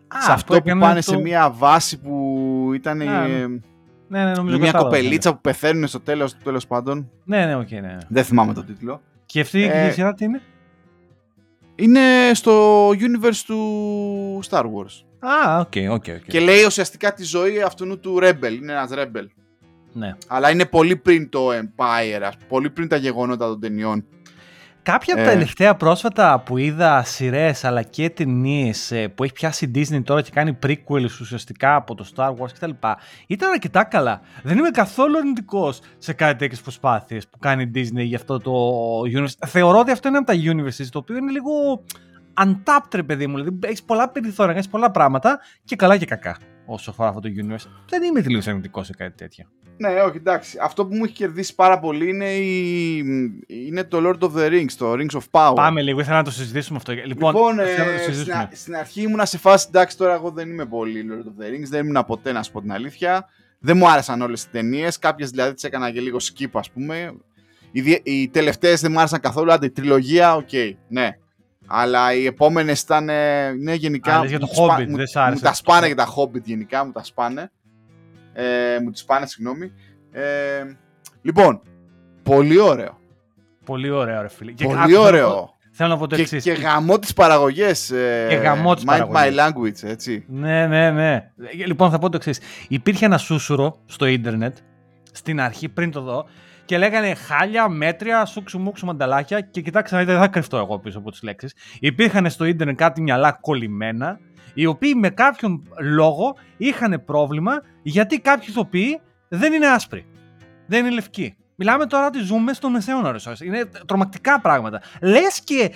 Α, 0.07 0.21
σε 0.21 0.31
αυτό 0.31 0.53
που, 0.53 0.59
έκανε 0.65 0.81
πάνε 0.81 0.95
το- 1.01 1.11
σε 1.11 1.17
μια 1.17 1.49
βάση 1.51 1.99
που 1.99 2.71
ήταν 2.73 3.01
Α, 3.01 3.23
ε, 3.23 3.47
Ναι, 4.09 4.23
ναι, 4.23 4.31
νομίζω 4.31 4.55
με 4.57 4.61
μια 4.63 4.71
κατάλαβα, 4.71 4.95
κοπελίτσα 4.97 5.33
που 5.33 5.41
πεθαίνουν 5.41 5.87
στο 5.87 5.99
τέλος, 5.99 6.37
τέλος 6.37 6.67
πάντων. 6.67 7.09
Ναι, 7.23 7.45
ναι, 7.45 7.55
οκ, 7.55 7.71
ναι. 7.71 7.97
Δεν 8.07 8.23
θυμάμαι 8.23 8.53
τον 8.53 8.65
τίτλο. 8.65 9.01
Και 9.25 9.39
αυτή 9.41 9.63
Ε, 9.63 9.87
η 9.87 9.91
σειρά 9.91 10.13
τι 10.13 10.25
είναι; 10.25 10.41
Είναι 11.75 12.01
στο 12.33 12.87
universe 12.89 13.41
του 13.45 14.39
Star 14.49 14.63
Wars. 14.63 15.03
Α, 15.19 15.59
OK, 15.59 15.73
OK, 15.89 16.05
OK. 16.15 16.23
Και 16.27 16.39
λέει 16.39 16.63
ουσιαστικά 16.65 17.13
τη 17.13 17.23
ζωή 17.23 17.61
αυτού 17.61 17.99
του 17.99 18.19
Rebel. 18.21 18.51
Είναι 18.61 18.71
ένας 18.71 18.89
Rebel. 18.93 19.25
Ναι. 19.93 20.15
Αλλά 20.27 20.49
είναι 20.49 20.65
πολύ 20.65 20.95
πριν 20.95 21.29
το 21.29 21.47
Empire, 21.49 22.21
ας 22.23 22.33
πούμε, 22.35 22.45
πολύ 22.47 22.69
πριν 22.69 22.87
τα 22.87 22.95
γεγονότα 22.95 23.47
των 23.47 23.59
ταινιών. 23.59 24.05
Κάποια 24.83 25.13
από 25.13 25.23
τα 25.23 25.29
Ε. 25.29 25.33
τελευταία 25.33 25.75
πρόσφατα 25.75 26.39
που 26.45 26.57
είδα 26.57 27.03
σειρές 27.03 27.63
αλλά 27.63 27.81
και 27.81 28.09
ταινίες 28.09 28.93
που 29.15 29.23
έχει 29.23 29.33
πιάσει 29.33 29.65
η 29.65 29.71
Disney 29.75 30.01
τώρα 30.03 30.21
και 30.21 30.29
κάνει 30.33 30.57
prequels 30.65 31.09
ουσιαστικά 31.21 31.75
από 31.75 31.95
το 31.95 32.05
Star 32.15 32.29
Wars 32.29 32.51
κτλ. 32.53 32.69
ήταν 33.27 33.49
αρκετά 33.51 33.83
καλά. 33.83 34.21
Δεν 34.43 34.57
είμαι 34.57 34.69
καθόλου 34.69 35.17
αρνητικός 35.17 35.79
σε 35.97 36.13
κάτι 36.13 36.35
τέτοιες 36.37 36.61
προσπάθειες 36.61 37.27
που 37.27 37.37
κάνει 37.37 37.63
η 37.63 37.71
Disney 37.75 38.03
για 38.03 38.17
αυτό 38.17 38.39
το 38.39 38.51
universe. 39.17 39.47
Θεωρώ 39.47 39.79
ότι 39.79 39.91
αυτό 39.91 40.07
είναι 40.07 40.17
από 40.17 40.27
τα 40.27 40.33
universes 40.33 40.85
το 40.91 40.97
οποίο 40.99 41.17
είναι 41.17 41.31
λίγο 41.31 41.51
untapped, 42.45 42.93
ρε 42.95 43.03
παιδί 43.03 43.27
μου. 43.27 43.35
Δηλαδή 43.37 43.57
έχεις 43.61 43.83
πολλά 43.83 44.09
περιθώρια, 44.09 44.53
κάνει 44.53 44.67
πολλά 44.67 44.91
πράγματα 44.91 45.39
και 45.63 45.75
καλά 45.75 45.97
και 45.97 46.05
κακά 46.05 46.37
όσο 46.65 46.89
αφορά 46.91 47.09
αυτό 47.09 47.21
το 47.21 47.29
universe. 47.35 47.67
Δεν 47.89 48.03
είμαι 48.03 48.21
τελείως 48.21 48.47
αρνητικός 48.47 48.85
σε 48.85 48.93
κάτι 48.93 49.15
τέτοιο. 49.17 49.45
Ναι, 49.79 50.01
όχι, 50.01 50.17
εντάξει. 50.17 50.57
Αυτό 50.61 50.85
που 50.85 50.95
μου 50.95 51.03
έχει 51.03 51.13
κερδίσει 51.13 51.55
πάρα 51.55 51.79
πολύ 51.79 52.09
είναι, 52.09 52.29
η... 52.33 52.97
είναι 53.47 53.83
το 53.83 53.97
Lord 54.03 54.23
of 54.27 54.31
the 54.37 54.49
Rings, 54.49 54.71
το 54.77 54.91
Rings 54.91 55.17
of 55.17 55.21
Power. 55.31 55.55
Πάμε 55.55 55.81
λίγο, 55.81 55.99
ήθελα 55.99 56.15
να 56.17 56.23
το 56.23 56.31
συζητήσουμε 56.31 56.77
αυτό. 56.77 56.91
Λοιπόν, 56.93 57.33
Λοιπόν, 57.33 57.59
ε, 57.59 57.65
θέλω 57.65 57.85
να 57.91 57.91
το 57.97 58.01
στην, 58.01 58.13
συζητήσουμε. 58.13 58.43
α- 58.43 58.49
στην 58.53 58.75
αρχή 58.75 59.01
ήμουν 59.01 59.25
σε 59.25 59.37
φάση, 59.37 59.65
εντάξει, 59.69 59.97
τώρα 59.97 60.13
εγώ 60.13 60.31
δεν 60.31 60.49
είμαι 60.49 60.65
πολύ 60.65 61.05
Lord 61.09 61.25
of 61.25 61.43
the 61.43 61.47
Rings, 61.47 61.67
δεν 61.69 61.87
ήμουν 61.87 62.05
ποτέ 62.05 62.31
να 62.31 62.43
σου 62.43 62.51
πω 62.51 62.61
την 62.61 62.71
αλήθεια. 62.71 63.25
Δεν 63.59 63.77
μου 63.77 63.89
άρεσαν 63.89 64.21
όλες 64.21 64.43
οι 64.43 64.49
ταινίες, 64.51 64.99
κάποιες 64.99 65.29
δηλαδή 65.29 65.53
τις 65.53 65.63
έκανα 65.63 65.91
και 65.91 65.99
λίγο 66.01 66.17
skip 66.21 66.49
ας 66.53 66.71
πούμε. 66.71 67.13
Οι, 67.71 67.81
δι- 67.81 68.01
οι 68.07 68.27
τελευταίες 68.29 68.81
δεν 68.81 68.91
μου 68.91 68.99
άρεσαν 68.99 69.19
καθόλου, 69.19 69.51
άντε, 69.53 69.65
η 69.65 69.71
τριλογία, 69.71 70.35
οκ, 70.35 70.49
ναι. 70.87 71.09
Αλλά 71.67 72.13
οι 72.13 72.25
επόμενες 72.25 72.81
ήταν, 72.81 73.09
ε, 73.09 73.51
ναι, 73.51 73.73
γενικά... 73.73 74.17
Α, 74.17 74.21
λες 74.21 74.29
για 74.29 74.39
το 74.39 74.45
μου 74.45 74.51
τις 74.51 74.59
πα- 74.67 74.77
Hobbit, 74.77 74.87
μου- 74.89 74.97
δεν 74.97 75.07
σ' 75.07 75.15
άρεσε. 75.15 75.33
Μου 75.35 75.39
τα 75.49 75.53
σπάνε 75.53 75.85
για 75.85 75.95
τα 75.95 76.07
Hobbit 76.15 76.41
γενικά, 76.43 76.85
μου 76.85 76.91
τα 76.91 77.03
σπάνε. 77.03 77.51
Ε, 78.33 78.43
μου 78.83 78.91
τις 78.91 79.01
σπάνε, 79.01 79.25
συγγνώμη. 79.25 79.71
Ε, 80.11 80.21
λοιπόν, 81.21 81.61
πολύ 82.23 82.59
ωραίο. 82.59 82.97
Πολύ 83.65 83.89
ωραίο, 83.89 84.21
ρε 84.21 84.27
φίλε. 84.27 84.51
Και 84.51 84.65
Πολύ 84.65 84.77
άκου, 84.77 84.87
θέλω 84.89 84.99
να 85.01 85.07
πω- 85.07 85.07
ωραίο. 85.13 85.55
Θέλω 85.71 85.89
να 85.89 85.97
πω 85.97 86.07
το 86.07 86.15
Και, 86.15 86.21
εξής. 86.21 86.43
και 86.43 86.51
γαμώ 86.51 86.99
τις 86.99 87.13
παραγωγές. 87.13 87.91
Ε, 87.91 88.25
Και 88.29 88.35
γαμώ 88.35 88.73
τις 88.75 88.83
mind 88.83 88.87
παραγωγές. 88.87 89.35
my 89.35 89.39
language, 89.39 89.89
έτσι. 89.89 90.25
Ναι, 90.27 90.67
ναι, 90.67 90.91
ναι. 90.91 91.31
Λοιπόν, 91.65 91.91
θα 91.91 91.97
πω 91.99 92.09
το 92.09 92.17
εξής. 92.17 92.39
Υπήρχε 92.67 93.05
ένα 93.05 93.17
σούσουρο 93.17 93.77
στο 93.85 94.05
ίντερνετ 94.05 94.57
στην 95.11 95.41
αρχή, 95.41 95.69
πριν 95.69 95.91
το 95.91 96.01
δω, 96.01 96.25
και 96.67 96.77
λέγανε 96.77 97.13
χάλια, 97.13 97.69
μέτρια, 97.69 98.25
σούξου 98.25 98.59
μουξου 98.59 98.85
μανταλάκια. 98.85 99.41
Και 99.41 99.61
κοιτάξτε 99.61 99.95
να 99.95 100.01
δείτε, 100.01 100.13
δεν 100.13 100.21
θα 100.21 100.27
κρυφτώ 100.27 100.57
εγώ 100.57 100.79
πίσω 100.79 100.97
από 100.97 101.11
τις 101.11 101.23
λέξεις. 101.23 101.53
Υπήρχαν 101.79 102.29
στο 102.29 102.45
ίντερνετ 102.45 102.77
κάτι 102.77 103.01
μυαλά 103.01 103.31
κολλημένα, 103.31 104.19
οι 104.53 104.65
οποίοι 104.65 104.93
με 104.95 105.09
κάποιον 105.09 105.63
λόγο 105.79 106.35
είχαν 106.57 107.03
πρόβλημα 107.05 107.61
γιατί 107.81 108.19
κάποιοι 108.19 108.47
ηθοποιοί 108.49 108.99
δεν 109.27 109.53
είναι 109.53 109.67
άσπροι. 109.67 110.05
Δεν 110.67 110.85
είναι 110.85 110.93
λευκοί. 110.93 111.35
Μιλάμε 111.55 111.85
τώρα 111.85 112.05
ότι 112.05 112.19
ζούμε 112.19 112.53
στο 112.53 112.69
μεσαίωνα, 112.69 113.19
Είναι 113.43 113.69
τρομακτικά 113.85 114.41
πράγματα. 114.41 114.81
Λες 115.01 115.41
και 115.43 115.71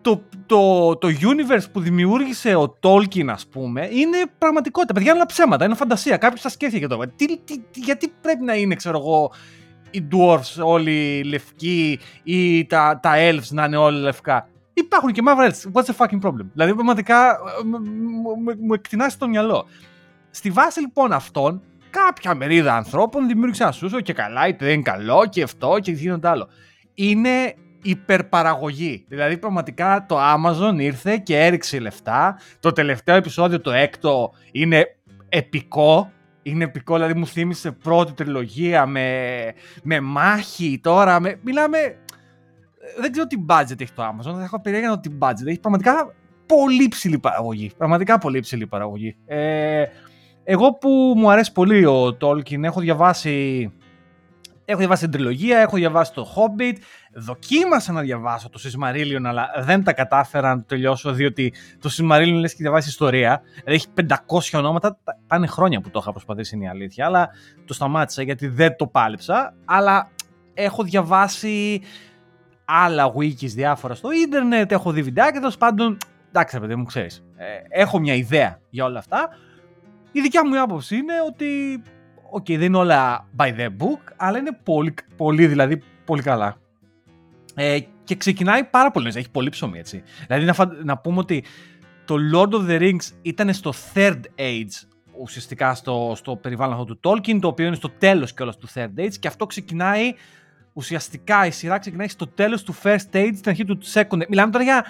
το, 0.00 0.22
το, 0.46 0.96
το 0.96 1.08
universe 1.08 1.64
που 1.72 1.80
δημιούργησε 1.80 2.54
ο 2.54 2.78
Tolkien, 2.82 3.26
ας 3.28 3.46
πούμε, 3.46 3.88
είναι 3.90 4.16
πραγματικότητα. 4.38 4.92
Παιδιά, 4.92 5.10
είναι 5.10 5.18
όλα 5.18 5.26
ψέματα, 5.26 5.64
είναι 5.64 5.74
φαντασία. 5.74 6.16
Κάποιος 6.16 6.40
θα 6.40 6.48
σκέφτηκε 6.48 6.86
τώρα. 6.86 7.08
Τι, 7.08 7.26
τι, 7.38 7.54
γιατί 7.74 8.12
πρέπει 8.20 8.44
να 8.44 8.54
είναι, 8.54 8.74
ξέρω 8.74 8.98
εγώ, 8.98 9.32
οι 9.92 10.08
dwarfs 10.12 10.64
όλοι 10.64 11.22
λευκοί 11.24 11.98
ή 12.22 12.66
τα, 12.66 13.00
τα 13.02 13.12
elves 13.16 13.48
να 13.50 13.64
είναι 13.64 13.76
όλοι 13.76 13.98
λευκά. 13.98 14.48
Υπάρχουν 14.74 15.12
και 15.12 15.22
μαύρα 15.22 15.50
elves. 15.50 15.72
What's 15.72 15.84
the 15.84 15.96
fucking 15.96 16.20
problem; 16.20 16.46
Δηλαδή, 16.52 16.74
πραγματικά 16.74 17.38
μου 18.60 18.74
εκτινάσει 18.74 19.18
το 19.18 19.28
μυαλό. 19.28 19.66
Στη 20.30 20.50
βάση 20.50 20.80
λοιπόν 20.80 21.12
αυτών, 21.12 21.62
κάποια 21.90 22.34
μερίδα 22.34 22.76
ανθρώπων 22.76 23.26
δημιούργησε 23.26 23.62
ένα 23.62 23.72
σούσο 23.72 24.00
και 24.00 24.12
καλά, 24.12 24.48
είτε 24.48 24.64
δεν 24.64 24.74
είναι 24.74 24.82
καλό 24.82 25.26
και 25.30 25.42
αυτό 25.42 25.78
και 25.80 25.92
γίνονται 25.92 26.28
άλλο. 26.28 26.48
Είναι 26.94 27.54
υπερπαραγωγή. 27.82 29.04
Δηλαδή 29.08 29.38
πραγματικά 29.38 30.06
το 30.08 30.18
Amazon 30.18 30.78
ήρθε 30.78 31.16
και 31.16 31.38
έριξε 31.38 31.78
λεφτά. 31.78 32.38
Το 32.60 32.72
τελευταίο 32.72 33.16
επεισόδιο, 33.16 33.60
το 33.60 33.70
έκτο, 33.70 34.32
είναι 34.52 34.96
επικό. 35.28 36.12
Είναι 36.42 36.64
επικό, 36.64 36.94
δηλαδή 36.94 37.14
μου 37.14 37.26
θύμισε 37.26 37.72
πρώτη 37.72 38.12
τριλογία 38.12 38.86
με, 38.86 39.38
με 39.82 40.00
μάχη 40.00 40.80
τώρα. 40.82 41.20
Με, 41.20 41.38
μιλάμε... 41.42 41.78
Δεν 43.00 43.12
ξέρω 43.12 43.26
τι 43.26 43.36
budget 43.48 43.80
έχει 43.80 43.92
το 43.92 44.02
Amazon, 44.02 44.34
δεν 44.34 44.42
έχω 44.42 44.60
περιέργεια 44.60 44.90
να 44.90 45.00
τι 45.00 45.10
budget 45.18 45.46
έχει. 45.46 45.60
Πραγματικά 45.60 46.14
πολύ 46.46 46.88
ψηλή 46.88 47.18
παραγωγή. 47.18 47.70
Πραγματικά 47.76 48.18
πολύ 48.18 48.40
ψηλή 48.40 48.66
παραγωγή. 48.66 49.16
Ε, 49.26 49.84
εγώ 50.44 50.72
που 50.74 51.14
μου 51.16 51.30
αρέσει 51.30 51.52
πολύ 51.52 51.86
ο 51.86 52.16
Tolkien, 52.20 52.62
έχω 52.62 52.80
διαβάσει 52.80 53.72
Έχω 54.64 54.78
διαβάσει 54.78 55.02
την 55.02 55.10
τριλογία, 55.10 55.58
έχω 55.58 55.76
διαβάσει 55.76 56.12
το 56.12 56.34
Hobbit, 56.36 56.76
δοκίμασα 57.14 57.92
να 57.92 58.00
διαβάσω 58.00 58.48
το 58.48 58.60
Silmarillion, 58.62 59.24
αλλά 59.24 59.50
δεν 59.58 59.84
τα 59.84 59.92
κατάφερα 59.92 60.48
να 60.48 60.60
το 60.60 60.64
τελειώσω, 60.66 61.12
διότι 61.12 61.52
το 61.80 61.90
Silmarillion 61.92 62.38
λες 62.38 62.54
και 62.54 62.62
διαβάσεις 62.62 62.90
ιστορία. 62.90 63.42
Δηλαδή 63.64 63.74
έχει 63.74 63.86
500 64.52 64.58
ονόματα, 64.58 64.98
πάνε 65.26 65.46
χρόνια 65.46 65.80
που 65.80 65.90
το 65.90 65.98
είχα 66.02 66.10
προσπαθήσει, 66.10 66.56
είναι 66.56 66.64
η 66.64 66.68
αλήθεια, 66.68 67.06
αλλά 67.06 67.28
το 67.66 67.74
σταμάτησα 67.74 68.22
γιατί 68.22 68.46
δεν 68.46 68.76
το 68.76 68.86
πάλεψα. 68.86 69.54
Αλλά 69.64 70.10
έχω 70.54 70.82
διαβάσει 70.82 71.80
άλλα 72.64 73.12
wikis 73.16 73.46
διάφορα 73.46 73.94
στο 73.94 74.12
ίντερνετ, 74.12 74.72
έχω 74.72 74.92
δει 74.92 75.02
βιντεάκια, 75.02 75.40
τέλος 75.40 75.56
πάντων, 75.56 75.96
εντάξει 76.28 76.60
παιδί 76.60 76.74
μου, 76.74 76.84
ξέρεις. 76.84 77.24
Ε, 77.36 77.80
έχω 77.80 77.98
μια 77.98 78.14
ιδέα 78.14 78.60
για 78.70 78.84
όλα 78.84 78.98
αυτά. 78.98 79.28
Η 80.12 80.20
δικιά 80.20 80.46
μου 80.46 80.60
άποψη 80.60 80.96
είναι 80.96 81.14
ότι 81.26 81.82
OK, 82.34 82.44
okay, 82.44 82.56
δεν 82.56 82.66
είναι 82.66 82.76
όλα 82.76 83.28
by 83.36 83.46
the 83.46 83.66
book, 83.66 84.12
αλλά 84.16 84.38
είναι 84.38 84.58
πολύ, 84.62 84.94
πολύ 85.16 85.46
δηλαδή, 85.46 85.82
πολύ 86.04 86.22
καλά. 86.22 86.56
Ε, 87.54 87.78
και 88.04 88.14
ξεκινάει 88.14 88.64
πάρα 88.64 88.90
πολύ, 88.90 89.12
έχει 89.14 89.30
πολύ 89.30 89.48
ψωμί, 89.48 89.78
έτσι. 89.78 90.02
Δηλαδή, 90.26 90.44
να, 90.44 90.84
να 90.84 90.98
πούμε 90.98 91.18
ότι 91.18 91.44
το 92.04 92.16
Lord 92.34 92.50
of 92.50 92.68
the 92.68 92.80
Rings 92.80 93.10
ήταν 93.22 93.52
στο 93.52 93.72
third 93.94 94.20
age, 94.36 94.86
ουσιαστικά 95.20 95.74
στο, 95.74 96.12
στο 96.16 96.36
περιβάλλον 96.36 96.80
αυτό 96.80 96.96
του 96.96 97.00
Tolkien, 97.10 97.38
το 97.40 97.48
οποίο 97.48 97.66
είναι 97.66 97.76
στο 97.76 97.90
τέλος 97.90 98.34
κιόλας 98.34 98.56
του 98.56 98.68
third 98.74 98.98
age, 98.98 99.14
και 99.20 99.28
αυτό 99.28 99.46
ξεκινάει, 99.46 100.12
ουσιαστικά 100.72 101.46
η 101.46 101.50
σειρά 101.50 101.78
ξεκινάει 101.78 102.08
στο 102.08 102.26
τέλος 102.26 102.62
του 102.62 102.74
first 102.82 103.12
age, 103.12 103.32
στην 103.36 103.50
αρχή 103.50 103.64
του 103.64 103.78
second 103.92 104.22
age. 104.22 104.28
Μιλάμε 104.28 104.52
τώρα 104.52 104.64
για 104.64 104.84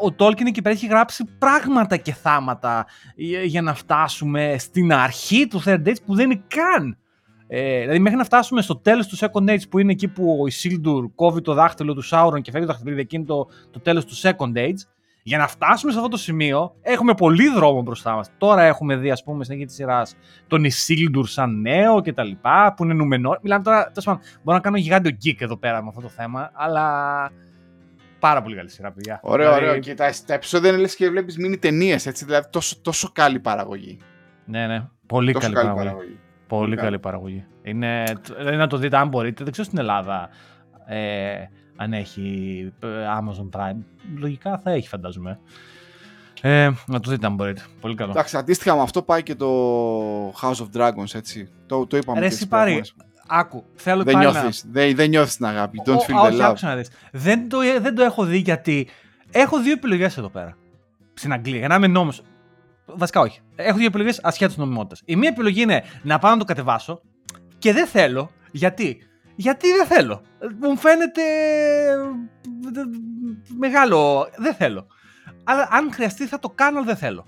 ο 0.00 0.12
Τόλκιν 0.12 0.46
εκεί 0.46 0.62
πέρα 0.62 0.74
έχει 0.74 0.86
γράψει 0.86 1.24
πράγματα 1.38 1.96
και 1.96 2.12
θάματα 2.12 2.86
για 3.44 3.62
να 3.62 3.74
φτάσουμε 3.74 4.56
στην 4.58 4.92
αρχή 4.92 5.46
του 5.46 5.62
Third 5.64 5.86
Age 5.86 6.02
που 6.06 6.14
δεν 6.14 6.30
είναι 6.30 6.42
καν. 6.46 6.98
Ε, 7.52 7.80
δηλαδή 7.80 7.98
μέχρι 7.98 8.18
να 8.18 8.24
φτάσουμε 8.24 8.62
στο 8.62 8.76
τέλος 8.76 9.06
του 9.06 9.16
Second 9.16 9.50
Age 9.50 9.68
που 9.70 9.78
είναι 9.78 9.92
εκεί 9.92 10.08
που 10.08 10.38
ο 10.40 10.44
Isildur 10.52 11.10
κόβει 11.14 11.40
το 11.40 11.54
δάχτυλο 11.54 11.94
του 11.94 12.04
Sauron 12.10 12.40
και 12.42 12.50
φεύγει 12.50 12.66
το 12.66 12.72
δάχτυλο 12.72 12.98
εκείνο 12.98 13.24
το, 13.24 13.46
το 13.70 13.80
τέλος 13.80 14.04
του 14.04 14.16
Second 14.16 14.56
Age 14.56 14.82
για 15.22 15.38
να 15.38 15.46
φτάσουμε 15.48 15.92
σε 15.92 15.98
αυτό 15.98 16.10
το 16.10 16.16
σημείο 16.16 16.74
έχουμε 16.82 17.14
πολύ 17.14 17.48
δρόμο 17.48 17.82
μπροστά 17.82 18.14
μας. 18.14 18.30
Τώρα 18.38 18.62
έχουμε 18.62 18.96
δει 18.96 19.10
ας 19.10 19.22
πούμε 19.22 19.44
στην 19.44 19.54
αρχή 19.54 19.66
της 19.66 19.76
σειράς 19.76 20.16
τον 20.46 20.64
Isildur 20.64 21.22
σαν 21.22 21.60
νέο 21.60 22.00
και 22.00 22.12
τα 22.12 22.24
λοιπά 22.24 22.74
που 22.76 22.84
είναι 22.84 22.94
νουμενό. 22.94 23.38
Μιλάμε 23.42 23.62
τώρα, 23.62 23.90
τόσο, 23.94 24.20
μπορώ 24.42 24.56
να 24.56 24.62
κάνω 24.62 24.76
γιγάντιο 24.76 25.16
geek 25.24 25.40
εδώ 25.40 25.56
πέρα 25.56 25.82
με 25.82 25.88
αυτό 25.88 26.00
το 26.00 26.08
θέμα 26.08 26.50
αλλά 26.54 27.30
Πάρα 28.20 28.42
πολύ 28.42 28.56
καλή 28.56 28.68
σειρά, 28.68 28.92
παιδιά. 28.92 29.20
Ωραίο, 29.22 29.46
δηλαδή... 29.46 29.66
ωραίο. 29.68 29.80
Και 29.80 29.94
τα, 29.94 30.12
τα 30.26 30.34
επεισόδια 30.34 30.70
είναι 30.70 30.78
λες 30.78 30.96
και 30.96 31.10
βλέπεις 31.10 31.36
μήνυ 31.36 31.58
ταινίες, 31.58 32.06
έτσι. 32.06 32.24
Δηλαδή 32.24 32.48
τόσο, 32.50 32.80
τόσο 32.82 33.10
καλή 33.12 33.40
παραγωγή. 33.40 33.98
Ναι, 34.44 34.66
ναι. 34.66 34.88
Πολύ 35.06 35.32
καλή, 35.32 35.54
καλή, 35.54 35.66
παραγωγή. 35.66 35.84
παραγωγή. 35.84 36.18
Πολύ, 36.46 36.62
πολύ 36.62 36.76
καλή 36.76 36.98
παραγωγή. 36.98 37.44
Είναι, 37.62 38.04
δηλαδή 38.36 38.56
να 38.56 38.66
το 38.66 38.76
δείτε 38.76 38.96
αν 38.96 39.08
μπορείτε. 39.08 39.42
Δεν 39.42 39.52
ξέρω 39.52 39.66
στην 39.66 39.78
Ελλάδα 39.78 40.28
ε, 40.86 41.34
αν 41.76 41.92
έχει 41.92 42.72
ε, 42.82 42.86
Amazon 42.88 43.58
Prime. 43.58 43.78
Λογικά 44.18 44.58
θα 44.58 44.70
έχει, 44.70 44.88
φαντάζομαι. 44.88 45.38
Ε, 46.42 46.70
να 46.86 47.00
το 47.00 47.10
δείτε 47.10 47.26
αν 47.26 47.34
μπορείτε. 47.34 47.62
Πολύ 47.80 47.94
καλό. 47.94 48.10
Εντάξει, 48.10 48.36
αντίστοιχα 48.36 48.74
με 48.74 48.80
αυτό 48.80 49.02
πάει 49.02 49.22
και 49.22 49.34
το 49.34 50.28
House 50.28 50.56
of 50.56 50.68
Dragons, 50.76 51.14
έτσι. 51.14 51.48
Το, 51.66 51.86
το 51.86 51.96
είπαμε 51.96 52.20
Ρε, 52.20 52.28
και 52.28 52.46
πάρει, 52.46 52.82
Άκου, 53.32 53.64
θέλω 53.74 54.02
δεν 54.02 54.18
νιώθεις, 54.18 54.64
να... 54.64 54.70
δεν, 54.72 54.94
δεν 54.94 55.08
νιώθεις 55.08 55.36
την 55.36 55.46
αγάπη. 55.46 55.82
Don't 55.84 55.90
feel 55.90 56.30
the 56.30 56.40
love. 56.40 56.54
να 56.60 56.76
δεις. 56.76 56.90
Δεν 57.12 57.48
το, 57.48 57.58
δεν 57.80 57.94
το 57.94 58.02
έχω 58.02 58.24
δει 58.24 58.36
γιατί 58.36 58.88
έχω 59.30 59.60
δύο 59.60 59.72
επιλογές 59.72 60.16
εδώ 60.16 60.28
πέρα. 60.28 60.56
Στην 61.14 61.32
Αγγλία, 61.32 61.58
για 61.58 61.68
να 61.68 61.74
είμαι 61.74 61.86
νόμος. 61.86 62.22
Βασικά 62.86 63.20
όχι. 63.20 63.40
Έχω 63.54 63.76
δύο 63.76 63.86
επιλογές 63.86 64.20
ασχέτως 64.22 64.56
νομιμότητας. 64.56 65.02
Η 65.04 65.16
μία 65.16 65.28
επιλογή 65.28 65.62
είναι 65.62 65.82
να 66.02 66.18
πάω 66.18 66.32
να 66.32 66.38
το 66.38 66.44
κατεβάσω 66.44 67.00
και 67.58 67.72
δεν 67.72 67.86
θέλω. 67.86 68.30
Γιατί; 68.50 68.98
Γιατί 69.36 69.72
δεν 69.72 69.86
θέλω. 69.86 70.22
Μου 70.60 70.76
φαίνεται 70.76 71.22
μεγάλο. 73.58 74.28
Δεν 74.36 74.54
θέλω. 74.54 74.86
Αλλά 75.44 75.68
αν 75.70 75.92
χρειαστεί 75.92 76.26
θα 76.26 76.38
το 76.38 76.48
κάνω, 76.48 76.76
αλλά 76.76 76.86
δεν 76.86 76.96
θέλω. 76.96 77.26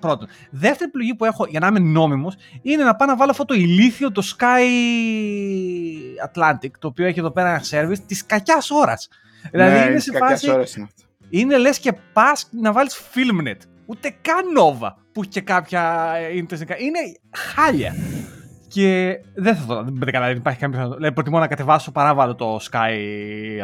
Πρώτον. 0.00 0.28
Δεύτερη 0.50 0.84
επιλογή 0.84 1.14
που 1.14 1.24
έχω 1.24 1.46
για 1.46 1.60
να 1.60 1.66
είμαι 1.66 1.78
νόμιμος 1.78 2.34
είναι 2.62 2.84
να 2.84 2.96
πάω 2.96 3.08
να 3.08 3.16
βάλω 3.16 3.30
αυτό 3.30 3.44
το 3.44 3.54
ηλίθιο 3.54 4.12
το 4.12 4.22
Sky 4.38 4.66
Atlantic, 6.30 6.70
το 6.78 6.88
οποίο 6.88 7.06
έχει 7.06 7.18
εδώ 7.18 7.30
πέρα 7.30 7.48
ένα 7.48 7.62
service 7.70 7.98
της 8.06 8.26
κακιάς 8.26 8.70
ώρας. 8.70 9.08
Ναι, 9.42 9.50
δηλαδή 9.50 9.90
είναι 9.90 9.98
σε 9.98 10.12
φάση. 10.18 10.50
είναι 10.50 10.62
αυτό. 10.62 10.88
Είναι 11.28 11.58
λες 11.58 11.78
και 11.78 11.92
πας 12.12 12.48
να 12.50 12.72
βάλεις 12.72 13.00
Filmnet. 13.14 13.58
Ούτε 13.86 14.14
καν 14.20 14.44
Nova 14.58 14.94
που 15.12 15.20
έχει 15.20 15.30
και 15.30 15.40
κάποια 15.40 16.12
internet. 16.34 16.80
Είναι 16.80 16.98
χάλια. 17.30 17.94
Και 18.68 19.18
δεν 19.34 19.56
θα 19.56 19.66
το. 19.66 19.84
Δεν 19.84 20.12
καλά, 20.12 20.26
δεν 20.26 20.36
υπάρχει 20.36 20.58
καμία 20.58 20.84
Δηλαδή, 20.84 21.12
προτιμώ 21.12 21.38
να 21.38 21.46
κατεβάσω 21.46 21.92
παρά 21.92 22.14
βάλω 22.14 22.34
το 22.34 22.58
Sky 22.70 22.92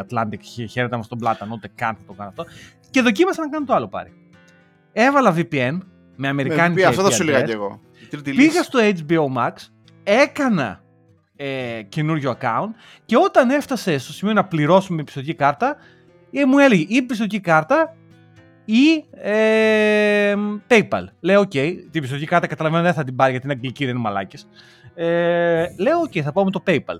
Atlantic. 0.07 0.65
Χαίρετα 0.69 0.97
μα 0.97 1.03
τον 1.03 1.17
Πλάταν, 1.17 1.51
ούτε 1.51 1.71
καν 1.75 1.95
θα 1.95 2.01
το 2.07 2.13
κάνω 2.13 2.29
αυτό. 2.29 2.45
Και 2.89 3.01
δοκίμασα 3.01 3.41
να 3.41 3.49
κάνω 3.49 3.65
το 3.65 3.73
άλλο 3.73 3.87
πάρει. 3.87 4.13
Έβαλα 4.93 5.35
VPN, 5.37 5.77
με 6.15 6.27
αμερικάνικη 6.27 6.81
ναι, 6.81 6.87
Αυτό 6.87 7.01
θα 7.01 7.11
σου 7.11 7.23
λέγα 7.23 7.41
και 7.41 7.51
εγώ. 7.51 7.81
Πήγα 8.23 8.63
στο 8.63 8.79
HBO 8.79 9.37
Max, 9.37 9.51
έκανα 10.03 10.83
ε, 11.35 11.81
καινούριο 11.89 12.37
account 12.41 12.69
και 13.05 13.17
όταν 13.17 13.49
έφτασε 13.49 13.97
στο 13.97 14.13
σημείο 14.13 14.33
να 14.33 14.45
πληρώσουμε 14.45 14.97
με 14.97 15.03
πιστοτική 15.03 15.33
κάρτα, 15.33 15.75
ε, 16.31 16.45
μου 16.45 16.57
έλεγε 16.59 16.85
ή 16.87 17.01
πιστοτική 17.01 17.39
κάρτα 17.39 17.95
ή 18.65 19.05
ε, 19.11 20.33
PayPal. 20.67 21.03
Λέω, 21.19 21.41
OK, 21.41 21.75
την 21.91 22.01
πιστοτική 22.01 22.25
κάρτα 22.25 22.47
καταλαβαίνω 22.47 22.83
δεν 22.83 22.93
θα 22.93 23.03
την 23.03 23.15
πάρει 23.15 23.31
γιατί 23.31 23.45
είναι 23.45 23.55
αγγλική, 23.55 23.85
δεν 23.85 23.93
είναι 23.93 24.03
μαλάκες. 24.03 24.47
Ε, 24.95 25.65
λέω, 25.77 26.01
OK, 26.01 26.19
θα 26.19 26.31
πάω 26.31 26.43
με 26.43 26.51
το 26.51 26.63
PayPal. 26.67 26.97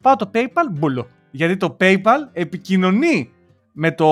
Πάω 0.00 0.16
το 0.16 0.30
PayPal, 0.34 0.66
μπουλο. 0.70 1.08
Γιατί 1.30 1.56
το 1.56 1.76
PayPal 1.80 2.28
επικοινωνεί 2.32 3.30
με 3.78 3.92
το 3.92 4.06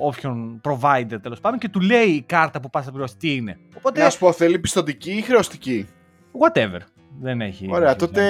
όποιον 0.00 0.60
provider 0.64 1.18
τέλος 1.22 1.40
πάντων 1.40 1.58
και 1.58 1.68
του 1.68 1.80
λέει 1.80 2.06
η 2.06 2.22
κάρτα 2.22 2.60
που 2.60 2.70
πας 2.70 2.86
να 2.86 2.90
πληρώσεις 2.90 3.16
τι 3.16 3.34
είναι. 3.34 3.58
Οπότε... 3.76 4.02
Να 4.02 4.10
σου 4.10 4.18
πω, 4.18 4.32
θέλει 4.32 4.58
πιστοτική 4.58 5.10
ή 5.10 5.20
χρεωστική; 5.20 5.86
Whatever. 6.32 6.78
Δεν 7.20 7.40
έχει. 7.40 7.68
Ωραία, 7.70 7.96
τότε 7.96 8.22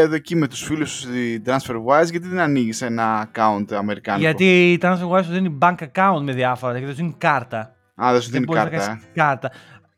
εκεί 0.00 0.36
με 0.36 0.48
τους 0.48 0.62
φίλους 0.62 0.90
σου 0.90 1.08
TransferWise, 1.44 2.10
γιατί 2.10 2.28
δεν 2.28 2.38
ανοίγεις 2.38 2.82
ένα 2.82 3.30
account 3.30 3.72
αμερικάνικο; 3.72 4.24
Γιατί 4.24 4.72
η 4.72 4.78
TransferWise 4.82 5.24
σου 5.24 5.32
δίνει 5.32 5.58
bank 5.60 5.74
account 5.74 6.20
με 6.22 6.32
διάφορα, 6.32 6.72
γιατί 6.72 6.86
δεν 6.86 6.94
σου 6.94 7.00
δίνει 7.00 7.14
κάρτα. 7.18 7.74
Α, 8.02 8.12
δεν 8.12 8.20
σου 8.20 8.30
δίνει 8.30 8.46
κάρτα. 8.46 8.76
Ε. 8.76 9.00
κάρτα. 9.14 9.50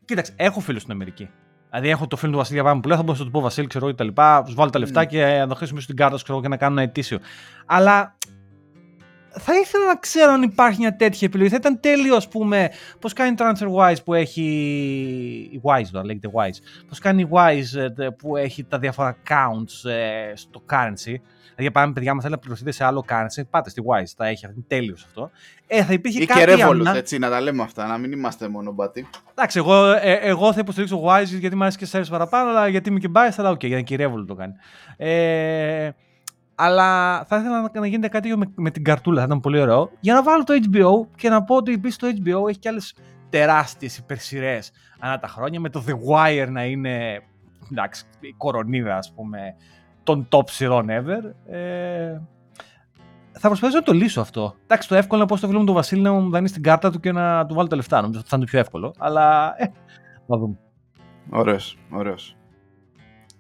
Κοίταξε, 0.05 0.33
έχω 0.37 0.61
φίλους 0.61 0.81
στην 0.81 0.93
Αμερική. 0.93 1.31
Δηλαδή, 1.71 1.89
έχω 1.89 2.07
το 2.07 2.17
φίλο 2.17 2.31
του 2.31 2.39
Βασίλη 2.39 2.61
Διαβάμου 2.61 2.81
που 2.81 2.89
λέω, 2.89 2.97
θα 2.97 3.03
μπορούσα 3.03 3.23
να 3.23 3.31
του 3.31 3.37
πω 3.37 3.41
Βασίλη, 3.41 3.67
ξέρω 3.67 3.87
εγώ 3.87 3.95
τα 3.95 4.05
λοιπά, 4.05 4.43
του 4.43 4.55
βάλω 4.55 4.71
τα 4.71 4.79
λεφτά 4.79 5.03
mm. 5.03 5.07
και 5.07 5.25
να 5.25 5.47
το 5.47 5.55
χρησιμοποιήσω 5.55 5.87
την 5.87 5.97
κάρτα, 5.97 6.19
ξέρω 6.23 6.41
και 6.41 6.49
να 6.49 6.57
κάνω 6.57 6.73
ένα 6.73 6.83
ετήσιο. 6.83 7.19
Αλλά 7.67 8.17
θα 9.31 9.55
ήθελα 9.55 9.87
να 9.87 9.97
ξέρω 9.97 10.33
αν 10.33 10.43
υπάρχει 10.43 10.79
μια 10.81 10.97
τέτοια 10.97 11.27
επιλογή. 11.27 11.51
Θα 11.51 11.57
ήταν 11.57 11.81
τέλειο, 11.81 12.17
ας 12.17 12.29
πούμε, 12.29 12.71
πώς 12.99 13.13
κάνει 13.13 13.35
TransferWise 13.39 13.97
που 14.05 14.15
έχει. 14.15 14.43
Η 15.53 15.61
Wise, 15.65 15.87
τώρα 15.93 16.07
λέγεται 16.07 16.29
Wise. 16.33 16.85
Πώς 16.89 16.99
κάνει 16.99 17.23
η 17.23 17.29
Wise 17.31 17.91
ε, 17.99 18.09
που 18.09 18.37
έχει 18.37 18.65
τα 18.65 18.79
διάφορα 18.79 19.17
accounts 19.17 19.91
ε, 19.91 20.33
στο 20.35 20.63
currency. 20.71 21.15
Δηλαδή, 21.57 21.75
πάμε, 21.75 21.93
παιδιά, 21.93 22.11
αν 22.11 22.17
θέλετε 22.17 22.35
να 22.35 22.39
πληρωθείτε 22.39 22.71
σε 22.71 22.85
άλλο 22.85 23.05
currency, 23.09 23.43
πάτε 23.51 23.71
στη 23.71 23.83
Wise. 23.87 24.13
Τα 24.17 24.27
έχει, 24.27 24.47
είναι 24.47 24.65
τέλειος 24.67 25.05
αυτό. 25.05 25.31
Ε, 25.67 25.85
θα 25.85 25.93
υπήρχε 25.93 26.23
Ή 26.23 26.27
κάτι 26.27 26.45
και 26.45 26.55
Revolut, 26.55 26.71
ανά- 26.81 26.97
έτσι, 26.97 27.19
να 27.19 27.31
τα 27.31 27.41
λέμε 27.41 27.63
αυτά, 27.63 27.87
να 27.87 27.99
μην 27.99 28.13
είμαστε 28.13 28.49
μόνο 28.49 28.73
μπάτι. 28.73 29.07
Εντάξει, 29.31 29.59
εγώ, 29.59 29.87
ε, 29.91 30.13
εγώ 30.13 30.53
θα 30.53 30.61
υποστηρίξω 30.61 31.03
Wise 31.05 31.25
γιατί 31.39 31.57
μου 31.57 31.63
αρέσει 31.63 31.79
και 31.79 31.87
service 31.93 32.09
παραπάνω, 32.11 32.51
αλλά 32.51 32.69
γιατί 32.69 32.89
είμαι 32.89 32.99
και 32.99 33.09
biased, 33.15 33.35
αλλά 33.37 33.51
οκ, 33.51 33.65
γιατί 33.65 33.83
και 33.83 33.95
η 33.95 33.99
Revolut 34.01 34.25
το 34.27 34.35
κάνει. 34.35 34.53
Ε, 34.97 35.91
αλλά 36.63 37.25
θα 37.25 37.37
ήθελα 37.37 37.61
να, 37.61 37.81
να 37.81 37.87
γίνεται 37.87 38.09
κάτι 38.09 38.29
τέτοιο 38.29 38.39
με, 38.39 38.53
με 38.57 38.71
την 38.71 38.85
καρτούλα, 38.85 39.19
θα 39.21 39.27
ήταν 39.27 39.41
πολύ 39.41 39.61
ωραίο. 39.61 39.91
Για 40.01 40.15
να 40.15 40.23
βάλω 40.23 40.45
το 40.45 40.55
HBO 40.71 41.17
και 41.17 41.29
να 41.29 41.43
πω 41.43 41.57
ότι 41.57 41.73
επίσης 41.73 41.97
το 41.97 42.07
HBO 42.07 42.49
έχει 42.49 42.59
και 42.59 42.69
άλλες 42.69 42.95
τεράστιες 43.29 43.99
υπερσυρέ 43.99 44.59
ανά 44.99 45.19
τα 45.19 45.29
χρόνια. 45.29 45.61
Με 45.61 45.69
το 45.69 45.85
The 45.87 45.93
Wire 45.93 46.49
να 46.51 46.65
είναι 46.65 47.23
εντάξει, 47.73 48.05
η 48.21 48.35
κορονίδα, 48.37 48.97
ας 48.97 49.13
πούμε, 49.13 49.39
των 50.03 50.29
top 50.31 50.51
σειρών 50.51 50.87
ever. 50.89 51.53
Ε, 51.53 52.21
θα 53.33 53.49
προσπαθήσω 53.49 53.79
να 53.79 53.85
το 53.85 53.93
λύσω 53.93 54.21
αυτό. 54.21 54.55
Εντάξει, 54.63 54.89
το 54.89 54.95
εύκολο 54.95 55.21
είναι 55.21 55.31
πώ 55.31 55.41
το 55.41 55.47
φίλο 55.47 55.59
μου 55.59 55.65
τον 55.65 55.75
Βασίλη 55.75 56.03
να 56.03 56.13
μου 56.13 56.31
δανείσει 56.31 56.55
την 56.55 56.63
κάρτα 56.63 56.91
του 56.91 57.01
και 57.01 57.13
να 57.13 57.47
του 57.47 57.55
βάλω 57.55 57.69
τα 57.69 57.77
λεφτά. 57.77 58.01
Νομίζω 58.01 58.21
ότι 58.21 58.29
θα 58.29 58.37
είναι 58.37 58.45
το 58.45 58.51
πιο 58.51 58.61
εύκολο. 58.61 58.95
Αλλά 58.99 59.55
ε, 59.57 59.65
θα 60.27 60.39
δούμε. 60.39 60.59
Ωραίος, 61.31 61.79
ωραίος. 61.91 62.37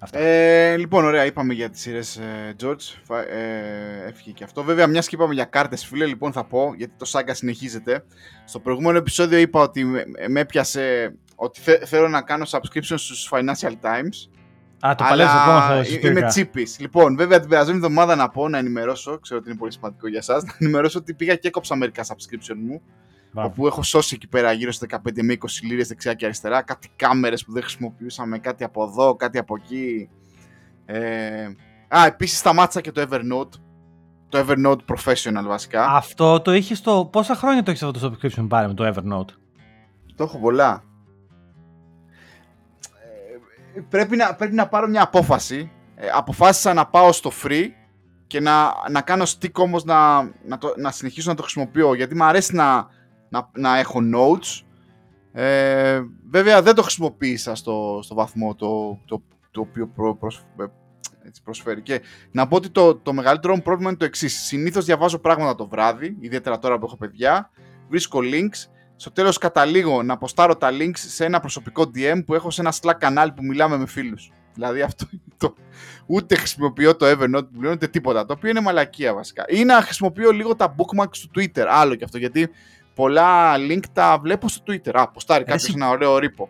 Αυτά. 0.03 0.18
Ε, 0.18 0.76
λοιπόν, 0.76 1.05
ωραία, 1.05 1.24
είπαμε 1.24 1.55
για 1.55 1.70
τις 1.70 1.80
σειρές 1.80 2.16
ε, 2.16 2.55
George. 2.62 2.98
Φα- 3.05 3.28
Ε, 3.28 4.05
έφυγε 4.09 4.30
και 4.30 4.44
αυτό. 4.44 4.62
Βέβαια, 4.62 4.86
μιας 4.86 5.09
και 5.09 5.14
είπαμε 5.14 5.34
για 5.34 5.44
κάρτες, 5.44 5.84
φίλε, 5.86 6.07
λοιπόν 6.07 6.32
θα 6.32 6.44
πω, 6.44 6.74
γιατί 6.76 6.92
το 6.96 7.05
σάγκα 7.05 7.34
συνεχίζεται. 7.34 8.05
Στο 8.44 8.59
προηγούμενο 8.61 8.98
επεισόδιο 8.98 9.38
είπα 9.38 9.61
ότι 9.61 9.84
με, 9.84 10.05
με 10.28 10.40
έπιασε 10.40 11.14
ότι 11.34 11.61
θε- 11.61 11.86
θέλω 11.86 12.09
να 12.09 12.22
κάνω 12.22 12.44
subscription 12.51 12.94
στους 12.96 13.28
Financial 13.32 13.72
Times. 13.82 14.28
Α, 14.86 14.94
το 14.94 15.05
παλεύει 15.09 15.30
ακόμα 15.30 15.57
αυτό. 15.57 15.72
ε- 15.74 16.11
είμαι 16.11 16.20
τσίπης. 16.28 16.76
Λοιπόν, 16.80 17.16
βέβαια 17.16 17.40
την 17.40 17.48
περασμένη 17.48 17.78
εβδομάδα 17.78 18.16
να 18.16 18.28
πω, 18.28 18.48
να 18.48 18.59
ενημερώσω, 18.59 19.18
ξέρω 19.18 19.40
ότι 19.40 19.48
είναι 19.51 19.59
πολύ 19.59 19.72
σημαντικό 19.72 20.09
για 20.09 20.18
εσάς, 20.18 20.42
να 20.44 20.53
ενημερώσω 20.59 20.98
ότι 20.98 21.14
πήγα 21.14 21.34
και 21.34 21.48
έκοψα 21.48 21.76
μερικά 21.76 22.05
subscription 22.07 22.57
μου. 22.57 22.82
Όπου 23.34 23.66
έχω 23.66 23.82
σώσει 23.82 24.14
εκεί 24.14 24.28
πέρα 24.28 24.52
γύρω 24.52 24.72
στα 24.72 24.86
15 24.90 25.22
με 25.22 25.36
20 25.40 25.46
λίρες 25.62 25.88
δεξιά 25.88 26.14
και 26.14 26.24
αριστερά. 26.24 26.62
Κάτι 26.62 26.88
κάμερες 26.96 27.44
που 27.44 27.52
δεν 27.52 27.62
χρησιμοποιούσαμε, 27.62 28.38
κάτι 28.38 28.64
από 28.64 28.84
εδώ, 28.84 29.14
κάτι 29.16 29.38
από 29.38 29.56
εκεί. 29.56 30.08
Ε... 30.86 31.48
Α, 31.88 32.06
επίσης 32.06 32.38
σταμάτησα 32.38 32.80
και 32.80 32.92
το 32.92 33.06
Evernote. 33.10 33.60
Το 34.28 34.46
Evernote 34.46 34.78
Professional 34.94 35.44
βασικά. 35.46 35.86
Αυτό 35.86 36.40
το 36.40 36.52
είχες 36.52 36.78
στο. 36.78 37.08
Πόσα 37.12 37.34
χρόνια 37.34 37.62
το 37.62 37.70
έχεις 37.70 37.82
αυτό 37.82 38.00
το 38.00 38.12
subscription 38.12 38.46
πάρει 38.48 38.66
με 38.66 38.74
το 38.74 38.92
Evernote; 38.94 39.34
Το 40.14 40.24
έχω 40.24 40.38
πολλά. 40.38 40.84
Ε, 43.74 43.80
πρέπει, 43.80 44.16
να, 44.16 44.34
πρέπει 44.34 44.54
να 44.54 44.68
πάρω 44.68 44.88
μια 44.88 45.02
απόφαση. 45.02 45.70
Ε, 45.94 46.06
αποφάσισα 46.14 46.74
να 46.74 46.86
πάω 46.86 47.12
στο 47.12 47.30
free 47.42 47.66
και 48.26 48.40
να, 48.40 48.72
να 48.90 49.00
κάνω 49.00 49.24
stick 49.24 49.52
όμως 49.52 49.84
να, 49.84 50.22
να, 50.22 50.58
το, 50.58 50.74
να 50.76 50.90
συνεχίσω 50.90 51.30
να 51.30 51.36
το 51.36 51.42
χρησιμοποιώ 51.42 51.94
γιατί 51.94 52.16
μου 52.16 52.24
αρέσει 52.24 52.54
να, 52.54 52.86
να, 53.30 53.50
να 53.56 53.78
έχω 53.78 54.00
notes. 54.14 54.64
Ε, 55.32 56.00
βέβαια 56.30 56.62
δεν 56.62 56.74
το 56.74 56.82
χρησιμοποίησα 56.82 57.54
στο, 57.54 58.00
στο 58.02 58.14
βαθμό 58.14 58.54
το, 58.54 59.00
το, 59.04 59.22
το 59.50 59.60
οποίο 59.60 59.86
προ, 59.88 60.16
προσ- 60.16 60.44
ε, 60.60 60.64
έτσι 61.22 61.42
προσφέρει. 61.42 61.82
Και 61.82 62.00
να 62.30 62.48
πω 62.48 62.56
ότι 62.56 62.70
το, 62.70 62.96
το 62.96 63.12
μεγαλύτερο 63.12 63.54
μου 63.54 63.62
πρόβλημα 63.62 63.88
είναι 63.88 63.98
το 63.98 64.04
εξής. 64.04 64.40
Συνήθως 64.40 64.84
διαβάζω 64.84 65.18
πράγματα 65.18 65.54
το 65.54 65.68
βράδυ, 65.68 66.16
ιδιαίτερα 66.20 66.58
τώρα 66.58 66.78
που 66.78 66.86
έχω 66.86 66.96
παιδιά, 66.96 67.50
βρίσκω 67.88 68.18
links 68.22 68.68
στο 68.96 69.12
τέλος 69.12 69.38
καταλήγω 69.38 70.02
να 70.02 70.12
αποστάρω 70.12 70.56
τα 70.56 70.70
links 70.72 70.96
σε 70.96 71.24
ένα 71.24 71.40
προσωπικό 71.40 71.90
DM 71.94 72.22
που 72.26 72.34
έχω 72.34 72.50
σε 72.50 72.60
ένα 72.60 72.72
Slack 72.80 72.94
κανάλι 72.98 73.32
που 73.32 73.44
μιλάμε 73.44 73.76
με 73.76 73.86
φίλους. 73.86 74.32
Δηλαδή 74.54 74.82
αυτό 74.82 75.06
είναι 75.12 75.22
το... 75.36 75.54
Ούτε 76.06 76.34
χρησιμοποιώ 76.36 76.96
το 76.96 77.06
Evernote 77.06 77.44
που 77.52 77.58
πλέον, 77.58 77.74
ούτε 77.74 77.88
τίποτα. 77.88 78.26
Το 78.26 78.32
οποίο 78.32 78.50
είναι 78.50 78.60
μαλακία 78.60 79.14
βασικά. 79.14 79.44
Ή 79.48 79.64
να 79.64 79.82
χρησιμοποιώ 79.82 80.30
λίγο 80.30 80.56
τα 80.56 80.74
bookmarks 80.76 81.16
του 81.16 81.30
Twitter. 81.34 81.64
Άλλο 81.68 81.94
και 81.94 82.04
αυτό. 82.04 82.18
Γιατί 82.18 82.50
πολλά 83.01 83.55
link 83.70 83.82
τα 83.92 84.18
βλέπω 84.22 84.48
στο 84.48 84.62
Twitter. 84.66 84.90
Α, 84.92 85.11
ποστάρει 85.11 85.44
κάποιος 85.44 85.62
Εσύ- 85.62 85.72
ένα 85.76 85.88
ωραίο 85.88 86.18
repo. 86.18 86.48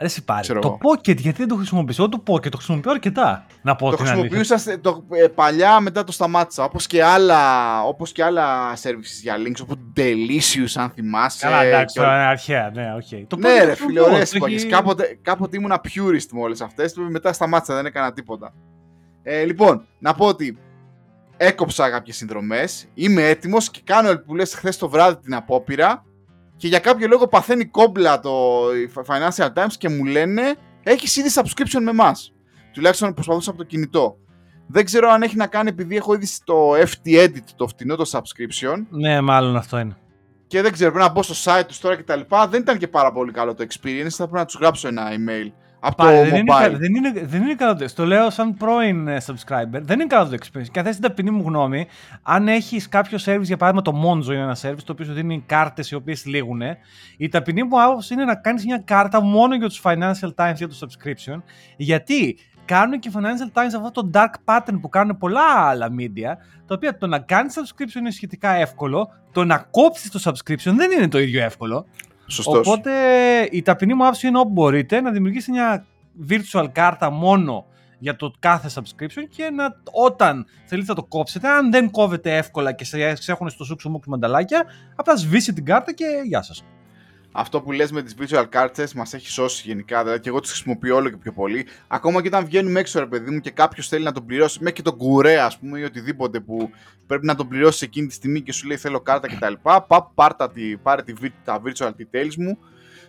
Ρε 0.00 0.06
εσύ 0.06 0.24
πάρει. 0.24 0.40
Ξέρω 0.40 0.60
Το 0.60 0.68
εγώ. 0.68 0.78
Pocket, 0.94 1.16
γιατί 1.16 1.38
δεν 1.38 1.48
το 1.48 1.54
χρησιμοποιήσω. 1.54 2.02
Εγώ 2.02 2.10
το 2.24 2.32
Pocket 2.32 2.48
το 2.48 2.56
χρησιμοποιώ 2.56 2.90
αρκετά. 2.90 3.46
Να 3.62 3.76
πω 3.76 3.90
Το 3.90 3.96
την 3.96 4.06
αλήθεια. 4.06 4.20
χρησιμοποιούσα 4.28 4.58
σε- 4.58 4.78
το, 4.78 5.04
ε, 5.10 5.26
παλιά, 5.28 5.80
μετά 5.80 6.04
το 6.04 6.12
σταμάτησα. 6.12 6.64
Όπως 6.64 6.86
και 6.86 7.04
άλλα, 7.04 7.82
όπως 7.84 8.12
και 8.12 8.22
άλλα 8.24 8.74
services 8.74 9.20
για 9.22 9.36
links, 9.36 9.60
όπως 9.62 9.76
Delicious 9.96 10.72
αν 10.74 10.90
θυμάσαι. 10.90 11.44
Καλά, 11.46 11.62
εντάξει, 11.62 11.94
και 11.94 12.00
όλα. 12.00 12.08
τώρα 12.08 12.20
είναι 12.20 12.30
αρχαία. 12.30 12.70
Ναι, 12.74 12.94
οκ. 12.94 13.26
Το 13.26 13.36
Ναι, 13.36 13.48
Pocket 13.48 13.52
ρε 13.52 13.66
το 13.66 13.74
φίλε, 13.74 13.74
χρησιμοποιώ, 13.74 14.04
ωραίες 14.04 14.30
το 14.30 14.36
εποχές. 14.36 14.62
έχει- 14.62 14.70
Κάποτε, 14.72 15.18
κάποτε 15.22 15.56
ήμουν 15.56 15.72
purist 15.72 16.26
με 16.32 16.40
όλες 16.40 16.60
αυτές, 16.60 16.94
μετά 17.08 17.32
σταμάτησα, 17.32 17.74
δεν 17.74 17.86
έκανα 17.86 18.12
τίποτα. 18.12 18.52
Ε, 19.22 19.44
λοιπόν, 19.44 19.86
να 19.98 20.14
πω 20.14 20.26
ότι 20.26 20.58
έκοψα 21.38 21.90
κάποιες 21.90 22.16
συνδρομές, 22.16 22.86
είμαι 22.94 23.28
έτοιμος 23.28 23.70
και 23.70 23.80
κάνω 23.84 24.18
που 24.26 24.34
λες 24.34 24.54
χθες 24.54 24.76
το 24.76 24.88
βράδυ 24.88 25.16
την 25.22 25.34
απόπειρα 25.34 26.04
και 26.56 26.68
για 26.68 26.78
κάποιο 26.78 27.08
λόγο 27.08 27.26
παθαίνει 27.28 27.64
κόμπλα 27.64 28.20
το 28.20 28.30
η 28.74 28.90
Financial 29.06 29.52
Times 29.54 29.72
και 29.78 29.88
μου 29.88 30.04
λένε 30.04 30.54
έχεις 30.82 31.16
ήδη 31.16 31.28
subscription 31.34 31.80
με 31.82 31.90
εμάς. 31.90 32.32
Τουλάχιστον 32.72 33.14
προσπαθούσα 33.14 33.50
από 33.50 33.58
το 33.58 33.64
κινητό. 33.64 34.16
Δεν 34.66 34.84
ξέρω 34.84 35.08
αν 35.10 35.22
έχει 35.22 35.36
να 35.36 35.46
κάνει 35.46 35.68
επειδή 35.68 35.96
έχω 35.96 36.14
ήδη 36.14 36.26
στο 36.26 36.70
FT 36.72 37.24
Edit 37.24 37.42
το 37.56 37.66
φτηνό 37.66 37.96
το 37.96 38.10
subscription 38.12 38.76
Ναι, 38.90 39.20
μάλλον 39.20 39.56
αυτό 39.56 39.78
είναι. 39.78 39.96
και 40.46 40.62
δεν 40.62 40.72
ξέρω, 40.72 40.90
πρέπει 40.92 41.06
να 41.06 41.12
μπω 41.12 41.22
στο 41.22 41.34
site 41.44 41.64
τους 41.66 41.78
τώρα 41.78 41.96
και 41.96 42.02
τα 42.02 42.16
λοιπά. 42.16 42.48
Δεν 42.48 42.60
ήταν 42.60 42.78
και 42.78 42.88
πάρα 42.88 43.12
πολύ 43.12 43.32
καλό 43.32 43.54
το 43.54 43.66
experience. 43.68 44.08
Θα 44.08 44.24
πρέπει 44.24 44.38
να 44.38 44.44
τους 44.44 44.54
γράψω 44.60 44.88
ένα 44.88 45.08
email 45.10 45.52
από 45.80 45.94
Πάλι, 46.04 46.18
το 46.18 46.30
δεν, 46.30 46.40
είναι, 46.40 46.52
mobile. 46.56 46.60
κα- 46.70 46.78
δεν, 46.78 46.94
είναι, 46.94 47.12
δεν 47.24 47.42
είναι 47.42 47.54
καλό 47.54 47.76
το. 47.76 47.88
Στο 47.88 48.04
λέω 48.06 48.30
σαν 48.30 48.54
πρώην 48.54 49.08
ε, 49.08 49.16
subscriber. 49.26 49.80
Δεν 49.80 50.00
είναι 50.00 50.06
καλό 50.06 50.28
το 50.28 50.36
experience. 50.40 50.68
Και 50.72 50.78
αν 50.78 50.84
θες 50.84 50.94
την 50.94 51.02
ταπεινή 51.08 51.30
μου 51.30 51.42
γνώμη, 51.46 51.86
αν 52.22 52.48
έχεις 52.48 52.88
κάποιο 52.88 53.18
service, 53.24 53.42
για 53.42 53.56
παράδειγμα 53.56 53.92
το 53.92 54.02
Monzo 54.08 54.32
είναι 54.32 54.42
ένα 54.42 54.56
service 54.62 54.82
το 54.84 54.92
οποίο 54.92 55.04
σου 55.04 55.12
δίνει 55.12 55.42
κάρτες 55.46 55.90
οι 55.90 55.94
οποίες 55.94 56.26
λήγουν, 56.26 56.60
η 57.16 57.28
ταπεινή 57.28 57.62
μου 57.62 57.82
άποψη 57.82 58.14
είναι 58.14 58.24
να 58.24 58.34
κάνεις 58.34 58.64
μια 58.64 58.82
κάρτα 58.84 59.20
μόνο 59.20 59.54
για 59.54 59.68
τους 59.68 59.80
Financial 59.84 60.34
Times 60.34 60.54
για 60.54 60.68
το 60.68 60.78
subscription. 60.80 61.42
Γιατί 61.76 62.38
κάνουν 62.64 62.98
και 62.98 63.08
οι 63.08 63.12
Financial 63.16 63.58
Times 63.58 63.70
αυτό 63.76 63.90
το 63.90 64.10
dark 64.14 64.32
pattern 64.44 64.78
που 64.80 64.88
κάνουν 64.88 65.18
πολλά 65.18 65.44
άλλα 65.56 65.88
media, 65.98 66.32
τα 66.66 66.74
οποία 66.74 66.98
το 66.98 67.06
να 67.06 67.18
κάνεις 67.18 67.54
subscription 67.58 67.98
είναι 67.98 68.10
σχετικά 68.10 68.50
εύκολο, 68.50 69.08
το 69.32 69.44
να 69.44 69.58
κόψεις 69.70 70.10
το 70.10 70.20
subscription 70.24 70.72
δεν 70.76 70.90
είναι 70.90 71.08
το 71.08 71.18
ίδιο 71.18 71.42
εύκολο. 71.44 71.86
Σωστός. 72.28 72.66
Οπότε 72.66 72.92
η 73.50 73.62
ταπεινή 73.62 73.94
μου 73.94 74.02
άποψη 74.02 74.26
είναι 74.26 74.38
όπου 74.38 74.52
μπορείτε 74.52 75.00
να 75.00 75.10
δημιουργήσετε 75.10 75.52
μια 75.52 75.86
virtual 76.28 76.66
κάρτα 76.72 77.10
μόνο 77.10 77.66
για 77.98 78.16
το 78.16 78.32
κάθε 78.38 78.70
subscription 78.74 79.22
και 79.36 79.50
να, 79.50 79.64
όταν 79.92 80.46
θέλετε 80.66 80.88
να 80.88 80.94
το 80.94 81.04
κόψετε, 81.04 81.48
αν 81.48 81.70
δεν 81.70 81.90
κόβετε 81.90 82.36
εύκολα 82.36 82.72
και 82.72 82.84
σε, 82.84 83.14
σε 83.14 83.32
έχουν 83.32 83.48
στο 83.48 83.64
σούξο 83.64 83.90
μου 83.90 84.00
μανταλάκια, 84.06 84.64
απλά 84.96 85.16
σβήσετε 85.16 85.52
την 85.52 85.64
κάρτα 85.64 85.92
και 85.92 86.04
γεια 86.26 86.42
σας. 86.42 86.64
Αυτό 87.40 87.60
που 87.60 87.72
λες 87.72 87.92
με 87.92 88.02
τις 88.02 88.14
virtual 88.20 88.44
cards 88.52 88.92
μας 88.94 89.14
έχει 89.14 89.28
σώσει 89.30 89.62
γενικά. 89.66 90.02
Δηλαδή 90.02 90.20
και 90.20 90.28
εγώ 90.28 90.40
τις 90.40 90.50
χρησιμοποιώ 90.50 90.96
όλο 90.96 91.08
και 91.08 91.16
πιο 91.16 91.32
πολύ. 91.32 91.66
Ακόμα 91.88 92.22
και 92.22 92.28
όταν 92.28 92.44
βγαίνουμε 92.44 92.80
έξω, 92.80 93.00
ρε 93.00 93.06
παιδί 93.06 93.30
μου, 93.30 93.40
και 93.40 93.50
κάποιος 93.50 93.88
θέλει 93.88 94.04
να 94.04 94.12
τον 94.12 94.26
πληρώσει, 94.26 94.58
μέχρι 94.60 94.74
και 94.74 94.82
τον 94.82 94.96
κουρέ, 94.96 95.40
ας 95.40 95.58
πούμε, 95.58 95.78
ή 95.78 95.82
οτιδήποτε 95.82 96.40
που 96.40 96.70
πρέπει 97.06 97.26
να 97.26 97.34
τον 97.34 97.48
πληρώσει 97.48 97.84
εκείνη 97.84 98.06
τη 98.06 98.14
στιγμή 98.14 98.40
και 98.40 98.52
σου 98.52 98.66
λέει 98.66 98.76
θέλω 98.76 99.00
κάρτα 99.00 99.28
κτλ. 99.28 99.52
Παπ, 99.62 99.88
πάρτα 100.14 100.50
τη, 100.50 100.76
πάρε 100.76 101.02
τη, 101.02 101.12
vi- 101.22 101.32
τα 101.44 101.62
virtual 101.64 101.88
details 101.90 102.34
μου 102.38 102.58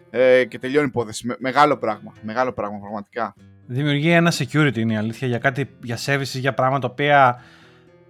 ε, 0.09 0.45
και 0.45 0.59
τελειώνει 0.59 0.85
η 0.85 0.89
υπόθεση. 0.89 1.27
Με- 1.27 1.35
μεγάλο 1.39 1.77
πράγμα. 1.77 2.13
Μεγάλο 2.21 2.51
πράγμα, 2.51 2.79
πραγματικά. 2.79 3.35
Δημιουργεί 3.65 4.09
ένα 4.09 4.31
security 4.37 4.77
είναι 4.77 4.93
η 4.93 4.97
αλήθεια 4.97 5.27
για 5.27 5.37
κάτι, 5.37 5.69
για 5.83 5.97
services, 6.05 6.21
για 6.39 6.53
πράγματα 6.53 6.79
τα 6.87 6.87
οποία 6.91 7.41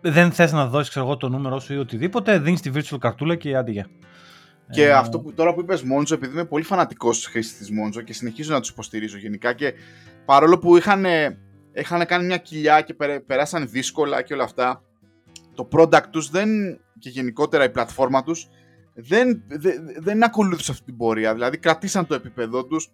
δεν 0.02 0.32
θες 0.32 0.52
να 0.52 0.66
δώσεις 0.68 0.90
ξέρω 0.90 1.06
εγώ, 1.06 1.18
το 1.18 1.30
νούμερό 1.30 1.60
σου 1.60 1.74
ή 1.74 1.78
οτιδήποτε, 1.78 2.40
δίνεις 2.40 2.62
τη 2.62 2.72
virtual 2.74 2.98
καρτούλα 3.00 3.36
και 3.36 3.56
άντε 3.56 3.72
για. 3.72 3.88
Και 4.72 4.84
Ε, 4.86 4.92
αυτό 4.92 5.20
που 5.20 5.34
τώρα 5.34 5.54
που 5.54 5.60
είπες 5.60 5.84
Monzo, 5.84 6.12
επειδή 6.12 6.32
είμαι 6.34 6.46
πολύ 6.46 6.64
φανατικός 6.64 7.26
χρήστη 7.26 7.58
της 7.58 7.70
Monzo 7.70 8.04
και 8.04 8.14
συνεχίζω 8.14 8.54
να 8.54 8.60
τους 8.60 8.70
υποστηρίζω 8.70 9.18
γενικά 9.18 9.54
και 9.54 9.74
παρόλο 10.26 10.58
που 10.60 10.78
είχαν, 10.78 11.06
είχαν 11.74 12.06
κάνει 12.06 12.26
μια 12.26 12.38
κοιλιά 12.38 12.82
και 12.82 12.94
περ- 12.94 13.22
περάσαν 13.22 13.70
δύσκολα 13.70 14.22
και 14.22 14.34
όλα 14.34 14.44
αυτά, 14.44 14.84
το 15.54 15.68
product 15.72 16.04
τους 16.10 16.30
δεν, 16.30 16.50
και 17.00 17.10
γενικότερα 17.10 17.64
η 17.64 17.70
πλατφόρμα 17.70 18.24
τους 18.24 18.48
δεν, 18.94 19.44
δεν, 19.48 19.74
δεν 19.98 20.24
ακολούθησε 20.24 20.72
αυτή 20.72 20.84
την 20.86 20.98
πορεία. 20.98 21.34
Δηλαδή 21.34 21.58
κρατήσαν 21.58 22.06
το 22.08 22.14
επίπεδό 22.16 22.66
τους, 22.66 22.92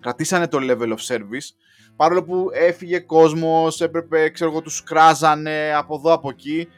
κρατήσανε 0.00 0.48
το 0.48 0.58
level 0.60 0.88
of 0.88 1.14
service, 1.14 1.48
παρόλο 1.96 2.24
που 2.24 2.48
έφυγε 2.52 2.98
κόσμος, 2.98 3.80
έπρεπε, 3.80 4.28
ξέρω 4.28 4.50
εγώ, 4.50 4.60
τους 4.62 4.82
κράζανε 4.82 5.72
από 5.74 5.94
εδώ 5.94 6.12
από 6.12 6.28
εκεί 6.30 6.68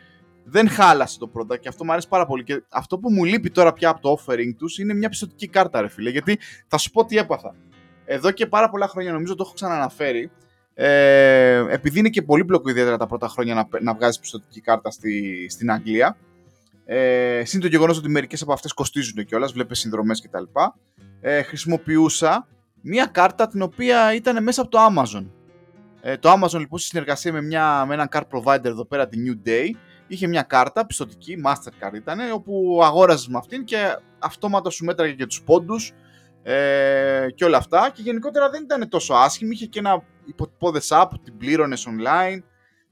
δεν 0.44 0.68
χάλασε 0.68 1.18
το 1.18 1.30
product 1.34 1.60
και 1.60 1.68
αυτό 1.68 1.84
μου 1.84 1.92
αρέσει 1.92 2.08
πάρα 2.08 2.26
πολύ. 2.26 2.44
Και 2.44 2.62
αυτό 2.68 2.98
που 2.98 3.12
μου 3.12 3.24
λείπει 3.24 3.50
τώρα 3.50 3.72
πια 3.72 3.88
από 3.88 4.00
το 4.00 4.18
offering 4.18 4.54
τους 4.58 4.78
είναι 4.78 4.94
μια 4.94 5.08
πιστοτική 5.08 5.48
κάρτα, 5.48 5.80
ρε 5.80 5.88
φίλε. 5.88 6.10
Γιατί 6.10 6.38
θα 6.66 6.78
σου 6.78 6.90
πω 6.90 7.04
τι 7.04 7.16
έπαθα. 7.16 7.54
Εδώ 8.04 8.30
και 8.30 8.46
πάρα 8.46 8.70
πολλά 8.70 8.88
χρόνια, 8.88 9.12
νομίζω 9.12 9.34
το 9.34 9.42
έχω 9.46 9.54
ξαναναφέρει, 9.54 10.30
ε, 10.74 11.64
επειδή 11.68 11.98
είναι 11.98 12.08
και 12.08 12.22
πολύπλοκο 12.22 12.70
ιδιαίτερα 12.70 12.96
τα 12.96 13.06
πρώτα 13.06 13.28
χρόνια 13.28 13.54
να, 13.54 13.68
να 13.80 13.94
βγάζεις 13.94 14.18
πιστοτική 14.20 14.60
κάρτα 14.60 14.90
στη, 14.90 15.46
στην 15.50 15.70
Αγγλία, 15.70 16.16
ε, 16.84 17.42
συν 17.44 17.60
το 17.60 17.66
γεγονός 17.66 17.98
ότι 17.98 18.08
μερικές 18.08 18.42
από 18.42 18.52
αυτές 18.52 18.72
κοστίζουν 18.72 19.24
κιόλας, 19.24 19.52
βλέπεις 19.52 19.78
συνδρομές 19.78 20.20
κτλ. 20.20 20.44
Ε, 21.20 21.42
χρησιμοποιούσα 21.42 22.46
μία 22.80 23.06
κάρτα 23.06 23.46
την 23.46 23.62
οποία 23.62 24.14
ήταν 24.14 24.42
μέσα 24.42 24.60
από 24.62 24.70
το 24.70 24.78
Amazon. 24.90 25.26
Ε, 26.00 26.16
το 26.16 26.32
Amazon 26.32 26.58
λοιπόν 26.58 26.78
στη 26.78 26.88
συνεργασία 26.88 27.32
με, 27.32 27.42
μια, 27.42 27.84
με 27.86 27.94
έναν 27.94 28.08
card 28.10 28.26
provider 28.30 28.64
εδώ 28.64 28.84
πέρα, 28.84 29.08
τη 29.08 29.18
New 29.26 29.48
Day, 29.48 29.70
είχε 30.10 30.26
μια 30.26 30.42
κάρτα 30.42 30.86
πιστοτική, 30.86 31.42
Mastercard 31.46 31.94
ήταν, 31.94 32.18
όπου 32.32 32.80
αγόραζες 32.82 33.28
με 33.28 33.38
αυτήν 33.38 33.64
και 33.64 33.96
αυτόματα 34.18 34.70
σου 34.70 34.84
μέτραγε 34.84 35.12
και 35.12 35.26
τους 35.26 35.42
πόντους 35.42 35.92
ε, 36.42 37.26
και 37.34 37.44
όλα 37.44 37.56
αυτά 37.56 37.90
και 37.94 38.02
γενικότερα 38.02 38.50
δεν 38.50 38.62
ήταν 38.62 38.88
τόσο 38.88 39.14
άσχημη, 39.14 39.50
είχε 39.54 39.66
και 39.66 39.78
ένα 39.78 40.02
υποτυπώδες 40.24 40.88
app, 40.90 41.08
την 41.24 41.36
πλήρωνες 41.36 41.86
online, 41.88 42.42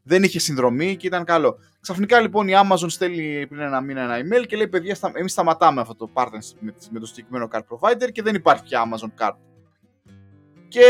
δεν 0.02 0.22
είχε 0.22 0.38
συνδρομή 0.38 0.96
και 0.96 1.06
ήταν 1.06 1.24
καλό. 1.24 1.58
Ξαφνικά 1.80 2.20
λοιπόν 2.20 2.48
η 2.48 2.52
Amazon 2.54 2.86
στέλνει 2.86 3.46
πριν 3.46 3.60
ένα 3.60 3.80
μήνα 3.80 4.00
ένα 4.00 4.16
email 4.18 4.46
και 4.46 4.56
λέει 4.56 4.68
παιδιά 4.68 4.96
εμείς 5.12 5.32
σταματάμε 5.32 5.80
αυτό 5.80 5.94
το 5.94 6.10
partnership 6.14 6.72
με 6.90 7.00
το 7.00 7.06
συγκεκριμένο 7.06 7.48
card 7.52 7.62
provider 7.68 8.12
και 8.12 8.22
δεν 8.22 8.34
υπάρχει 8.34 8.62
πια 8.62 8.82
Amazon 8.84 9.24
Card. 9.24 9.36
Και 10.68 10.84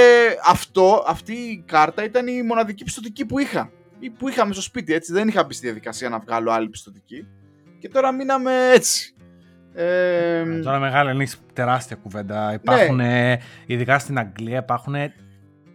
αυτό, 0.44 1.04
αυτή 1.06 1.32
η 1.32 1.64
κάρτα 1.66 2.04
ήταν 2.04 2.26
η 2.26 2.42
μοναδική 2.42 2.84
πιστοτική 2.84 3.26
που 3.26 3.38
είχα. 3.38 3.72
Ή 3.98 4.10
που 4.10 4.28
είχαμε 4.28 4.52
στο 4.52 4.62
σπίτι, 4.62 4.94
έτσι. 4.94 5.12
Δεν 5.12 5.28
είχα 5.28 5.44
μπει 5.44 5.54
στη 5.54 5.66
διαδικασία 5.66 6.08
να 6.08 6.18
βγάλω 6.18 6.50
άλλη 6.50 6.68
πιστοτική. 6.68 7.26
Και 7.78 7.88
τώρα 7.88 8.12
μείναμε 8.12 8.52
έτσι. 8.72 9.14
Ε, 9.74 10.60
τώρα 10.62 10.78
μεγάλη 10.78 11.10
είναι 11.10 11.26
τεράστια 11.52 11.96
κουβέντα. 11.96 12.52
Υπάρχουν, 12.52 12.96
ναι. 12.96 13.36
ειδικά 13.66 13.98
στην 13.98 14.18
Αγγλία, 14.18 14.58
υπάρχουν 14.58 14.94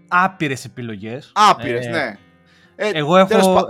άπειρες 0.07 0.65
επιλογές. 0.65 1.31
Άπειρες, 1.35 1.85
ε, 1.85 1.89
ναι. 1.89 2.17
Ε, 2.75 2.89
εγώ 2.93 3.17
έχω. 3.17 3.53
Πα... 3.53 3.65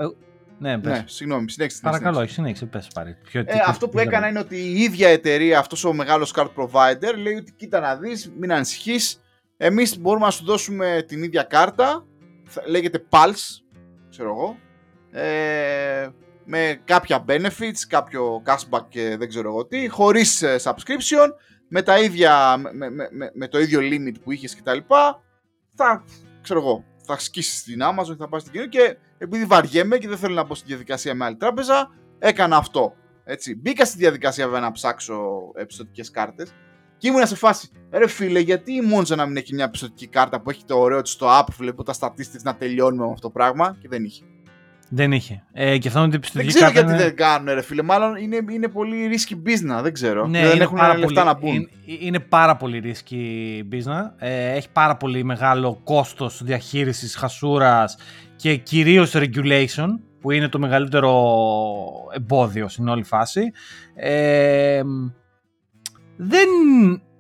Ναι, 0.60 0.80
πες. 0.80 0.92
ναι, 0.92 1.04
συγγνώμη, 1.08 1.50
συνέχισε. 1.50 1.80
Παρακαλώ, 1.84 2.20
έχει 2.22 2.32
συνέχισε, 2.32 2.66
πες 2.66 2.88
πάρει. 2.94 3.18
ε, 3.32 3.44
αυτό 3.66 3.90
που 3.90 4.00
έκανα 4.00 4.28
είναι 4.28 4.40
ότι 4.40 4.56
η 4.58 4.82
ίδια 4.82 5.10
εταιρεία, 5.10 5.60
αυτός 5.60 5.84
ο 5.84 5.94
μεγάλος 5.94 6.34
card 6.36 6.50
provider, 6.56 7.18
λέει 7.22 7.36
ότι 7.36 7.54
κοίτα 7.56 7.80
να 7.80 7.96
δεις, 7.96 8.34
μην 8.40 8.54
ανησυχείς, 8.54 9.22
εμείς 9.58 10.00
μπορούμε 10.00 10.26
να 10.26 10.32
σου 10.32 10.46
δώσουμε 10.46 11.04
την 11.08 11.24
ίδια 11.24 11.44
κάρτα, 11.44 12.06
λέγεται 12.68 13.04
Pulse, 13.10 13.63
ξέρω 14.14 14.30
εγώ, 14.30 14.58
ε, 15.12 16.10
με 16.46 16.82
κάποια 16.86 17.26
benefits, 17.28 17.80
κάποιο 17.88 18.42
cashback 18.46 18.86
και 18.90 19.16
δεν 19.18 19.30
ξέρω 19.30 19.50
εγώ 19.50 19.66
τι, 19.66 19.88
χωρίς 19.88 20.42
ε, 20.42 20.56
subscription, 20.64 21.30
με, 21.68 21.82
τα 21.82 22.00
ίδια, 22.00 22.58
με, 22.58 22.90
με, 22.90 23.10
με, 23.34 23.48
το 23.48 23.60
ίδιο 23.60 23.80
limit 23.80 24.16
που 24.24 24.32
είχες 24.32 24.56
κτλ. 24.56 24.78
Θα, 25.76 26.04
ξέρω 26.42 26.60
εγώ, 26.60 26.86
θα 27.06 27.20
σκίσεις 27.20 27.64
την 27.64 27.80
Amazon, 27.82 28.16
θα 28.18 28.30
πας 28.30 28.42
στην 28.42 28.54
κοινωνία 28.54 28.72
και 28.72 28.98
επειδή 29.18 29.46
βαριέμαι 29.46 29.98
και 29.98 30.08
δεν 30.08 30.18
θέλω 30.18 30.34
να 30.34 30.44
μπω 30.44 30.56
στη 30.56 30.68
διαδικασία 30.68 31.14
με 31.14 31.26
άλλη 31.26 31.36
τράπεζα, 31.36 31.90
έκανα 32.20 32.58
αυτό. 32.58 32.96
Έτσι. 33.24 33.56
Μπήκα 33.56 33.86
στη 33.86 33.98
διαδικασία 33.98 34.46
βέβαια 34.46 34.62
να 34.62 34.72
ψάξω 34.72 35.52
επιστοτικές 35.56 36.12
κάρτες 36.12 36.54
και 37.04 37.10
ήμουν 37.10 37.28
σε 37.28 37.36
φάση, 37.36 37.70
ρε 37.92 38.08
φίλε, 38.08 38.40
γιατί 38.40 38.72
η 38.72 38.82
Monza 38.94 39.16
να 39.16 39.26
μην 39.26 39.38
έχει 39.38 39.54
μια 39.54 39.70
πιστοτική 39.70 40.08
κάρτα 40.08 40.42
που 40.42 40.50
έχει 40.50 40.64
το 40.66 40.80
ωραίο 40.80 41.02
της 41.02 41.12
στο 41.12 41.28
app, 41.40 41.46
βλέπω 41.58 41.84
τα 41.84 41.94
statistics 42.00 42.42
να 42.44 42.56
τελειώνουμε 42.56 43.06
με 43.06 43.12
αυτό 43.12 43.28
το 43.28 43.30
πράγμα 43.30 43.78
και 43.82 43.88
δεν 43.88 44.04
είχε. 44.04 44.24
Δεν 44.90 45.12
είχε. 45.12 45.44
Ε, 45.54 45.78
και 45.78 45.88
αυτό 45.88 46.04
είναι 46.04 46.20
πιστοτική 46.20 46.52
δεν 46.52 46.62
ξέρω 46.62 46.72
γιατί 46.72 46.90
είναι... 46.90 47.04
δεν 47.04 47.16
κάνουν, 47.16 47.54
ρε 47.54 47.62
φίλε. 47.62 47.82
Μάλλον 47.82 48.16
είναι, 48.16 48.38
είναι 48.52 48.68
πολύ 48.68 49.10
risky 49.12 49.34
business, 49.34 49.82
δεν 49.82 49.94
ξέρω. 49.94 50.28
Ναι, 50.28 50.48
δεν 50.48 50.62
έχουν 50.62 50.78
πάρα 50.78 50.98
λεφτά 50.98 51.24
να 51.24 51.34
μπουν. 51.34 51.54
Είναι, 51.54 51.70
είναι, 52.00 52.20
πάρα 52.20 52.56
πολύ 52.56 52.84
risky 52.86 53.16
business. 53.74 54.12
Ε, 54.18 54.52
έχει 54.52 54.70
πάρα 54.72 54.98
πολύ 54.98 55.24
μεγάλο 55.24 55.82
κόστος 55.84 56.44
διαχείρισης 56.44 57.16
χασούρας 57.16 57.98
και 58.36 58.56
κυρίως 58.56 59.16
regulation, 59.16 59.88
που 60.20 60.32
είναι 60.32 60.48
το 60.48 60.60
μεγαλύτερο 60.60 61.14
εμπόδιο 62.16 62.70
στην 62.70 62.88
όλη 62.88 63.04
φάση. 63.04 63.52
Ε, 63.96 64.82
δεν 66.28 66.50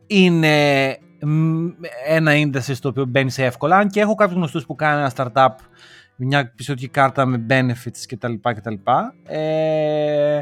είναι 0.07 0.97
ένα 2.07 2.31
industry 2.31 2.75
στο 2.75 2.89
οποίο 2.89 3.05
μπαίνει 3.05 3.33
εύκολα. 3.37 3.77
Αν 3.77 3.89
και 3.89 3.99
έχω 3.99 4.15
κάποιους 4.15 4.37
γνωστούς 4.37 4.65
που 4.65 4.75
κάνουν 4.75 4.99
ένα 4.99 5.11
startup, 5.15 5.55
μια 6.15 6.53
πιστοτική 6.55 6.87
κάρτα 6.87 7.25
με 7.25 7.45
benefits 7.49 8.05
κτλ. 8.07 8.33
κτλ. 8.41 8.73
Ε, 9.23 10.41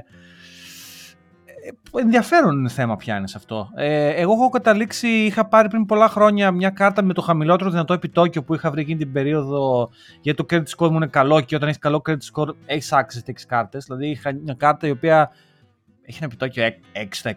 ενδιαφέρον 2.00 2.70
θέμα 2.70 2.96
πιάνει 2.96 3.32
αυτό. 3.36 3.70
Ε, 3.76 4.10
εγώ 4.10 4.34
έχω 4.34 4.50
καταλήξει, 4.50 5.08
είχα 5.08 5.48
πάρει 5.48 5.68
πριν 5.68 5.86
πολλά 5.86 6.10
χρόνια 6.10 6.52
μια 6.52 6.70
κάρτα 6.70 7.02
με 7.02 7.14
το 7.14 7.22
χαμηλότερο 7.22 7.70
δυνατό 7.70 7.94
επιτόκιο 7.94 8.44
που 8.44 8.54
είχα 8.54 8.72
βρει 8.72 8.82
εκείνη 8.82 8.98
την 8.98 9.12
περίοδο 9.12 9.90
γιατί 10.22 10.44
το 10.44 10.56
credit 10.56 10.78
score 10.78 10.90
μου 10.90 10.96
είναι 10.96 11.08
καλό 11.08 11.42
και 11.42 11.56
όταν 11.56 11.68
έχεις 11.68 11.80
καλό 11.80 12.02
credit 12.10 12.32
score 12.34 12.50
έχεις 12.66 12.94
access 12.94 13.22
σε 13.36 13.46
κάρτες. 13.48 13.86
Δηλαδή 13.86 14.08
είχα 14.08 14.34
μια 14.44 14.54
κάρτα 14.54 14.88
η 14.88 14.92
οποία 14.92 15.32
έχει 16.06 16.18
ένα 16.18 16.26
επιτόκιο 16.26 16.64
6%, 17.24 17.34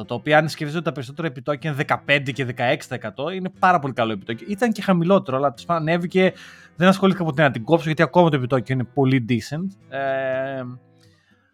5-6%, 0.00 0.06
το 0.06 0.14
οποίο 0.14 0.36
αν 0.36 0.48
σκεφτείτε 0.48 0.76
ότι 0.76 0.86
τα 0.86 0.92
περισσότερα 0.92 1.28
επιτόκια 1.28 1.70
είναι 1.70 1.84
15% 2.06 2.32
και 2.32 2.46
16%, 2.56 3.34
είναι 3.34 3.50
πάρα 3.58 3.78
πολύ 3.78 3.92
καλό 3.92 4.12
επιτόκιο. 4.12 4.46
Ήταν 4.50 4.72
και 4.72 4.82
χαμηλότερο, 4.82 5.36
αλλά 5.36 5.54
τέλος 5.54 5.78
ανέβηκε. 5.80 6.32
Δεν 6.76 6.88
ασχολήθηκα 6.88 7.24
ποτέ 7.24 7.42
να 7.42 7.50
την 7.50 7.64
κόψω, 7.64 7.84
γιατί 7.86 8.02
ακόμα 8.02 8.30
το 8.30 8.36
επιτόκιο 8.36 8.74
είναι 8.74 8.84
πολύ 8.84 9.24
decent. 9.28 9.96
Ε, 9.96 10.62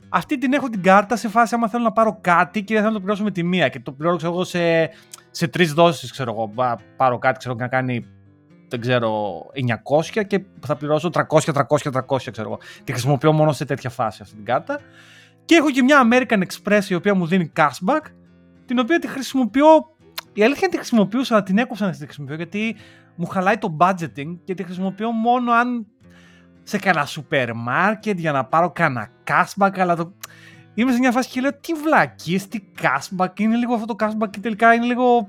αυτή 0.08 0.38
την 0.38 0.52
έχω 0.52 0.68
την 0.68 0.82
κάρτα 0.82 1.16
σε 1.16 1.28
φάση 1.28 1.54
άμα 1.54 1.68
θέλω 1.68 1.82
να 1.82 1.92
πάρω 1.92 2.18
κάτι 2.20 2.64
και 2.64 2.74
δεν 2.74 2.82
θέλω 2.82 2.92
να 2.92 2.98
το 2.98 3.00
πληρώσω 3.04 3.24
με 3.24 3.30
τη 3.30 3.42
μία. 3.42 3.68
Και 3.68 3.80
το 3.80 3.92
πληρώνω 3.92 4.18
εγώ 4.22 4.44
σε, 4.44 4.90
σε 5.30 5.48
τρεις 5.48 5.72
δόσεις, 5.72 6.10
ξέρω 6.10 6.32
εγώ. 6.32 6.52
Πάρω 6.96 7.18
κάτι, 7.18 7.38
ξέρω 7.38 7.54
να 7.54 7.68
κάνει 7.68 8.06
δεν 8.68 8.80
ξέρω, 8.80 9.40
900 10.16 10.24
και 10.26 10.44
θα 10.66 10.76
πληρώσω 10.76 11.10
300, 11.12 11.22
300, 11.28 11.92
300, 12.08 12.16
ξέρω 12.30 12.48
εγώ. 12.48 12.58
Τη 12.84 12.92
χρησιμοποιώ 12.92 13.32
μόνο 13.32 13.52
σε 13.52 13.64
τέτοια 13.64 13.90
φάση 13.90 14.18
αυτή 14.22 14.34
την 14.34 14.44
κάρτα. 14.44 14.80
Και 15.44 15.54
έχω 15.54 15.70
και 15.70 15.82
μια 15.82 16.08
American 16.10 16.42
Express 16.42 16.82
η 16.88 16.94
οποία 16.94 17.14
μου 17.14 17.26
δίνει 17.26 17.52
cashback, 17.56 18.00
την 18.66 18.78
οποία 18.78 18.98
τη 18.98 19.08
χρησιμοποιώ. 19.08 19.66
Η 20.32 20.42
αλήθεια 20.42 20.60
είναι 20.62 20.70
τη 20.70 20.76
χρησιμοποιούσα, 20.76 21.34
αλλά 21.34 21.42
την 21.42 21.58
έκοψα 21.58 21.86
να 21.86 21.92
τη 21.92 21.98
χρησιμοποιώ 21.98 22.36
γιατί 22.36 22.76
μου 23.16 23.26
χαλάει 23.26 23.58
το 23.58 23.76
budgeting 23.80 24.38
και 24.44 24.54
τη 24.54 24.62
χρησιμοποιώ 24.62 25.10
μόνο 25.10 25.52
αν 25.52 25.86
σε 26.62 26.78
κανένα 26.78 27.06
σούπερ 27.06 27.54
μάρκετ 27.54 28.18
για 28.18 28.32
να 28.32 28.44
πάρω 28.44 28.70
κανένα 28.70 29.08
cashback, 29.26 29.78
αλλά 29.78 29.96
το... 29.96 30.12
Είμαι 30.74 30.92
σε 30.92 30.98
μια 30.98 31.12
φάση 31.12 31.28
και 31.28 31.40
λέω 31.40 31.50
τι 31.60 31.72
βλακίες, 31.72 32.48
τι 32.48 32.60
cashback, 32.82 33.40
είναι 33.40 33.56
λίγο 33.56 33.74
αυτό 33.74 33.94
το 33.94 34.06
cashback 34.06 34.30
και 34.30 34.40
τελικά 34.40 34.74
είναι 34.74 34.84
λίγο... 34.84 35.28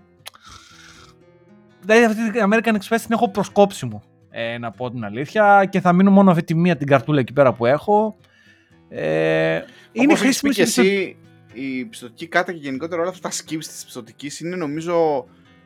Δηλαδή 1.82 2.04
αυτή 2.04 2.32
την 2.32 2.42
American 2.44 2.74
Express 2.74 3.00
την 3.00 3.12
έχω 3.12 3.30
προσκόψει 3.30 3.86
μου, 3.86 4.02
ε, 4.30 4.58
να 4.58 4.72
πω 4.72 4.92
την 4.92 5.06
αλήθεια 5.06 5.66
και 5.70 5.80
θα 5.80 5.94
μείνω 5.94 6.12
μόνο 6.12 6.32
αυτή 6.32 6.44
τη 6.44 6.56
μία 6.56 6.78
την 6.78 6.88
καρτούλα 6.88 7.20
εκεί 7.20 7.34
πέρα 7.34 7.54
που 7.54 7.66
έχω. 7.66 8.16
Ε, 8.96 9.64
είναι 9.92 10.16
χρήσιμη 10.16 10.54
και 10.54 10.62
εσύ, 10.62 11.18
η 11.54 11.86
πιστοτική 11.86 12.28
κάρτα 12.28 12.52
και 12.52 12.58
γενικότερα 12.58 13.02
όλα 13.02 13.10
αυτά 13.10 13.30
τα 13.30 13.36
skips 13.36 13.66
της 13.66 13.84
πιστοτικής 13.84 14.40
είναι 14.40 14.56
νομίζω 14.56 15.26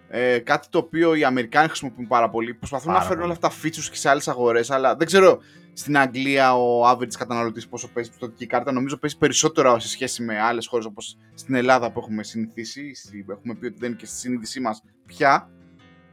ε, 0.10 0.40
κάτι 0.40 0.68
το 0.70 0.78
οποίο 0.78 1.16
οι 1.16 1.24
Αμερικάνοι 1.24 1.68
χρησιμοποιούν 1.68 2.08
πάρα 2.08 2.30
πολύ. 2.30 2.54
Προσπαθούν 2.54 2.88
πάρα 2.88 3.00
να 3.00 3.06
φέρουν 3.06 3.24
όλα 3.24 3.32
αυτά 3.32 3.48
τα 3.48 3.56
features 3.64 3.90
και 3.92 3.96
σε 3.96 4.10
άλλες 4.10 4.28
αγορές, 4.28 4.72
αλλά 4.72 4.96
δεν 4.96 5.08
ξέρω 5.08 5.40
στην 5.74 5.98
Αγγλία 5.98 6.56
ο 6.56 6.90
average 6.90 7.14
καταναλωτής 7.18 7.68
πόσο 7.68 7.90
παίζει 7.94 8.10
πιστοτική 8.10 8.46
κάρτα. 8.46 8.72
Νομίζω 8.72 8.98
παίζει 8.98 9.18
περισσότερο 9.18 9.80
σε 9.80 9.88
σχέση 9.88 10.24
με 10.24 10.40
άλλες 10.40 10.68
χώρες 10.68 10.86
όπως 10.86 11.18
στην 11.34 11.56
Ελλάδα 11.56 11.92
που 11.92 12.00
έχουμε 12.00 12.24
συνηθίσει. 12.24 12.92
Έχουμε 13.32 13.56
πει 13.56 13.66
ότι 13.66 13.78
δεν 13.80 13.90
είναι 13.90 13.98
και 13.98 14.06
στη 14.06 14.16
συνείδησή 14.16 14.60
μας 14.60 14.84
πια. 15.06 15.50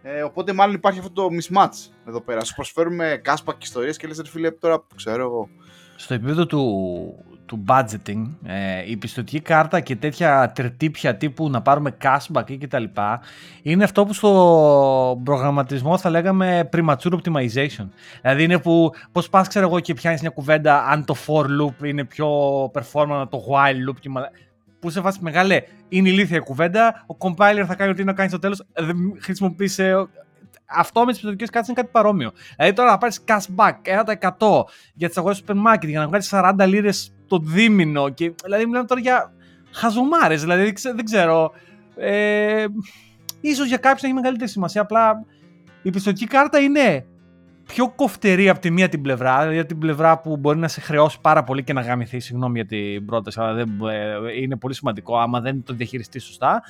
Ε, 0.03 0.23
οπότε 0.23 0.53
μάλλον 0.53 0.75
υπάρχει 0.75 0.99
αυτό 0.99 1.11
το 1.13 1.29
mismatch 1.41 1.91
εδώ 2.09 2.21
πέρα. 2.21 2.45
Σου 2.45 2.55
προσφέρουμε 2.55 3.21
cashback 3.25 3.55
και 3.59 3.59
ιστορίες 3.61 3.97
και 3.97 4.07
λες, 4.07 4.23
φίλε, 4.25 4.51
τώρα 4.51 4.87
ξέρω 4.97 5.23
εγώ. 5.23 5.49
Στο 5.97 6.15
επίπεδο 6.15 6.47
του, 6.47 7.25
του 7.47 7.65
budgeting, 7.69 8.27
ε, 8.45 8.91
η 8.91 8.97
πιστοτική 8.97 9.41
κάρτα 9.41 9.81
και 9.81 9.97
τέτοια 9.97 10.53
τερτύπια 10.55 11.17
τύπου 11.17 11.51
να 11.51 11.63
πάρουμε 11.63 11.97
cashback 12.03 12.51
ή 12.51 12.59
κτλ. 12.59 12.85
είναι 13.63 13.85
αυτό 13.85 14.05
που 14.05 14.13
στο 14.13 15.21
προγραμματισμό 15.25 15.99
θα 15.99 16.11
λέγαμε 16.11 16.69
premature 16.73 17.13
optimization. 17.13 17.89
Δηλαδή 18.21 18.43
είναι 18.43 18.59
που 18.59 18.93
πώς 19.13 19.29
πας 19.29 19.49
ξέρω 19.49 19.67
εγώ 19.67 19.81
και 19.81 19.95
πιάνεις 19.95 20.21
μια 20.21 20.31
κουβέντα 20.31 20.85
αν 20.85 21.05
το 21.05 21.17
for 21.27 21.45
loop 21.45 21.85
είναι 21.85 22.05
πιο 22.05 22.29
performant 22.65 23.27
το 23.31 23.45
while 23.51 23.91
loop 23.91 23.97
και 24.01 24.11
που 24.85 24.91
σε 24.91 25.01
φάση 25.01 25.19
μεγάλε 25.23 25.63
είναι 25.89 26.09
ηλίθια 26.09 26.37
η 26.37 26.41
κουβέντα, 26.41 27.05
ο 27.07 27.17
compiler 27.19 27.65
θα 27.67 27.75
κάνει 27.75 27.91
ό,τι 27.91 28.05
να 28.05 28.13
κάνει 28.13 28.29
στο 28.29 28.39
τέλος, 28.39 28.63
δεν 28.73 28.97
χρησιμοποίησε 29.21 30.07
αυτό 30.77 31.01
με 31.01 31.07
τις 31.07 31.17
πιστοτικές 31.17 31.51
κάρτες 31.51 31.69
είναι 31.69 31.81
κάτι 31.81 31.93
παρόμοιο. 31.93 32.33
Δηλαδή 32.57 32.75
τώρα 32.75 32.91
να 32.91 32.99
πάρεις 32.99 33.25
cashback 33.27 33.75
1% 34.39 34.65
για 34.95 35.09
τις 35.09 35.17
αγορές 35.17 35.37
σούπερ 35.37 35.57
μάρκετ 35.57 35.91
για 35.91 36.01
να 36.01 36.07
βγάλεις 36.07 36.31
40 36.33 36.55
λίρες 36.67 37.15
το 37.27 37.39
δίμηνο. 37.39 38.09
Και, 38.09 38.35
δηλαδή 38.45 38.67
μιλάμε 38.67 38.87
τώρα 38.87 39.01
για 39.01 39.33
χαζομάρες. 39.71 40.41
Δηλαδή 40.41 40.75
δεν 40.95 41.05
ξέρω. 41.05 41.53
Ε, 41.97 42.65
ίσως 43.41 43.67
για 43.67 43.77
κάποιους 43.77 44.03
να 44.03 44.09
έχει 44.09 44.17
μεγαλύτερη 44.17 44.51
σημασία. 44.51 44.81
Απλά 44.81 45.25
η 45.83 45.91
πιστοτική 45.91 46.27
κάρτα 46.27 46.59
είναι 46.59 47.07
πιο 47.67 47.89
κοφτερή 47.89 48.49
από 48.49 48.61
τη 48.61 48.71
μία 48.71 48.89
την 48.89 49.03
πλευρά, 49.03 49.41
δηλαδή 49.41 49.59
από 49.59 49.69
την 49.69 49.79
πλευρά 49.79 50.19
που 50.19 50.37
μπορεί 50.37 50.59
να 50.59 50.69
σε 50.69 50.81
χρεώσει 50.81 51.21
πάρα 51.21 51.43
πολύ 51.43 51.65
και 51.65 51.73
να 51.73 51.81
γαμηθεί, 51.81 52.21
συγγνώμη 52.21 52.55
για 52.55 52.67
την 52.67 53.05
πρόταση, 53.05 53.41
αλλά 53.41 53.53
δεν, 53.53 53.69
ε, 53.91 54.41
είναι 54.43 54.57
πολύ 54.57 54.75
σημαντικό 54.75 55.19
άμα 55.19 55.41
δεν 55.41 55.63
το 55.63 55.75
διαχειριστείς 55.75 56.25
σωστά 56.25 56.63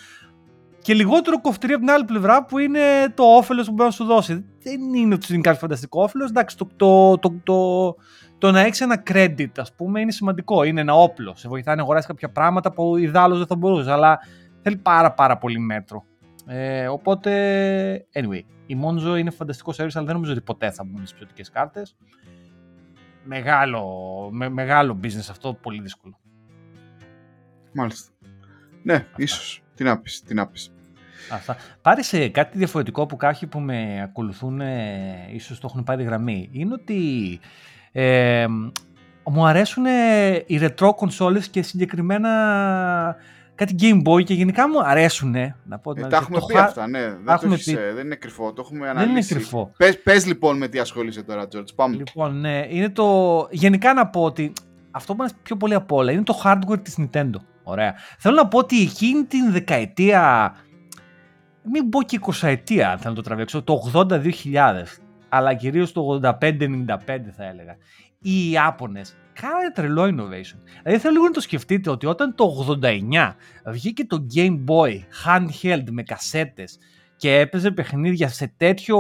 και 0.84 0.94
λιγότερο 0.94 1.40
κοφτερή 1.40 1.72
από 1.72 1.84
την 1.84 1.90
άλλη 1.90 2.04
πλευρά 2.04 2.44
που 2.44 2.58
είναι 2.58 2.80
το 3.14 3.22
όφελος 3.22 3.66
που 3.66 3.72
μπορεί 3.72 3.88
να 3.88 3.94
σου 3.94 4.04
δώσει. 4.04 4.44
Δεν 4.62 4.94
είναι 4.94 5.14
ότι 5.14 5.32
είναι 5.32 5.40
κάποιο 5.42 5.58
φανταστικό 5.58 6.02
όφελος. 6.02 6.30
Εντάξει, 6.30 6.56
το, 6.56 6.68
το, 6.76 7.18
το, 7.18 7.34
το, 7.42 7.96
το 8.38 8.50
να 8.50 8.60
έχεις 8.60 8.80
ένα 8.80 9.02
credit, 9.10 9.50
ας 9.56 9.74
πούμε, 9.74 10.00
είναι 10.00 10.10
σημαντικό. 10.10 10.62
Είναι 10.62 10.80
ένα 10.80 10.94
όπλο. 10.94 11.34
Σε 11.36 11.48
βοηθάει 11.48 11.76
να 11.76 11.82
αγοράσεις 11.82 12.06
κάποια 12.06 12.30
πράγματα 12.30 12.72
που 12.72 12.96
ιδάλω 12.96 13.36
δεν 13.36 13.46
θα 13.46 13.56
μπορούσες. 13.56 13.86
Αλλά 13.86 14.18
θέλει 14.62 14.76
πάρα 14.76 15.12
πάρα 15.12 15.38
πολύ 15.38 15.58
μέτρο. 15.58 16.04
Ε, 16.46 16.88
οπότε, 16.88 18.06
anyway, 18.12 18.40
η 18.66 18.76
Monzo 18.82 19.18
είναι 19.18 19.30
φανταστικό 19.30 19.72
service, 19.72 19.94
αλλά 19.94 20.04
δεν 20.04 20.14
νομίζω 20.14 20.32
ότι 20.32 20.40
ποτέ 20.40 20.70
θα 20.70 20.84
μπουν 20.84 20.98
στις 21.06 21.14
ποιοτικές 21.14 21.50
κάρτες. 21.50 21.96
Μεγάλο, 23.24 23.84
με, 24.32 24.48
μεγάλο 24.48 24.98
business 25.02 25.26
αυτό, 25.30 25.54
πολύ 25.54 25.82
δύσκολο. 25.82 26.18
Μάλιστα. 27.72 28.12
Ναι, 28.82 29.06
ίσως. 29.16 29.58
Τι 29.74 29.84
να 29.84 29.98
πεις, 29.98 30.22
τι 30.22 30.34
να 30.34 30.46
πεις. 30.46 30.73
Αυτά. 31.30 31.56
Πάρε 31.82 32.02
σε 32.02 32.28
κάτι 32.28 32.58
διαφορετικό 32.58 33.06
που 33.06 33.16
κάποιοι 33.16 33.48
που 33.48 33.60
με 33.60 34.02
ακολουθούν 34.02 34.60
ε, 34.60 35.28
ίσως 35.32 35.60
το 35.60 35.66
έχουν 35.70 35.84
πάρει 35.84 36.04
γραμμή. 36.04 36.48
Είναι 36.52 36.72
ότι 36.72 37.40
ε, 37.92 38.46
μου 39.24 39.46
αρέσουν 39.46 39.84
οι 40.46 40.60
retro 40.60 40.90
consoles 40.90 41.44
και 41.50 41.62
συγκεκριμένα 41.62 42.30
κάτι 43.54 43.74
Game 43.80 44.02
Boy 44.08 44.24
και 44.24 44.34
γενικά 44.34 44.68
μου 44.68 44.84
αρέσουν. 44.84 45.34
Να 45.64 45.78
πω, 45.78 45.92
ε, 45.96 46.06
τα 46.06 46.16
έχουμε 46.16 46.38
πει 46.46 46.58
αυτά, 46.58 46.86
ναι. 46.86 47.00
Δεν, 47.00 47.34
έχουμε 47.34 47.56
πει. 47.56 47.72
Ε, 47.72 47.92
δεν 47.92 48.04
είναι 48.04 48.14
κρυφό, 48.14 48.52
το 48.52 48.62
έχουμε 48.64 48.88
αναλύσει. 48.88 49.12
Δεν 49.12 49.16
είναι 49.16 49.26
κρυφό. 49.26 49.72
Πες, 49.76 50.02
πες 50.02 50.26
λοιπόν 50.26 50.56
με 50.56 50.68
τι 50.68 50.78
ασχολείσαι 50.78 51.22
τώρα, 51.22 51.46
George. 51.54 51.74
Πάμε. 51.74 51.96
Λοιπόν, 51.96 52.40
ναι. 52.40 52.66
Είναι 52.68 52.88
το... 52.88 53.48
Γενικά 53.50 53.94
να 53.94 54.06
πω 54.06 54.22
ότι 54.22 54.52
αυτό 54.90 55.14
που 55.14 55.22
είναι 55.22 55.32
πιο 55.42 55.56
πολύ 55.56 55.74
απ' 55.74 55.92
όλα 55.92 56.12
είναι 56.12 56.22
το 56.22 56.40
hardware 56.44 56.82
της 56.82 56.96
Nintendo. 56.98 57.36
Ωραία. 57.62 57.94
Θέλω 58.18 58.34
να 58.34 58.48
πω 58.48 58.58
ότι 58.58 58.80
εκείνη 58.80 59.24
την 59.24 59.52
δεκαετία, 59.52 60.54
μην 61.72 61.88
πω 61.88 62.02
και 62.02 62.20
20 62.22 62.48
ετία 62.48 62.90
αν 62.90 62.98
θέλω 62.98 63.10
να 63.10 63.14
το 63.14 63.22
τραβήξω, 63.22 63.62
το 63.62 63.90
82.000, 63.94 64.22
αλλά 65.28 65.54
κυρίως 65.54 65.92
το 65.92 66.20
85-95 66.22 66.28
θα 67.36 67.44
έλεγα, 67.44 67.76
οι 68.18 68.50
Ιάπωνες 68.50 69.16
κάνανε 69.32 69.70
τρελό 69.70 70.02
innovation. 70.02 70.58
Δηλαδή 70.82 71.00
θέλω 71.00 71.12
λίγο 71.12 71.24
να 71.24 71.30
το 71.30 71.40
σκεφτείτε 71.40 71.90
ότι 71.90 72.06
όταν 72.06 72.34
το 72.34 72.78
89 72.82 73.34
βγήκε 73.66 74.04
το 74.04 74.26
Game 74.34 74.64
Boy 74.68 74.98
handheld 75.26 75.90
με 75.90 76.02
κασέτες 76.02 76.78
και 77.16 77.38
έπαιζε 77.38 77.70
παιχνίδια 77.70 78.28
σε 78.28 78.54
τέτοιο, 78.56 78.98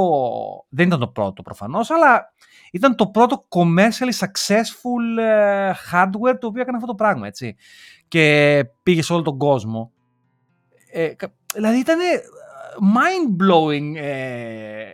δεν 0.68 0.86
ήταν 0.86 1.00
το 1.00 1.08
πρώτο 1.08 1.42
προφανώς, 1.42 1.90
αλλά 1.90 2.32
ήταν 2.72 2.96
το 2.96 3.06
πρώτο 3.06 3.48
commercially 3.48 4.18
successful 4.18 5.18
ε, 5.18 5.72
hardware 5.92 6.38
το 6.40 6.46
οποίο 6.46 6.60
έκανε 6.60 6.76
αυτό 6.76 6.86
το 6.86 6.94
πράγμα, 6.94 7.26
έτσι. 7.26 7.56
Και 8.08 8.64
πήγε 8.82 9.02
σε 9.02 9.12
όλο 9.12 9.22
τον 9.22 9.38
κόσμο. 9.38 9.92
Ε, 10.92 11.12
δηλαδή 11.54 11.78
ήταν 11.78 11.98
mind-blowing 12.80 13.96
ε, 13.96 14.84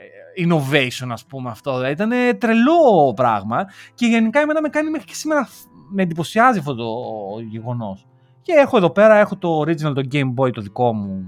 innovation, 0.44 1.08
ας 1.10 1.24
πούμε, 1.24 1.50
αυτό. 1.50 1.74
Δηλαδή 1.76 1.92
ήταν 1.92 2.38
τρελό 2.38 3.12
πράγμα 3.16 3.66
και 3.94 4.06
γενικά 4.06 4.40
εμένα 4.40 4.60
με 4.60 4.68
κάνει 4.68 4.90
μέχρι 4.90 5.06
και 5.06 5.14
σήμερα 5.14 5.48
με 5.90 6.02
εντυπωσιάζει 6.02 6.58
αυτό 6.58 6.74
το 6.74 6.86
γεγονός. 7.50 8.06
Και 8.42 8.52
έχω 8.52 8.76
εδώ 8.76 8.90
πέρα, 8.90 9.16
έχω 9.16 9.36
το 9.36 9.60
original, 9.60 9.94
το 9.94 10.02
Game 10.12 10.34
Boy 10.34 10.52
το 10.52 10.60
δικό 10.60 10.92
μου, 10.92 11.24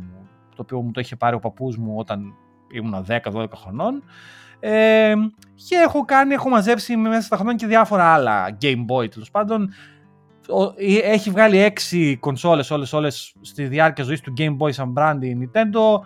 το 0.57 0.63
οποίο 0.63 0.81
μου 0.81 0.91
το 0.91 1.01
είχε 1.01 1.17
πάρει 1.17 1.35
ο 1.35 1.39
παππούς 1.39 1.77
μου 1.77 1.95
όταν 1.97 2.35
ήμουν 2.73 3.07
10-12 3.09 3.47
χρονών. 3.55 4.03
Ε, 4.61 5.15
και 5.69 5.77
έχω 5.77 6.05
κάνει, 6.05 6.35
έχω 6.35 6.49
μαζέψει 6.49 6.97
μέσα 6.97 7.21
στα 7.21 7.37
χρόνια 7.37 7.55
και 7.55 7.67
διάφορα 7.67 8.05
άλλα 8.05 8.59
Game 8.61 8.85
Boy 8.89 9.11
τέλος 9.11 9.31
πάντων. 9.31 9.73
Έχει 11.03 11.31
βγάλει 11.31 11.59
έξι 11.59 12.17
κονσόλες 12.17 12.71
όλες, 12.71 12.93
όλες 12.93 13.35
στη 13.41 13.65
διάρκεια 13.65 14.05
ζωής 14.05 14.21
του 14.21 14.33
Game 14.39 14.57
Boy 14.59 14.73
σαν 14.73 14.95
brand 14.97 15.19
η 15.21 15.37
Nintendo. 15.41 16.01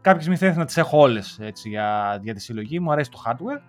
Κάποια 0.00 0.20
στιγμή 0.20 0.38
θα 0.38 0.54
να 0.58 0.64
τις 0.64 0.76
έχω 0.76 0.98
όλες 0.98 1.38
έτσι, 1.40 1.68
για, 1.68 2.18
για 2.22 2.34
τη 2.34 2.40
συλλογή 2.40 2.80
μου, 2.80 2.92
αρέσει 2.92 3.10
το 3.10 3.22
hardware. 3.26 3.60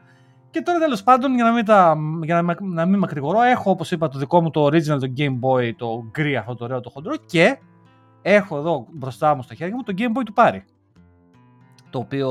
Και 0.49 0.61
τώρα 0.61 0.79
τέλος 0.79 1.03
πάντων, 1.03 1.35
για 1.35 1.43
να 1.43 1.51
μην, 1.51 1.65
τα, 1.65 1.97
για 2.23 2.41
να, 2.41 2.55
να 2.61 2.85
μην 2.85 2.99
μακρηγορώ, 2.99 3.41
έχω 3.41 3.71
όπως 3.71 3.91
είπα 3.91 4.07
το 4.07 4.19
δικό 4.19 4.41
μου 4.41 4.49
το 4.49 4.65
original, 4.65 4.99
το 4.99 5.13
Game 5.17 5.39
Boy, 5.39 5.71
το 5.75 6.05
γκρι 6.09 6.35
αυτό 6.35 6.55
το 6.55 6.63
ωραίο 6.63 6.79
το 6.79 6.89
χοντρό 6.89 7.15
και 7.25 7.57
έχω 8.21 8.57
εδώ 8.57 8.87
μπροστά 8.91 9.35
μου 9.35 9.41
στο 9.41 9.55
χέρι 9.55 9.73
μου 9.73 9.83
το 9.83 9.93
Game 9.97 10.17
Boy 10.17 10.23
του 10.25 10.33
Πάρη. 10.33 10.63
Το 11.89 11.99
οποίο 11.99 12.29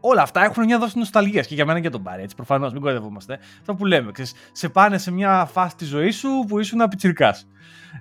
όλα 0.00 0.22
αυτά 0.22 0.44
έχουν 0.44 0.64
μια 0.64 0.78
δόση 0.78 0.98
νοσταλγίας 0.98 1.46
και 1.46 1.54
για 1.54 1.66
μένα 1.66 1.80
και 1.80 1.90
τον 1.90 2.02
Πάρη. 2.02 2.22
Έτσι, 2.22 2.36
προφανώς, 2.36 2.72
μην 2.72 2.82
κορδευόμαστε. 2.82 3.38
Αυτό 3.60 3.74
που 3.74 3.86
λέμε, 3.86 4.12
ξέρεις, 4.12 4.34
σε 4.52 4.68
πάνε 4.68 4.98
σε 4.98 5.12
μια 5.12 5.44
φάση 5.44 5.76
της 5.76 5.88
ζωής 5.88 6.16
σου 6.16 6.44
που 6.48 6.58
ήσουν 6.58 6.88
πιτσυρικά. 6.88 7.34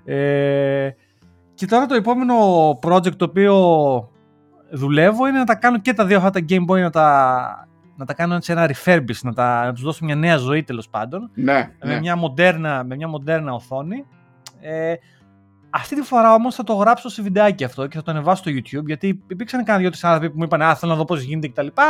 Ε, 0.06 0.90
και 1.54 1.66
τώρα 1.66 1.86
το 1.86 1.96
επόμενο 1.96 2.70
project 2.70 3.16
το 3.16 3.26
οποίο 3.26 3.56
δουλεύω 4.72 5.28
είναι 5.28 5.38
να 5.38 5.46
τα 5.46 5.56
κάνω 5.56 5.78
και 5.78 5.94
τα 5.94 6.06
δύο 6.06 6.18
αυτά 6.18 6.30
τα 6.30 6.46
Game 6.50 6.66
Boy 6.70 6.80
να 6.80 6.90
τα, 6.90 7.68
να 7.96 8.06
τα 8.06 8.14
κάνω 8.14 8.42
σε 8.42 8.52
ένα 8.52 8.70
refurbish, 8.70 9.20
να, 9.22 9.34
τα, 9.34 9.66
να 9.66 9.74
τους 9.74 9.84
δώσω 9.84 10.06
μια 10.06 10.16
νέα 10.16 10.38
ζωή 10.38 10.64
τέλος 10.64 10.90
πάντων. 10.90 11.30
Ναι, 11.34 11.72
με, 11.84 11.94
ναι. 11.94 12.00
Μια 12.00 12.16
μοντέρνα, 12.16 12.84
με 12.84 12.96
μια 12.96 13.08
μοντέρνα 13.08 13.54
οθόνη. 13.54 14.06
Ε, 14.60 14.94
αυτή 15.70 15.96
τη 15.96 16.02
φορά 16.02 16.34
όμως 16.34 16.56
θα 16.56 16.64
το 16.64 16.74
γράψω 16.74 17.10
σε 17.10 17.22
βιντεάκι 17.22 17.64
αυτό 17.64 17.88
και 17.88 17.98
θα 17.98 18.04
το 18.04 18.12
ανεβάσω 18.12 18.44
στο 18.44 18.52
YouTube 18.52 18.86
γιατί 18.86 19.24
υπήρξαν 19.28 19.64
κανένα 19.64 19.90
δυο 19.90 20.10
άνθρωποι 20.10 20.30
που 20.30 20.38
μου 20.38 20.44
είπαν 20.44 20.62
Α, 20.62 20.76
θέλω 20.76 20.92
να 20.92 20.98
δω 20.98 21.06
πώς 21.06 21.22
γίνεται 21.22 21.48
κτλ. 21.48 21.68
Και, 21.68 21.82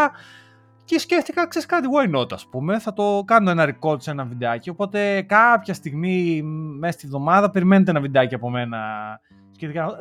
και 0.85 0.99
σκέφτηκα, 0.99 1.47
ξέρεις 1.47 1.67
κάτι, 1.67 1.87
why 1.95 2.17
not, 2.17 2.33
ας 2.33 2.47
πούμε. 2.47 2.79
Θα 2.79 2.93
το 2.93 3.23
κάνω 3.25 3.49
ένα 3.49 3.75
record 3.79 4.01
σε 4.01 4.11
ένα 4.11 4.25
βιντεάκι. 4.25 4.69
Οπότε 4.69 5.21
κάποια 5.21 5.73
στιγμή 5.73 6.41
μέσα 6.79 6.97
στη 6.97 7.07
βδομάδα 7.07 7.51
περιμένετε 7.51 7.91
ένα 7.91 7.99
βιντεάκι 7.99 8.35
από 8.35 8.49
μένα. 8.49 8.77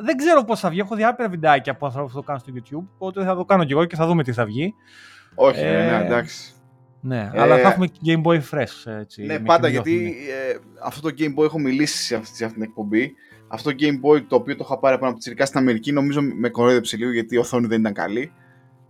Δεν 0.01 0.17
ξέρω 0.17 0.43
πώς 0.43 0.59
θα 0.59 0.69
βγει. 0.69 0.79
Έχω 0.79 0.95
διάφορα 0.95 1.29
βιντεάκια 1.29 1.71
από 1.71 1.85
ανθρώπου 1.85 2.07
που 2.07 2.13
το 2.15 2.21
κάνω 2.21 2.39
στο 2.39 2.53
YouTube. 2.55 2.87
Οπότε 2.97 3.23
θα 3.23 3.35
το 3.35 3.45
κάνω 3.45 3.63
κι 3.63 3.71
εγώ 3.71 3.85
και 3.85 3.95
θα 3.95 4.07
δούμε 4.07 4.23
τι 4.23 4.33
θα 4.33 4.45
βγει. 4.45 4.73
Όχι, 5.35 5.59
ε, 5.59 5.71
ναι, 5.71 6.05
εντάξει. 6.05 6.51
Ναι, 7.01 7.29
ε, 7.33 7.41
αλλά 7.41 7.57
θα 7.57 7.67
έχουμε 7.67 7.87
Game 8.05 8.21
Boy 8.23 8.41
Fresh. 8.51 8.91
Έτσι, 8.99 9.25
ναι, 9.25 9.39
πάντα 9.39 9.67
γιατί 9.67 10.15
ε, 10.29 10.57
αυτό 10.83 11.09
το 11.09 11.15
Game 11.19 11.39
Boy 11.39 11.43
έχω 11.43 11.59
μιλήσει 11.59 12.03
σε 12.03 12.15
αυτή, 12.15 12.35
σε 12.35 12.43
αυτή 12.43 12.59
την 12.59 12.67
εκπομπή 12.67 13.15
αυτό 13.47 13.69
το 13.69 13.75
Game 13.79 14.05
Boy 14.05 14.23
το 14.27 14.35
οποίο 14.35 14.55
το 14.55 14.63
είχα 14.65 14.79
πάρει 14.79 14.95
από 14.95 15.05
ένα 15.05 15.17
τσιρικά 15.17 15.45
στην 15.45 15.59
Αμερική 15.59 15.91
νομίζω 15.91 16.21
με 16.21 16.49
κορόιδεψε 16.49 16.97
λίγο 16.97 17.11
γιατί 17.11 17.35
η 17.35 17.37
οθόνη 17.37 17.67
δεν 17.67 17.79
ήταν 17.79 17.93
καλή. 17.93 18.31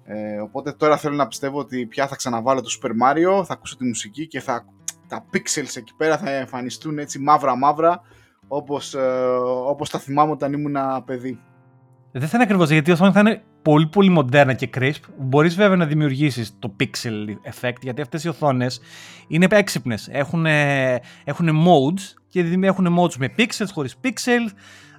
Ε, 0.04 0.40
οπότε 0.40 0.72
τώρα 0.72 0.98
θέλω 0.98 1.16
να 1.16 1.28
πιστεύω 1.28 1.60
ότι 1.60 1.86
πια 1.86 2.08
θα 2.08 2.16
ξαναβάλω 2.16 2.62
το 2.62 2.70
Super 2.82 2.90
Mario, 2.90 3.46
θα 3.46 3.54
ακούσω 3.54 3.78
τη 3.78 3.86
μουσική 3.86 4.28
και 4.28 4.40
θα, 4.40 4.66
τα 5.08 5.26
pixels 5.34 5.76
εκεί 5.76 5.94
πέρα 5.98 6.18
θα 6.18 6.30
εμφανιστούν 6.30 7.00
έτσι 7.00 7.20
μαύρα 7.20 7.56
μαύρα 7.56 8.02
όπως, 8.48 8.94
ε, 8.94 9.00
όπως 9.68 9.90
τα 9.90 10.00
θυμάμαι 10.00 10.32
όταν 10.32 10.54
ήμουν 10.54 10.78
παιδί. 11.06 11.40
Δεν 12.12 12.28
θα 12.28 12.32
είναι 12.34 12.44
ακριβώς 12.44 12.70
γιατί 12.70 12.90
η 12.90 12.94
οθόνη 12.94 13.12
θα 13.12 13.20
είναι 13.20 13.42
πολύ 13.62 13.88
πολύ 13.88 14.10
μοντέρνα 14.10 14.54
και 14.54 14.70
crisp. 14.78 15.02
Μπορείς 15.18 15.56
βέβαια 15.56 15.76
να 15.76 15.86
δημιουργήσεις 15.86 16.60
το 16.60 16.76
pixel 16.80 17.28
effect 17.52 17.82
γιατί 17.82 18.02
αυτές 18.02 18.24
οι 18.24 18.28
οθόνες 18.28 18.82
είναι 19.28 19.48
έξυπνες. 19.50 20.08
Έχουν, 20.12 20.46
έχουν 21.24 21.50
modes 21.50 22.02
και 22.30 22.60
έχουν 22.62 22.98
modes 23.00 23.16
με 23.16 23.34
pixels, 23.38 23.70
χωρίς 23.74 23.96
pixels. 24.04 24.50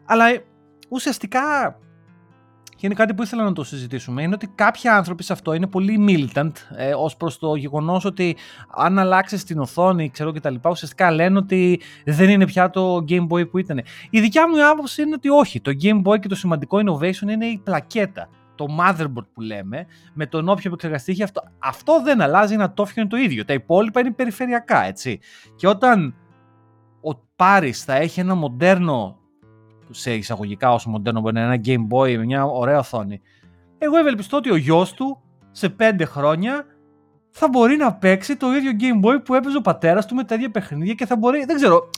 Αλλά 0.05 0.25
ουσιαστικά 0.89 1.41
και 2.79 2.87
είναι 2.87 2.95
κάτι 2.95 3.15
που 3.15 3.23
ήθελα 3.23 3.45
να 3.45 3.53
το 3.53 3.65
συζητήσουμε, 3.65 4.23
είναι 4.23 4.35
ότι 4.35 4.47
κάποιοι 4.55 4.91
άνθρωποι 4.91 5.23
σε 5.23 5.33
αυτό 5.33 5.53
είναι 5.53 5.67
πολύ 5.67 6.05
militant 6.09 6.53
ε, 6.77 6.95
ως 6.95 7.17
προς 7.17 7.39
το 7.39 7.55
γεγονός 7.55 8.05
ότι 8.05 8.37
αν 8.75 8.99
αλλάξεις 8.99 9.45
την 9.45 9.59
οθόνη 9.59 10.11
ξέρω 10.11 10.33
και 10.33 10.41
τα 10.41 10.51
λοιπά, 10.51 10.71
ουσιαστικά 10.71 11.11
λένε 11.11 11.39
ότι 11.39 11.81
δεν 12.05 12.29
είναι 12.29 12.45
πια 12.47 12.71
το 12.71 13.05
Game 13.09 13.27
Boy 13.29 13.51
που 13.51 13.59
ήταν. 13.59 13.83
Η 14.11 14.21
δικιά 14.21 14.49
μου 14.49 14.69
άποψη 14.69 15.03
είναι 15.03 15.15
ότι 15.15 15.29
όχι. 15.29 15.61
Το 15.61 15.73
Game 15.83 16.03
Boy 16.03 16.21
και 16.21 16.29
το 16.29 16.35
σημαντικό 16.35 16.79
innovation 16.79 17.29
είναι 17.29 17.47
η 17.47 17.61
πλακέτα. 17.65 18.29
Το 18.55 18.67
motherboard 18.81 19.27
που 19.35 19.41
λέμε, 19.41 19.87
με 20.15 20.27
τον 20.27 20.49
όποιο 20.49 20.63
επεξεργαστή 20.67 21.23
αυτό. 21.23 21.43
Αυτό 21.59 22.03
δεν 22.03 22.21
αλλάζει, 22.21 22.55
ένα 22.55 22.73
τόφιο 22.73 23.03
είναι 23.03 23.11
το 23.11 23.17
ίδιο. 23.17 23.45
Τα 23.45 23.53
υπόλοιπα 23.53 24.01
είναι 24.01 24.11
περιφερειακά, 24.11 24.85
έτσι. 24.85 25.21
Και 25.57 25.69
όταν 25.69 26.15
ο 27.01 27.15
Πάρης 27.37 27.85
θα 27.85 27.95
έχει 27.95 28.21
ένα 28.21 28.35
μοντέρνο 28.35 29.18
σε 29.91 30.15
εισαγωγικά 30.15 30.73
όσο 30.73 30.91
μοντέρνο 30.91 31.21
μπορεί 31.21 31.35
να 31.35 31.41
είναι 31.41 31.55
ένα 31.55 31.63
Game 31.65 31.95
Boy 31.95 32.17
με 32.17 32.25
μια 32.25 32.45
ωραία 32.45 32.79
οθόνη. 32.79 33.21
Εγώ 33.79 33.97
ευελπιστώ 33.97 34.37
ότι 34.37 34.51
ο 34.51 34.57
γιος 34.57 34.93
του 34.93 35.23
σε 35.51 35.77
5 35.81 36.03
χρόνια 36.05 36.67
θα 37.31 37.49
μπορεί 37.49 37.77
να 37.77 37.95
παίξει 37.95 38.37
το 38.37 38.47
ίδιο 38.55 38.71
Game 38.81 39.07
Boy 39.07 39.25
που 39.25 39.35
έπαιζε 39.35 39.57
ο 39.57 39.61
πατέρας 39.61 40.07
του 40.07 40.15
με 40.15 40.25
τα 40.25 40.35
ίδια 40.35 40.51
παιχνίδια 40.51 40.95
και 40.95 41.07
θα 41.07 41.17
μπορεί. 41.17 41.45
Δεν 41.45 41.57
ξέρω. 41.57 41.91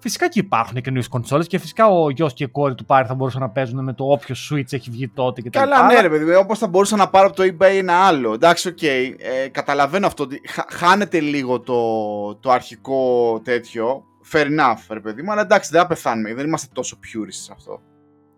Φυσικά 0.00 0.28
και 0.28 0.38
υπάρχουν 0.38 0.80
καινούριε 0.80 1.08
κονσόλες 1.10 1.46
και 1.46 1.58
φυσικά 1.58 1.86
ο 1.86 2.10
γιος 2.10 2.32
και 2.32 2.44
η 2.44 2.48
κόρη 2.48 2.74
του 2.74 2.84
πάρει 2.84 3.06
θα 3.06 3.14
μπορούσαν 3.14 3.40
να 3.40 3.50
παίζουν 3.50 3.84
με 3.84 3.92
το 3.92 4.04
όποιο 4.04 4.34
Switch 4.50 4.72
έχει 4.72 4.90
βγει 4.90 5.08
τότε 5.08 5.40
και 5.40 5.50
Καλά, 5.50 5.86
ναι, 5.86 6.00
ρε 6.00 6.08
παιδί, 6.08 6.34
όπως 6.34 6.58
θα 6.58 6.66
μπορούσα 6.66 6.96
να 6.96 7.08
πάρω 7.08 7.26
από 7.26 7.36
το 7.36 7.42
eBay 7.42 7.76
ένα 7.78 7.94
άλλο. 7.94 8.32
Εντάξει, 8.32 8.68
OK. 8.68 8.78
Okay. 8.80 9.14
Ε, 9.18 9.48
καταλαβαίνω 9.48 10.06
αυτό 10.06 10.22
ότι 10.22 10.40
χάνεται 10.68 11.20
λίγο 11.20 11.60
το, 11.60 12.34
το 12.34 12.50
αρχικό 12.50 13.40
τέτοιο 13.44 14.04
fair 14.32 14.46
enough, 14.46 14.78
ρε 14.90 15.00
παιδί 15.00 15.22
μου, 15.22 15.32
αλλά 15.32 15.40
εντάξει, 15.40 15.70
δεν 15.72 15.80
θα 15.80 15.86
πεθάνουμε, 15.86 16.34
δεν 16.34 16.46
είμαστε 16.46 16.68
τόσο 16.72 16.96
purists 16.96 17.28
σε 17.30 17.52
αυτό. 17.52 17.80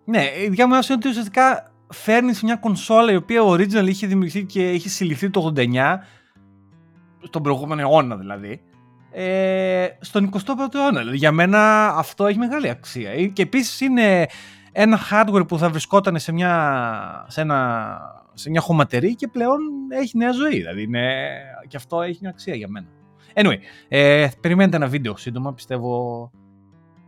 Ναι, 0.05 0.31
η 0.45 0.49
δικιά 0.49 0.67
μου 0.67 0.75
είναι 0.75 0.85
ότι 0.91 1.09
ουσιαστικά 1.09 1.73
φέρνεις 1.89 2.43
μια 2.43 2.57
κονσόλα 2.57 3.13
η 3.13 3.17
οποία 3.17 3.43
original 3.43 3.87
είχε 3.89 4.07
δημιουργηθεί 4.07 4.45
και 4.45 4.73
είχε 4.73 4.89
συλληφθεί 4.89 5.31
το 5.31 5.53
89, 5.57 5.99
στον 7.23 7.43
προηγούμενο 7.43 7.81
αιώνα 7.81 8.17
δηλαδή, 8.17 8.63
ε, 9.13 9.87
στον 10.01 10.31
21ο 10.33 10.75
αιώνα. 10.75 10.99
Δηλαδή, 10.99 11.17
για 11.17 11.33
μένα 11.33 11.89
αυτό 11.89 12.27
έχει 12.27 12.39
μεγάλη 12.39 12.69
αξία. 12.69 13.11
Ε, 13.11 13.25
και 13.27 13.43
επίσης 13.43 13.81
είναι 13.81 14.27
ένα 14.73 14.99
hardware 15.11 15.49
που 15.49 15.59
θα 15.59 15.71
βρισκόταν 15.71 16.19
σε 16.19 16.33
μια, 16.33 17.25
σε 17.29 17.41
ένα, 17.41 17.99
σε 18.35 18.51
μια 18.51 18.61
χωματερή 18.61 19.15
και 19.15 19.29
πλέον 19.29 19.59
έχει 19.89 20.17
νέα 20.17 20.33
ζωή. 20.33 20.57
Δηλαδή 20.57 20.83
είναι, 20.83 21.29
και 21.69 21.77
αυτό 21.77 22.03
έχει 22.03 22.19
μια 22.21 22.31
αξία 22.31 22.55
για 22.55 22.69
μένα. 22.69 22.87
Anyway, 23.35 23.57
ε, 23.89 24.29
περιμένετε 24.41 24.77
ένα 24.77 24.87
βίντεο 24.87 25.17
σύντομα, 25.17 25.55
πιστεύω. 25.55 26.31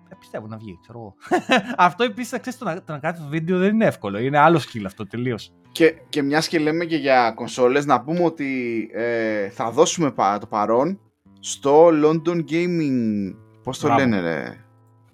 Ε, 0.09 0.15
πιστεύω 0.21 0.47
να 0.47 0.57
βγει, 0.57 0.79
ξέρω 0.83 0.99
εγώ. 0.99 1.15
αυτό 1.77 2.05
επίσης, 2.05 2.41
ξέρεις, 2.41 2.59
το, 2.59 2.65
να, 2.65 2.83
το 2.83 2.93
να 2.93 2.99
κάνεις 2.99 3.21
το 3.21 3.27
βίντεο 3.29 3.59
δεν 3.59 3.75
είναι 3.75 3.87
εύκολο. 3.87 4.19
Είναι 4.19 4.39
άλλο 4.39 4.59
skill 4.59 4.83
αυτό 4.87 5.07
τελείως. 5.07 5.53
Και, 5.73 5.95
και 6.09 6.23
μια 6.23 6.39
και 6.39 6.59
λέμε 6.59 6.85
και 6.85 6.97
για 6.97 7.33
κονσόλες, 7.35 7.87
να 7.87 8.01
πούμε 8.01 8.25
ότι 8.25 8.91
ε, 8.93 9.49
θα 9.49 9.71
δώσουμε 9.71 10.13
το 10.41 10.47
παρόν 10.47 11.01
στο 11.41 11.87
London 11.87 12.45
Gaming. 12.51 13.35
Πώς 13.63 13.79
το 13.79 13.89
λένε, 13.89 14.21
ρε. 14.21 14.65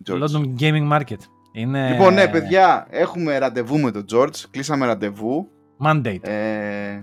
George; 0.06 0.22
London 0.22 0.60
Gaming 0.60 0.92
Market. 0.92 1.18
Είναι... 1.52 1.90
Λοιπόν, 1.90 2.14
ναι, 2.14 2.28
παιδιά, 2.28 2.86
έχουμε 2.90 3.38
ραντεβού 3.38 3.78
με 3.78 3.90
τον 3.90 4.04
George. 4.12 4.36
Κλείσαμε 4.50 4.86
ραντεβού. 4.86 5.48
Mandate. 5.84 6.28
Ε, 6.28 7.00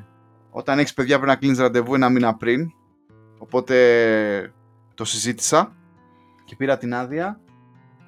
όταν 0.50 0.80
έχεις 0.80 0.94
παιδιά 0.94 1.16
πρέπει 1.16 1.32
να 1.32 1.38
κλείνεις 1.38 1.60
ραντεβού 1.60 1.96
ένα 1.96 2.10
μήνα 2.10 2.36
πριν. 2.36 2.72
Οπότε 3.46 4.54
το 4.94 5.06
συζήτησα 5.06 5.76
και 6.46 6.56
πήρα 6.56 6.78
την 6.78 6.94
άδεια. 6.94 7.40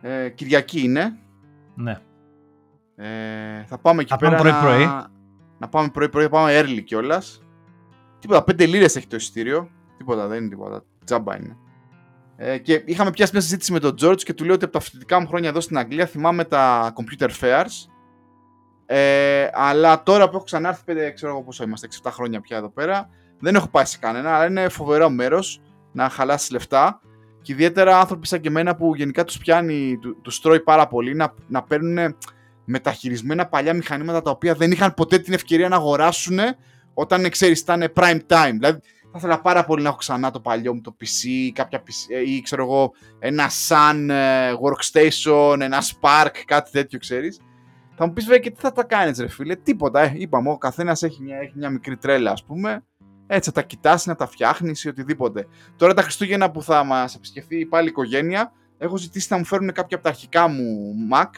Ε, 0.01 0.29
Κυριακή 0.29 0.81
είναι. 0.81 1.17
Ναι. 1.75 1.99
Ε, 2.95 3.63
θα 3.65 3.77
πάμε 3.77 4.01
εκεί 4.01 4.09
θα 4.09 4.17
πέρα. 4.17 4.37
Πάμε 4.37 4.49
πρωί-πρωί. 4.49 4.85
Να, 4.85 5.07
να 5.57 5.67
πάμε 5.69 5.89
πρωί-πρωί, 5.89 6.29
πάμε 6.29 6.59
early 6.61 6.83
κιόλας. 6.83 7.43
Τίποτα, 8.19 8.43
πέντε 8.43 8.65
λίρες 8.65 8.95
έχει 8.95 9.07
το 9.07 9.15
εισιτήριο. 9.15 9.69
Τίποτα, 9.97 10.27
δεν 10.27 10.39
είναι 10.39 10.49
τίποτα. 10.49 10.83
Τζάμπα 11.05 11.37
είναι. 11.37 11.57
Ε, 12.35 12.57
και 12.57 12.81
είχαμε 12.85 13.11
πιάσει 13.11 13.31
μια 13.33 13.41
συζήτηση 13.41 13.71
με 13.71 13.79
τον 13.79 13.95
George 14.01 14.21
και 14.23 14.33
του 14.33 14.45
λέω 14.45 14.53
ότι 14.53 14.63
από 14.63 14.73
τα 14.73 14.79
φοιτητικά 14.79 15.19
μου 15.19 15.27
χρόνια 15.27 15.49
εδώ 15.49 15.59
στην 15.59 15.77
Αγγλία 15.77 16.05
θυμάμαι 16.05 16.43
τα 16.43 16.93
computer 16.95 17.29
fairs. 17.41 17.89
Ε, 18.85 19.49
αλλά 19.53 20.03
τώρα 20.03 20.29
που 20.29 20.35
έχω 20.35 20.43
ξανάρθει, 20.43 20.83
πέντε, 20.83 21.11
ξέρω 21.11 21.31
εγώ 21.31 21.43
πόσο 21.43 21.63
είμαστε, 21.63 21.87
6-7 22.03 22.09
χρόνια 22.11 22.41
πια 22.41 22.57
εδώ 22.57 22.69
πέρα, 22.69 23.09
δεν 23.39 23.55
έχω 23.55 23.67
πάει 23.67 23.85
σε 23.85 23.97
κανένα, 23.97 24.35
αλλά 24.35 24.45
είναι 24.45 24.69
φοβερό 24.69 25.09
μέρος 25.09 25.61
να 25.91 26.09
χαλάσεις 26.09 26.51
λεφτά. 26.51 27.01
Και 27.41 27.53
ιδιαίτερα 27.53 27.99
άνθρωποι 27.99 28.27
σαν 28.27 28.41
και 28.41 28.47
εμένα 28.47 28.75
που 28.75 28.95
γενικά 28.95 29.23
τους 29.23 29.37
πιάνει, 29.37 29.97
του, 30.01 30.21
τους 30.21 30.41
τρώει 30.41 30.59
πάρα 30.59 30.87
πολύ 30.87 31.15
να, 31.15 31.33
να 31.47 31.63
παίρνουν 31.63 32.15
μεταχειρισμένα 32.65 33.47
παλιά 33.47 33.73
μηχανήματα 33.73 34.21
τα 34.21 34.31
οποία 34.31 34.53
δεν 34.53 34.71
είχαν 34.71 34.93
ποτέ 34.93 35.17
την 35.17 35.33
ευκαιρία 35.33 35.69
να 35.69 35.75
αγοράσουν 35.75 36.39
όταν 36.93 37.29
ξέρεις, 37.29 37.59
ήταν 37.59 37.93
prime 37.95 38.19
time. 38.27 38.51
Δηλαδή, 38.51 38.79
θα 39.11 39.17
ήθελα 39.17 39.41
πάρα 39.41 39.65
πολύ 39.65 39.83
να 39.83 39.89
έχω 39.89 39.97
ξανά 39.97 40.31
το 40.31 40.39
παλιό 40.39 40.73
μου 40.73 40.81
το 40.81 40.95
PC, 41.01 41.49
κάποια 41.53 41.79
PC 41.79 42.15
ε, 42.15 42.31
ή 42.31 42.41
ξέρω 42.41 42.63
εγώ 42.63 42.91
ένα 43.19 43.49
Sun 43.67 44.07
ε, 44.09 44.51
workstation, 44.51 45.59
ένα 45.59 45.81
Spark, 45.81 46.31
κάτι 46.45 46.71
τέτοιο 46.71 46.99
ξέρεις. 46.99 47.41
Θα 47.95 48.05
μου 48.05 48.13
πεις 48.13 48.25
βέβαια 48.25 48.39
και 48.39 48.51
τι 48.51 48.59
θα 48.59 48.71
τα 48.71 48.83
κάνεις 48.83 49.19
ρε 49.19 49.27
φίλε, 49.27 49.55
τίποτα, 49.55 50.01
ε, 50.01 50.13
είπαμε, 50.15 50.49
ο 50.49 50.57
καθένας 50.57 51.03
έχει 51.03 51.23
μια, 51.23 51.37
έχει 51.37 51.53
μια 51.55 51.69
μικρή 51.69 51.97
τρέλα 51.97 52.31
ας 52.31 52.43
πούμε, 52.43 52.83
έτσι 53.27 53.49
θα 53.49 53.61
τα 53.61 53.67
κοιτάς 53.67 54.05
να 54.05 54.15
τα 54.15 54.27
φτιάχνεις 54.27 54.83
ή 54.83 54.87
οτιδήποτε. 54.87 55.47
Τώρα 55.75 55.93
τα 55.93 56.01
Χριστούγεννα 56.01 56.51
που 56.51 56.61
θα 56.61 56.83
μας 56.83 57.15
επισκεφθεί 57.15 57.65
πάλι 57.65 57.85
η 57.85 57.89
οικογένεια, 57.89 58.51
έχω 58.77 58.97
ζητήσει 58.97 59.27
να 59.29 59.37
μου 59.37 59.45
φέρουν 59.45 59.71
κάποια 59.71 59.95
από 59.97 60.03
τα 60.03 60.09
αρχικά 60.09 60.47
μου 60.47 60.93
Mac, 61.13 61.29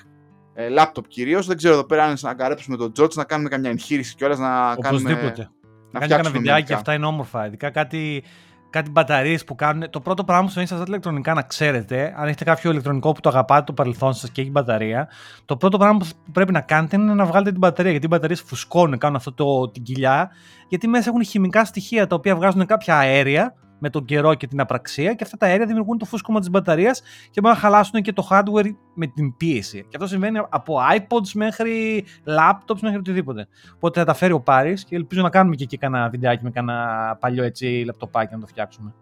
ε, 0.53 0.67
laptop 0.77 1.07
κυρίως, 1.07 1.47
δεν 1.47 1.57
ξέρω 1.57 1.73
εδώ 1.73 1.83
πέρα 1.83 2.03
αν 2.03 2.17
να 2.21 2.33
καρέψουμε 2.33 2.77
τον 2.77 2.91
George, 2.99 3.13
να 3.13 3.23
κάνουμε 3.23 3.49
καμιά 3.49 3.69
εγχείρηση 3.69 4.15
κιόλας 4.15 4.39
να 4.39 4.71
Οπωσδήποτε. 4.71 5.21
κάνουμε 5.21 5.49
να 5.91 5.99
κάνει 5.99 6.13
ένα 6.13 6.29
βιντεάκι, 6.29 6.73
αυτά 6.73 6.93
είναι 6.93 7.05
όμορφα. 7.05 7.45
Ειδικά 7.45 7.69
κάτι, 7.69 8.23
κάτι 8.69 8.91
μπαταρίες 8.91 9.43
που 9.43 9.55
κάνουν. 9.55 9.89
Το 9.89 9.99
πρώτο 9.99 10.23
πράγμα 10.23 10.43
που 10.43 10.49
συμβαίνει 10.49 10.67
σε 10.67 10.73
αυτά 10.73 10.85
τα 10.85 10.91
ηλεκτρονικά, 10.91 11.33
να 11.33 11.41
ξέρετε, 11.41 12.13
αν 12.17 12.27
έχετε 12.27 12.43
κάποιο 12.43 12.71
ηλεκτρονικό 12.71 13.11
που 13.11 13.21
το 13.21 13.29
αγαπάτε 13.29 13.63
το 13.63 13.73
παρελθόν 13.73 14.13
σας 14.13 14.29
και 14.29 14.41
έχει 14.41 14.51
μπαταρία, 14.51 15.09
το 15.45 15.57
πρώτο 15.57 15.77
πράγμα 15.77 15.97
που 15.97 16.05
πρέπει 16.31 16.51
να 16.51 16.61
κάνετε 16.61 16.95
είναι 16.95 17.13
να 17.13 17.25
βγάλετε 17.25 17.49
την 17.49 17.59
μπαταρία. 17.59 17.91
Γιατί 17.91 18.05
οι 18.05 18.09
μπαταρίες 18.11 18.41
φουσκώνουν, 18.41 18.97
κάνουν 18.97 19.15
αυτό 19.15 19.33
το, 19.33 19.69
την 19.69 19.83
κοιλιά, 19.83 20.29
γιατί 20.67 20.87
μέσα 20.87 21.09
έχουν 21.09 21.25
χημικά 21.25 21.65
στοιχεία 21.65 22.07
τα 22.07 22.15
οποία 22.15 22.35
βγάζουν 22.35 22.65
κάποια 22.65 22.97
αέρια 22.97 23.53
με 23.79 23.89
τον 23.89 24.05
καιρό 24.05 24.33
και 24.33 24.47
την 24.47 24.59
απραξία 24.59 25.13
και 25.13 25.23
αυτά 25.23 25.37
τα 25.37 25.45
αέρια 25.45 25.65
δημιουργούν 25.65 25.97
το 25.97 26.05
φούσκωμα 26.05 26.39
της 26.39 26.49
μπαταρίας 26.49 27.01
και 27.31 27.41
μπορούν 27.41 27.57
να 27.57 27.63
χαλάσουν 27.63 28.01
και 28.01 28.13
το 28.13 28.27
hardware 28.31 28.75
με 28.93 29.07
την 29.07 29.37
πίεση. 29.37 29.81
Και 29.81 29.95
αυτό 29.95 30.07
συμβαίνει 30.07 30.37
από 30.49 30.77
iPods 30.97 31.31
μέχρι 31.33 32.05
laptops 32.25 32.79
μέχρι 32.81 32.97
οτιδήποτε. 32.97 33.47
Οπότε 33.75 33.99
θα 33.99 34.05
τα 34.05 34.13
φέρει 34.13 34.33
ο 34.33 34.41
Πάρης 34.41 34.83
και 34.83 34.95
ελπίζω 34.95 35.21
να 35.21 35.29
κάνουμε 35.29 35.55
και 35.55 35.63
εκεί 35.63 35.77
κανένα 35.77 36.09
βιντεάκι 36.09 36.43
με 36.43 36.49
κανένα 36.49 37.17
παλιό 37.19 37.43
έτσι 37.43 37.83
λαπτοπάκι 37.85 38.33
να 38.33 38.39
το 38.39 38.47
φτιάξουμε. 38.47 38.93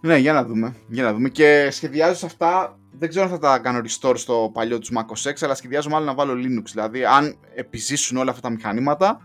Ναι, 0.00 0.16
για 0.16 0.32
να 0.32 0.44
δούμε. 0.44 0.74
Για 0.88 1.02
να 1.02 1.12
δούμε. 1.12 1.28
Και 1.28 1.68
σχεδιάζω 1.70 2.14
σε 2.14 2.26
αυτά. 2.26 2.78
Δεν 2.92 3.08
ξέρω 3.08 3.24
αν 3.24 3.30
θα 3.30 3.38
τα 3.38 3.58
κάνω 3.58 3.78
restore 3.78 4.16
στο 4.16 4.50
παλιό 4.52 4.78
τους 4.78 4.90
Mac 4.94 5.00
OS 5.00 5.30
X, 5.30 5.34
αλλά 5.40 5.54
σχεδιάζω 5.54 5.88
μάλλον 5.88 6.06
να 6.06 6.14
βάλω 6.14 6.32
Linux. 6.32 6.64
Δηλαδή, 6.72 7.04
αν 7.04 7.36
επιζήσουν 7.54 8.16
όλα 8.16 8.30
αυτά 8.30 8.42
τα 8.42 8.50
μηχανήματα, 8.50 9.20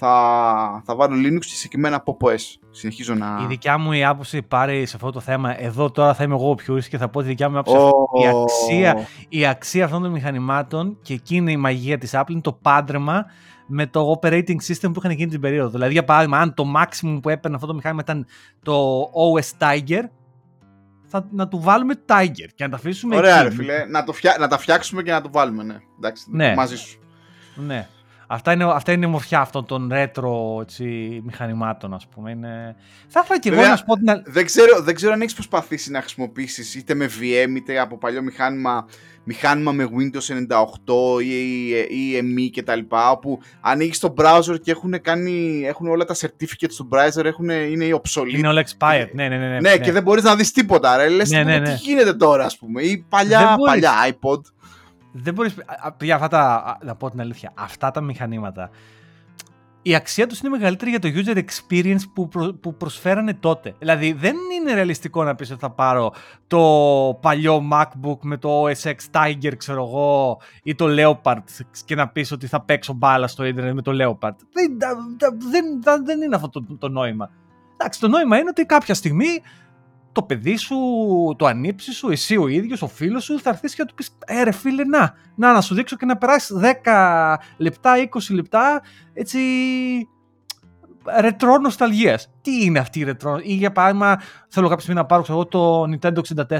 θα, 0.00 0.82
θα 0.84 0.94
βάλω 0.94 1.14
Linux 1.14 1.40
και 1.40 1.54
συγκεκριμένα 1.54 1.96
από 1.96 2.16
OS. 2.20 2.36
Συνεχίζω 2.70 3.14
να. 3.14 3.38
Η 3.42 3.46
δικιά 3.46 3.78
μου 3.78 3.92
η 3.92 4.04
άποψη 4.04 4.42
πάρει 4.42 4.86
σε 4.86 4.96
αυτό 4.96 5.10
το 5.10 5.20
θέμα. 5.20 5.62
Εδώ 5.62 5.90
τώρα 5.90 6.14
θα 6.14 6.24
είμαι 6.24 6.34
εγώ 6.34 6.50
ο 6.50 6.54
πιο 6.54 6.78
και 6.78 6.98
θα 6.98 7.08
πω 7.08 7.20
τη 7.20 7.26
δικιά 7.26 7.50
μου 7.50 7.58
άποψη. 7.58 7.80
Oh. 7.80 8.22
Η, 8.22 8.26
αξία, 8.26 9.06
η 9.28 9.46
αξία 9.46 9.84
αυτών 9.84 10.02
των 10.02 10.10
μηχανημάτων 10.10 10.98
και 11.02 11.14
εκείνη 11.14 11.52
η 11.52 11.56
μαγεία 11.56 11.98
της 11.98 12.10
Apple 12.14 12.30
είναι 12.30 12.40
το 12.40 12.52
πάντρεμα 12.52 13.26
με 13.66 13.86
το 13.86 14.18
operating 14.20 14.56
system 14.66 14.90
που 14.92 14.94
είχαν 14.96 15.10
εκείνη 15.10 15.30
την 15.30 15.40
περίοδο. 15.40 15.68
Δηλαδή, 15.68 15.92
για 15.92 16.04
παράδειγμα, 16.04 16.38
αν 16.38 16.54
το 16.54 16.64
maximum 16.76 17.18
που 17.22 17.28
έπαιρνε 17.28 17.56
αυτό 17.56 17.66
το 17.68 17.74
μηχάνημα 17.74 18.02
ήταν 18.04 18.26
το 18.62 19.00
OS 19.02 19.66
Tiger, 19.66 20.02
θα, 21.04 21.28
να 21.30 21.48
του 21.48 21.60
βάλουμε 21.60 21.94
Tiger 22.06 22.48
και 22.54 22.64
να 22.64 22.68
τα 22.68 22.76
αφήσουμε 22.76 23.16
Ωραία, 23.16 23.36
εκεί. 23.36 23.48
ρε 23.48 23.54
φίλε. 23.54 23.84
Να, 23.84 24.04
το 24.04 24.12
φτιά, 24.12 24.36
να 24.38 24.48
τα 24.48 24.58
φτιάξουμε 24.58 25.02
και 25.02 25.10
να 25.10 25.20
το 25.20 25.28
βάλουμε, 25.32 25.62
ναι. 25.62 25.76
Εντάξει, 25.96 26.24
ναι. 26.30 26.54
μαζί 26.54 26.76
σου. 26.76 26.98
Ναι. 27.54 27.88
Αυτά 28.30 28.52
είναι, 28.52 28.64
αυτά 28.64 28.92
είναι 28.92 29.06
η 29.06 29.08
μορφιά 29.08 29.40
αυτών 29.40 29.66
των 29.66 29.90
retro 29.92 30.60
έτσι, 30.62 30.84
μηχανημάτων, 31.24 31.94
ας 31.94 32.06
πούμε. 32.06 32.30
Είναι... 32.30 32.76
Θα 33.08 33.20
ήθελα 33.24 33.38
και 33.38 33.48
εγώ 33.48 33.60
να 33.62 33.76
σου 33.76 33.84
πω 33.84 33.94
την... 33.94 34.22
Δεν 34.24 34.44
ξέρω, 34.44 34.82
δεν 34.82 34.94
ξέρω 34.94 35.12
αν 35.12 35.20
έχεις 35.20 35.34
προσπαθήσει 35.34 35.90
να 35.90 36.00
χρησιμοποιήσεις 36.00 36.74
είτε 36.74 36.94
με 36.94 37.06
VM 37.06 37.56
είτε 37.56 37.80
από 37.80 37.98
παλιό 37.98 38.22
μηχάνημα, 38.22 38.86
μηχάνημα 39.24 39.72
με 39.72 39.88
Windows 39.98 40.56
98 41.18 41.22
ή, 41.22 41.68
ή, 41.68 41.76
ή 41.88 42.20
ME 42.36 42.50
και 42.52 42.62
τα 42.62 42.74
λοιπά, 42.74 43.10
όπου 43.10 43.40
ανοίγεις 43.60 43.98
το 43.98 44.14
browser 44.16 44.60
και 44.62 44.70
έχουν, 44.70 45.00
κάνει, 45.02 45.62
έχουν 45.66 45.88
όλα 45.88 46.04
τα 46.04 46.14
certificates 46.14 46.74
του 46.76 46.88
browser, 46.92 47.24
έχουν, 47.24 47.48
είναι 47.48 48.00
obsolete. 48.02 48.36
Είναι 48.36 48.48
όλα 48.48 48.64
expired, 48.66 49.08
ναι, 49.12 49.28
ναι, 49.28 49.36
ναι, 49.36 49.48
ναι. 49.48 49.60
Ναι, 49.60 49.78
και 49.78 49.92
δεν 49.92 50.02
μπορείς 50.02 50.22
να 50.22 50.36
δεις 50.36 50.52
τίποτα, 50.52 50.96
ρε. 50.96 51.08
Λες, 51.08 51.30
ναι, 51.30 51.42
ναι, 51.42 51.58
ναι. 51.58 51.64
τι 51.64 51.74
γίνεται 51.74 52.14
τώρα, 52.14 52.44
ας 52.44 52.58
πούμε, 52.58 52.82
ή 52.82 53.04
παλιά, 53.08 53.56
παλιά 53.64 53.92
iPod 54.08 54.40
δεν 55.22 55.34
μπορείς, 55.34 55.54
για 56.00 56.14
αυτά 56.14 56.28
τα, 56.28 56.78
να 56.82 56.94
πω 56.94 57.10
την 57.10 57.20
αλήθεια, 57.20 57.52
αυτά 57.54 57.90
τα 57.90 58.00
μηχανήματα, 58.00 58.70
η 59.82 59.94
αξία 59.94 60.26
τους 60.26 60.40
είναι 60.40 60.48
μεγαλύτερη 60.48 60.90
για 60.90 60.98
το 60.98 61.08
user 61.14 61.36
experience 61.36 62.02
που, 62.12 62.28
που 62.60 62.76
προσφέρανε 62.76 63.34
τότε. 63.34 63.74
Δηλαδή 63.78 64.12
δεν 64.12 64.36
είναι 64.58 64.74
ρεαλιστικό 64.74 65.24
να 65.24 65.34
πεις 65.34 65.50
ότι 65.50 65.60
θα 65.60 65.70
πάρω 65.70 66.12
το 66.46 66.58
παλιό 67.20 67.68
MacBook 67.72 68.18
με 68.22 68.36
το 68.36 68.62
OS 68.62 68.82
X 68.82 68.96
Tiger 69.12 69.52
ξέρω 69.56 69.84
εγώ 69.84 70.40
ή 70.62 70.74
το 70.74 70.86
Leopard 70.88 71.42
και 71.84 71.94
να 71.94 72.08
πεις 72.08 72.32
ότι 72.32 72.46
θα 72.46 72.60
παίξω 72.60 72.92
μπάλα 72.92 73.26
στο 73.26 73.44
ίντερνετ 73.44 73.74
με 73.74 73.82
το 73.82 73.92
Leopard. 73.94 74.34
Δεν, 74.52 74.76
δεν, 75.50 76.04
δεν 76.04 76.22
είναι 76.22 76.36
αυτό 76.36 76.48
το, 76.48 76.76
το 76.78 76.88
νόημα. 76.88 77.30
Εντάξει, 77.72 78.00
το 78.00 78.08
νόημα 78.08 78.38
είναι 78.38 78.48
ότι 78.48 78.64
κάποια 78.64 78.94
στιγμή 78.94 79.42
το 80.12 80.22
παιδί 80.22 80.56
σου, 80.56 80.76
το 81.38 81.46
ανήψι 81.46 81.92
σου, 81.92 82.10
εσύ 82.10 82.36
ο 82.36 82.48
ίδιος, 82.48 82.82
ο 82.82 82.86
φίλος 82.86 83.24
σου, 83.24 83.40
θα 83.40 83.50
έρθεις 83.50 83.74
και 83.74 83.82
θα 83.82 83.88
του 83.88 83.94
πεις: 83.94 84.16
Ε, 84.26 84.42
ρε 84.42 84.52
φίλε, 84.52 84.84
να, 84.84 85.14
να, 85.34 85.52
να 85.52 85.60
σου 85.60 85.74
δείξω 85.74 85.96
και 85.96 86.06
να 86.06 86.16
περάσεις 86.16 86.56
10 86.84 87.36
λεπτά, 87.56 87.94
20 87.96 88.34
λεπτά 88.34 88.82
έτσι. 89.14 89.38
Ρετρό 91.20 91.58
νοσταλγίας. 91.58 92.30
Τι 92.40 92.64
είναι 92.64 92.78
αυτή 92.78 92.98
η 92.98 93.04
ρετρό, 93.04 93.38
ή 93.42 93.54
για 93.54 93.72
παράδειγμα, 93.72 94.20
θέλω 94.48 94.68
κάποια 94.68 94.82
στιγμή 94.82 95.00
να 95.00 95.06
πάρω 95.06 95.24
εγώ 95.28 95.46
το 95.46 95.82
Nintendo 95.82 96.18
64 96.18 96.56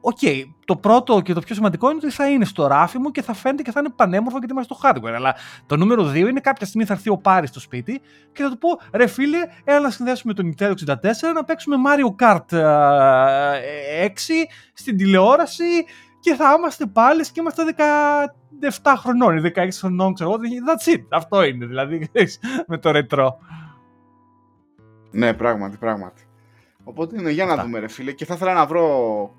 OK, 0.00 0.18
okay, 0.20 0.42
το 0.64 0.76
πρώτο 0.76 1.20
και 1.20 1.32
το 1.32 1.40
πιο 1.40 1.54
σημαντικό 1.54 1.90
είναι 1.90 2.00
ότι 2.02 2.10
θα 2.10 2.28
είναι 2.28 2.44
στο 2.44 2.66
ράφι 2.66 2.98
μου 2.98 3.10
και 3.10 3.22
θα 3.22 3.34
φαίνεται 3.34 3.62
και 3.62 3.70
θα 3.70 3.80
είναι 3.80 3.90
πανέμορφο 3.96 4.38
γιατί 4.38 4.52
είμαστε 4.52 4.74
στο 4.74 4.88
hardware. 4.88 5.14
Αλλά 5.14 5.34
το 5.66 5.76
νούμερο 5.76 6.10
2 6.10 6.14
είναι 6.14 6.40
κάποια 6.40 6.66
στιγμή 6.66 6.86
θα 6.86 6.92
έρθει 6.92 7.10
ο 7.10 7.16
Πάρης 7.16 7.48
στο 7.48 7.60
σπίτι 7.60 8.00
και 8.32 8.42
θα 8.42 8.50
του 8.50 8.58
πω 8.58 8.68
ρε 8.92 9.06
φίλε, 9.06 9.38
έλα 9.64 9.80
να 9.80 9.90
συνδέσουμε 9.90 10.34
το 10.34 10.42
Nintendo 10.46 10.72
64 10.86 10.94
να 11.34 11.44
παίξουμε 11.44 11.76
Mario 11.86 12.24
Kart 12.24 12.58
6 12.58 12.58
στην 14.72 14.96
τηλεόραση 14.96 15.64
και 16.20 16.34
θα 16.34 16.54
είμαστε 16.58 16.86
πάλι 16.86 17.22
και 17.22 17.40
είμαστε 17.40 17.62
17 18.82 18.94
χρονών 18.96 19.36
ή 19.36 19.52
16 19.54 19.68
χρονών, 19.70 20.14
ξέρω 20.14 20.30
εγώ. 20.30 20.40
That's 20.42 20.94
it. 20.94 21.04
Αυτό 21.08 21.42
είναι 21.42 21.66
δηλαδή 21.66 22.08
με 22.66 22.78
το 22.78 22.90
ρετρό. 22.90 23.38
Ναι, 25.10 25.34
πράγματι, 25.34 25.76
πράγματι. 25.76 26.23
Οπότε 26.84 27.16
είναι 27.18 27.30
για 27.30 27.44
να 27.44 27.62
δούμε, 27.62 27.78
ρε 27.78 27.88
φίλε. 27.88 28.12
Και 28.12 28.24
θα 28.24 28.34
ήθελα 28.34 28.52
να 28.52 28.66
βρω 28.66 28.86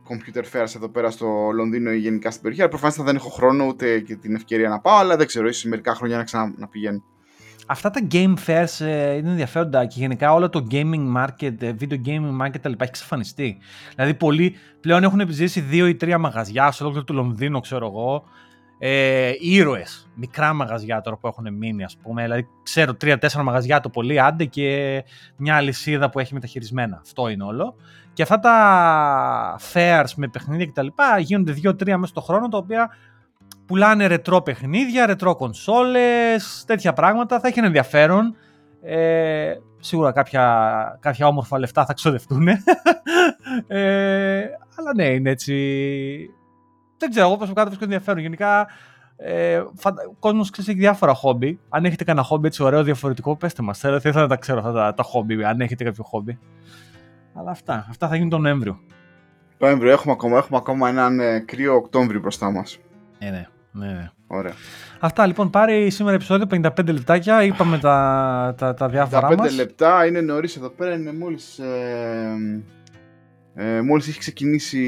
computer 0.10 0.44
fairs 0.54 0.76
εδώ 0.76 0.90
πέρα 0.90 1.12
στο 1.12 1.50
Λονδίνο 1.54 1.92
ή 1.92 1.98
γενικά 1.98 2.30
στην 2.30 2.42
περιοχή. 2.42 2.62
Αλλά 2.62 2.72
προφανώς 2.72 2.96
δεν 3.04 3.16
έχω 3.16 3.30
χρόνο 3.30 3.66
ούτε 3.66 4.00
και 4.00 4.16
την 4.16 4.36
ευκαιρία 4.36 4.70
να 4.70 4.80
πάω. 4.80 4.98
Αλλά 4.98 5.16
δεν 5.18 5.28
ξέρω, 5.28 5.48
ίσως 5.48 5.64
μερικά 5.64 5.96
χρόνια 5.96 6.18
να 6.18 6.24
ξαναπηγαίνω. 6.24 7.04
Αυτά 7.68 7.90
τα 7.90 8.08
game 8.12 8.34
fairs 8.46 8.86
ε, 8.86 9.16
είναι 9.16 9.30
ενδιαφέροντα 9.30 9.86
και 9.86 10.00
γενικά 10.00 10.34
όλο 10.34 10.50
το 10.50 10.68
gaming 10.72 11.16
market, 11.18 11.62
ε, 11.62 11.74
video 11.80 11.98
gaming 12.06 12.46
market 12.46 12.60
τα 12.62 12.70
λοιπά 12.70 12.84
έχει 12.84 12.90
εξαφανιστεί. 12.90 13.58
Δηλαδή 13.96 14.14
πολλοί 14.14 14.56
πλέον 14.82 15.04
έχουν 15.04 15.20
επιζήσει 15.20 15.60
δύο 15.60 15.88
ή 15.88 15.96
τρία 15.96 16.18
μαγαζιά 16.18 16.72
σε 16.72 16.84
ολόκληρο 16.84 17.06
του 17.06 17.14
Λονδίνο, 17.14 17.60
ξέρω 17.60 17.86
εγώ. 17.86 18.24
Ε, 18.78 19.32
ήρωες, 19.40 20.10
μικρά 20.16 20.54
μαγαζιά 20.54 21.02
τώρα 21.02 21.18
που 21.18 21.28
έχουν 21.28 21.54
μείνει 21.54 21.84
ας 21.84 21.98
πούμε, 22.04 22.22
δηλαδή 22.22 22.48
ξέρω 22.64 22.94
τρία-τέσσερα 22.96 23.44
μαγαζιά 23.44 23.80
το 23.80 23.90
πολύ 23.90 24.22
άντε 24.22 24.46
και 24.46 25.04
μια 25.36 25.56
αλυσίδα 25.56 26.10
που 26.10 26.20
έχει 26.20 26.34
μεταχειρισμένα, 26.34 27.00
αυτό 27.02 27.28
είναι 27.28 27.44
όλο. 27.44 27.76
Και 28.14 28.22
αυτά 28.22 28.40
τα 28.40 29.60
fairs 29.74 30.14
με 30.16 30.28
παιχνίδια 30.28 30.66
κτλ. 30.66 30.88
γίνονται 31.20 31.52
δύο-τρία 31.52 31.98
μέσα 31.98 32.12
στο 32.12 32.22
χρόνο 32.22 32.48
τα 32.48 32.58
οποία 32.58 32.90
πουλάνε 33.66 34.08
ρετρό 34.08 34.42
παιχνίδια, 34.42 35.06
ρετρό 35.06 35.36
κονσόλες, 35.36 36.64
τέτοια 36.68 36.94
πράγματα, 36.94 37.40
θα 37.40 37.48
έχει 37.48 37.58
ένα 37.58 37.68
ενδιαφέρον. 37.68 38.36
Ε, 38.82 39.54
σίγουρα 39.80 40.12
κάποια, 40.12 40.98
κάποια 41.02 41.28
όμορφα 41.28 41.60
λεφτά 41.60 41.86
θα 41.86 41.94
ξοδευτούν. 41.94 42.48
ε, 43.68 44.44
αλλά 44.76 44.94
ναι, 44.96 45.06
είναι 45.06 45.30
έτσι 45.30 45.54
δεν 47.06 47.14
ξέρω, 47.14 47.28
εγώ 47.28 47.36
προσωπικά 47.36 47.62
το 47.62 47.68
βρίσκω 47.68 47.86
ενδιαφέρον. 47.86 48.22
Γενικά, 48.22 48.68
ε, 49.18 49.58
ο 49.58 50.16
κόσμος 50.20 50.50
ξέρεις 50.50 50.70
έχει 50.70 50.80
διάφορα 50.80 51.14
χόμπι. 51.14 51.60
Αν 51.70 51.86
έχετε 51.86 52.04
κανένα 52.04 52.26
χόμπι 52.26 52.48
έτσι 52.48 52.64
ωραίο, 52.64 52.84
διαφορετικό, 52.84 53.36
πέστε 53.36 53.62
μας. 53.62 53.80
Θα 53.80 53.96
ήθελα 53.96 54.22
να 54.22 54.28
τα 54.28 54.36
ξέρω 54.36 54.60
αυτά 54.60 54.72
τα, 54.72 54.94
τα 54.94 55.04
χόμπι, 55.04 55.44
αν 55.44 55.62
έχετε 55.62 55.84
κάποιο 55.84 56.04
χόμπι. 56.04 56.40
Αλλά 57.34 57.52
αυτά, 57.52 57.86
αυτά 57.90 58.08
θα 58.08 58.16
γίνουν 58.16 58.30
τον 58.30 58.42
Νοέμβριο. 58.42 58.80
Νοέμβριο, 59.58 59.92
έχουμε 59.92 60.14
ακόμα, 60.14 60.38
έχουμε 60.38 60.58
ακόμα 60.58 60.90
έναν 60.90 61.20
ε, 61.20 61.40
κρύο 61.40 61.76
Οκτώβριο 61.76 62.20
μπροστά 62.20 62.52
μας. 62.52 62.78
Ε, 63.20 63.30
ναι, 63.30 63.48
ναι, 63.72 63.86
ναι. 63.86 64.12
Ωραία. 64.28 64.54
Αυτά 65.00 65.26
λοιπόν, 65.26 65.50
πάρει 65.50 65.90
σήμερα 65.90 66.16
επεισόδιο 66.16 66.48
55 66.52 66.86
λεπτάκια. 66.86 67.44
Είπαμε 67.44 67.78
τα, 67.78 68.56
τα, 68.58 68.74
τα 68.74 68.88
διάφορα 68.90 69.28
55 69.30 69.56
λεπτά, 69.56 70.06
είναι 70.06 70.22
νωρίς 70.22 70.56
εδώ 70.56 70.70
πέρα, 70.70 70.94
είναι 70.94 71.14
μόλις. 71.14 71.60
Ε, 71.60 72.64
ε, 73.56 73.82
μόλις 73.82 74.08
έχει 74.08 74.20
ξεκινήσει 74.20 74.82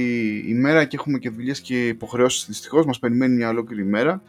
η 0.48 0.54
μέρα 0.54 0.86
και 0.86 0.96
έχουμε 1.00 1.18
και 1.18 1.30
δουλειές 1.30 1.62
και 1.62 1.88
υποχρεώσεις 1.88 2.46
δυστυχώς, 2.48 2.86
μας 2.86 3.00
περιμένει 3.00 3.36
μια 3.36 3.50
ολόκληρη 3.50 3.82
ημέρα, 3.82 4.22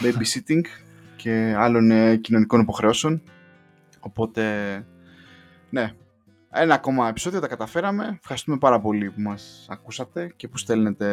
babysitting 0.00 0.62
και 1.22 1.54
άλλων 1.58 1.90
ε, 1.90 2.16
κοινωνικών 2.16 2.60
υποχρεώσεων. 2.60 3.22
Οπότε, 4.00 4.42
ναι, 5.70 5.92
ένα 6.50 6.74
ακόμα 6.74 7.08
επεισόδιο 7.08 7.40
τα 7.40 7.46
καταφέραμε. 7.46 8.16
Ευχαριστούμε 8.20 8.58
πάρα 8.58 8.80
πολύ 8.80 9.10
που 9.10 9.20
μας 9.20 9.66
ακούσατε 9.68 10.32
και 10.36 10.48
που 10.48 10.58
στέλνετε 10.58 11.06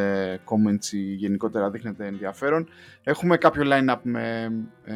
comments 0.45 0.91
ή 0.91 1.13
γενικότερα 1.13 1.69
δείχνετε 1.69 2.05
ενδιαφέρον. 2.05 2.67
Έχουμε 3.03 3.37
κάποιο 3.37 3.63
line-up 3.65 3.99
με... 4.01 4.51
Ε, 4.83 4.93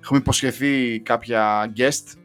έχουμε 0.00 0.18
υποσχεθεί 0.18 1.00
κάποια 1.00 1.72
guest. 1.76 2.18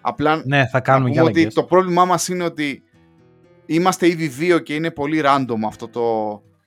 Απλά 0.00 0.42
ναι, 0.46 0.66
θα 0.66 0.80
κάνουμε 0.80 1.14
να 1.14 1.22
ότι 1.22 1.46
το 1.46 1.62
πρόβλημά 1.62 2.04
μας 2.04 2.28
είναι 2.28 2.44
ότι 2.44 2.82
είμαστε 3.66 4.08
ήδη 4.08 4.28
δύο 4.28 4.58
και 4.58 4.74
είναι 4.74 4.90
πολύ 4.90 5.22
random 5.24 5.58
αυτό 5.66 5.88
το 5.88 6.02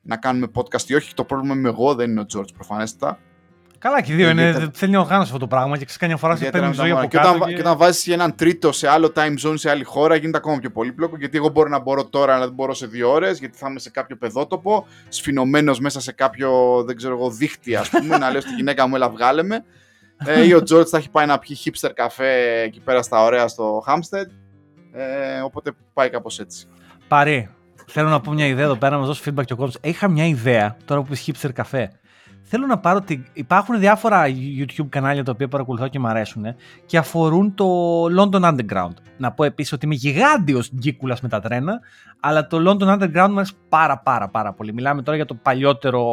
να 0.01 0.17
κάνουμε 0.17 0.47
podcast 0.53 0.83
ή 0.87 0.95
όχι. 0.95 1.13
Το 1.13 1.23
πρόβλημα 1.23 1.53
είμαι 1.53 1.69
εγώ, 1.69 1.95
δεν 1.95 2.09
είναι 2.09 2.19
ο 2.19 2.25
George 2.35 2.53
προφανέστατα. 2.53 3.19
Καλά, 3.79 4.01
και 4.01 4.13
δύο 4.13 4.29
είναι. 4.29 4.51
Δεν 4.51 4.71
θέλει 4.73 4.91
να 4.91 4.99
οργάνωση 4.99 5.27
αυτό 5.27 5.39
το 5.39 5.47
πράγμα 5.47 5.77
και 5.77 5.85
ξέρεις 5.85 6.19
φορά 6.19 6.35
σε 6.35 6.49
παίρνει 6.49 6.73
ζωή 6.73 6.91
από 6.91 7.07
και 7.07 7.17
Όταν, 7.17 7.39
και... 7.39 7.53
και 7.53 7.59
όταν 7.59 7.77
βάζεις 7.77 8.07
έναν 8.07 8.35
τρίτο 8.35 8.71
σε 8.71 8.87
άλλο 8.87 9.11
time 9.15 9.33
zone, 9.45 9.53
σε 9.55 9.69
άλλη 9.69 9.83
χώρα, 9.83 10.15
γίνεται 10.15 10.37
ακόμα 10.37 10.57
πιο 10.57 10.71
πολύπλοκο. 10.71 11.17
Γιατί 11.17 11.37
εγώ 11.37 11.49
μπορώ 11.49 11.69
να 11.69 11.79
μπορώ 11.79 12.05
τώρα, 12.05 12.35
αλλά 12.35 12.45
δεν 12.45 12.53
μπορώ 12.53 12.73
σε 12.73 12.87
δύο 12.87 13.11
ώρες, 13.11 13.39
γιατί 13.39 13.57
θα 13.57 13.67
είμαι 13.69 13.79
σε 13.79 13.89
κάποιο 13.89 14.15
παιδότοπο, 14.17 14.85
σφινωμένος 15.07 15.79
μέσα 15.79 15.99
σε 15.99 16.11
κάποιο, 16.11 16.83
δεν 16.85 16.95
ξέρω 16.95 17.13
εγώ, 17.13 17.29
δίχτυ, 17.29 17.75
ας 17.75 17.89
πούμε, 17.89 18.17
να 18.17 18.31
λέω 18.31 18.41
στη 18.41 18.53
γυναίκα 18.53 18.87
μου, 18.87 18.95
έλα 18.95 19.09
βγάλε 19.09 19.43
με. 19.43 19.63
ε, 20.25 20.45
ή 20.45 20.53
ο 20.53 20.61
George 20.69 20.85
θα 20.85 20.97
έχει 20.97 21.09
πάει 21.09 21.25
να 21.25 21.39
πιει 21.39 21.57
hipster 21.65 21.89
καφέ 21.93 22.61
εκεί 22.61 22.79
πέρα 22.79 23.01
στα 23.01 23.23
ωραία 23.23 23.47
στο 23.47 23.83
Hampstead. 23.87 24.27
Ε, 24.91 25.39
οπότε 25.41 25.71
πάει 25.93 26.09
κάπως 26.09 26.39
έτσι. 26.39 26.67
Παρή, 27.07 27.49
θέλω 27.87 28.09
να 28.09 28.19
πω 28.19 28.31
μια 28.31 28.45
ιδέα 28.45 28.65
εδώ 28.65 28.75
πέρα 28.75 28.91
να 28.91 28.97
μας 28.97 29.07
δώσεις 29.07 29.29
feedback 29.29 29.45
και 29.45 29.53
ο 29.53 29.55
κόσμος. 29.55 29.77
Είχα 29.81 30.07
μια 30.07 30.25
ιδέα 30.25 30.77
τώρα 30.85 31.01
που 31.01 31.07
πει 31.07 31.17
hipster 31.25 31.49
καφέ. 31.53 31.91
Θέλω 32.49 32.65
να 32.65 32.77
πάρω 32.77 32.97
ότι 32.97 33.23
υπάρχουν 33.33 33.79
διάφορα 33.79 34.25
YouTube 34.59 34.87
κανάλια 34.89 35.23
τα 35.23 35.31
οποία 35.31 35.47
παρακολουθώ 35.47 35.87
και 35.87 35.99
μου 35.99 36.07
αρέσουν 36.07 36.45
και 36.85 36.97
αφορούν 36.97 37.53
το 37.53 37.65
London 38.03 38.41
Underground. 38.41 38.93
Να 39.17 39.31
πω 39.31 39.43
επίσης 39.43 39.71
ότι 39.71 39.85
είμαι 39.85 39.95
γιγάντιος 39.95 40.71
γκίκουλας 40.73 41.21
με 41.21 41.29
τα 41.29 41.39
τρένα, 41.39 41.79
αλλά 42.19 42.47
το 42.47 42.57
London 42.57 42.93
Underground 42.93 43.29
μου 43.29 43.37
αρέσει 43.37 43.53
πάρα 43.69 43.97
πάρα 43.97 44.27
πάρα 44.27 44.53
πολύ. 44.53 44.73
Μιλάμε 44.73 45.01
τώρα 45.01 45.17
για 45.17 45.25
το 45.25 45.33
παλιότερο 45.33 46.03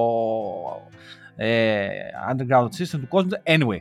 ε, 1.37 1.87
Underground 2.33 2.65
system 2.65 2.99
του 3.01 3.09
κόσμου. 3.09 3.31
Anyway, 3.45 3.79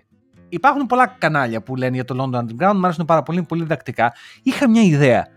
υπάρχουν 0.49 0.85
πολλά 0.85 1.15
κανάλια 1.17 1.61
που 1.61 1.75
λένε 1.75 1.95
για 1.95 2.05
το 2.05 2.15
London 2.19 2.37
Underground, 2.37 2.73
μου 2.73 2.83
αρέσουν 2.83 3.05
πάρα 3.05 3.23
πολύ, 3.23 3.37
είναι 3.37 3.47
πολύ 3.47 3.61
διδακτικά. 3.61 4.13
Είχα 4.43 4.69
μια 4.69 4.81
ιδέα 4.81 5.27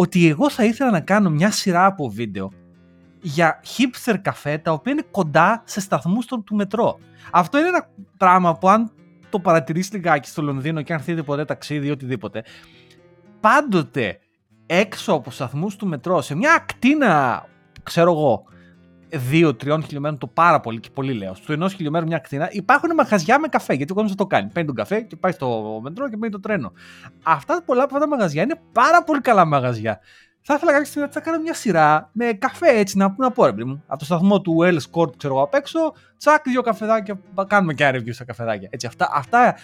ότι 0.00 0.28
εγώ 0.28 0.50
θα 0.50 0.64
ήθελα 0.64 0.90
να 0.90 1.00
κάνω 1.00 1.30
μια 1.30 1.50
σειρά 1.50 1.86
από 1.86 2.08
βίντεο 2.08 2.52
για 3.20 3.60
hipster 3.64 4.16
καφέ 4.22 4.58
τα 4.58 4.72
οποία 4.72 4.92
είναι 4.92 5.04
κοντά 5.10 5.62
σε 5.64 5.80
σταθμούς 5.80 6.26
του 6.26 6.44
μετρό. 6.50 6.98
Αυτό 7.32 7.58
είναι 7.58 7.68
ένα 7.68 7.88
πράγμα 8.16 8.54
που 8.58 8.68
αν 8.68 8.92
το 9.30 9.40
παρατηρήσει 9.40 9.94
λιγάκι 9.94 10.28
στο 10.28 10.42
Λονδίνο 10.42 10.82
και 10.82 10.92
αν 10.92 10.98
έρθετε 10.98 11.22
ποτέ 11.22 11.44
ταξίδι 11.44 11.86
ή 11.86 11.90
οτιδήποτε, 11.90 12.44
πάντοτε 13.40 14.18
έξω 14.66 15.12
από 15.12 15.30
σταθμούς 15.30 15.76
του 15.76 15.86
μετρό, 15.86 16.22
σε 16.22 16.34
μια 16.34 16.54
ακτίνα, 16.54 17.44
ξέρω 17.82 18.10
εγώ, 18.10 18.44
2-3 19.10 19.52
χιλιόμετρων 19.60 20.18
το 20.18 20.26
πάρα 20.26 20.60
πολύ 20.60 20.80
και 20.80 20.88
πολύ 20.94 21.12
λέω. 21.12 21.34
Στο 21.34 21.52
ενός 21.52 21.74
χιλιόμετρο 21.74 22.06
μια 22.06 22.16
ακτίνα 22.16 22.48
υπάρχουν 22.52 22.94
μαγαζιά 22.94 23.38
με 23.38 23.48
καφέ. 23.48 23.74
Γιατί 23.74 23.92
ο 23.92 23.94
κόσμος 23.94 24.14
το 24.14 24.26
κάνει. 24.26 24.50
Παίρνει 24.52 24.66
τον 24.66 24.76
καφέ 24.76 25.00
και 25.00 25.16
πάει 25.16 25.32
στο 25.32 25.78
μετρό 25.82 26.08
και 26.08 26.16
παίρνει 26.16 26.34
το 26.34 26.40
τρένο. 26.40 26.72
Αυτά 27.22 27.62
πολλά 27.64 27.82
από 27.82 27.94
αυτά 27.94 28.08
τα 28.08 28.16
μαγαζιά 28.16 28.42
είναι 28.42 28.60
πάρα 28.72 29.04
πολύ 29.04 29.20
καλά 29.20 29.44
μαγαζιά. 29.44 30.00
Θα 30.50 30.54
ήθελα 30.54 30.72
κάποια 30.72 30.86
στιγμή 30.86 31.08
να 31.14 31.20
κάνω 31.20 31.42
μια 31.42 31.54
σειρά 31.54 32.10
με 32.12 32.32
καφέ 32.32 32.68
έτσι 32.68 32.96
να, 32.96 33.14
να 33.18 33.30
πω 33.30 33.46
ρε 33.46 33.64
μου. 33.64 33.82
Από 33.86 33.98
το 33.98 34.04
σταθμό 34.04 34.40
του 34.40 34.56
L 34.62 34.76
Court, 34.92 35.16
ξέρω 35.16 35.34
εγώ 35.34 35.42
απ' 35.42 35.54
έξω, 35.54 35.94
τσακ, 36.18 36.42
δύο 36.42 36.62
καφεδάκια. 36.62 37.20
Κάνουμε 37.46 37.74
και 37.74 37.84
ένα 37.84 37.98
review 37.98 38.12
στα 38.12 38.24
καφεδάκια. 38.24 38.68
Έτσι, 38.72 38.86
αυτά, 38.86 39.10
αυτά, 39.12 39.56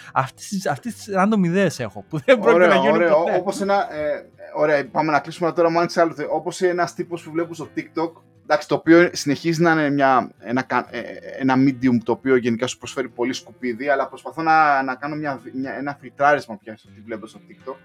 αυτές 0.69 0.93
τις 0.93 1.09
random 1.15 1.43
ιδέες 1.43 1.79
έχω 1.79 2.05
που 2.09 2.19
δεν 2.25 2.39
πρόκειται 2.39 2.67
να 2.67 2.75
γίνουν 2.75 2.97
ποτέ. 2.97 3.35
Όπως 3.39 3.61
ένα, 3.61 3.95
ε, 3.95 4.29
ωραία, 4.55 4.89
πάμε 4.89 5.11
να 5.11 5.19
κλείσουμε 5.19 5.51
τώρα 5.51 5.71
μόνο 5.71 5.87
σε 5.87 6.01
άλλο. 6.01 6.13
Όπως 6.31 6.61
ένας 6.61 6.93
τύπος 6.93 7.23
που 7.23 7.31
βλέπω 7.31 7.53
στο 7.53 7.67
TikTok 7.75 8.11
εντάξει, 8.45 8.67
το 8.67 8.75
οποίο 8.75 9.09
συνεχίζει 9.13 9.61
να 9.61 9.71
είναι 9.71 9.89
μια, 9.89 10.31
ένα, 10.39 10.65
ε, 10.89 10.99
ένα 11.39 11.55
medium 11.57 11.97
το 12.03 12.11
οποίο 12.11 12.35
γενικά 12.35 12.67
σου 12.67 12.77
προσφέρει 12.77 13.09
πολύ 13.09 13.33
σκουπίδι, 13.33 13.89
αλλά 13.89 14.07
προσπαθώ 14.07 14.41
να, 14.41 14.83
να 14.83 14.95
κάνω 14.95 15.15
μια, 15.15 15.41
μια, 15.53 15.77
ένα 15.77 15.97
φιλτράρισμα 15.99 16.57
πια 16.57 16.77
στο 16.77 16.87
τι 16.87 17.01
βλέπω 17.01 17.27
στο 17.27 17.39
TikTok. 17.49 17.75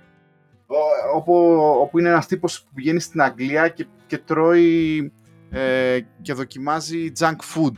Όπου, 1.14 1.56
όπου 1.80 1.98
είναι 1.98 2.08
ένας 2.08 2.26
τύπος 2.26 2.62
που 2.62 2.68
πηγαίνει 2.74 3.00
στην 3.00 3.22
Αγγλία 3.22 3.68
και, 3.68 3.86
και 4.06 4.18
τρώει 4.18 5.12
ε, 5.50 5.98
και 6.22 6.32
δοκιμάζει 6.32 7.12
junk 7.18 7.36
food. 7.54 7.76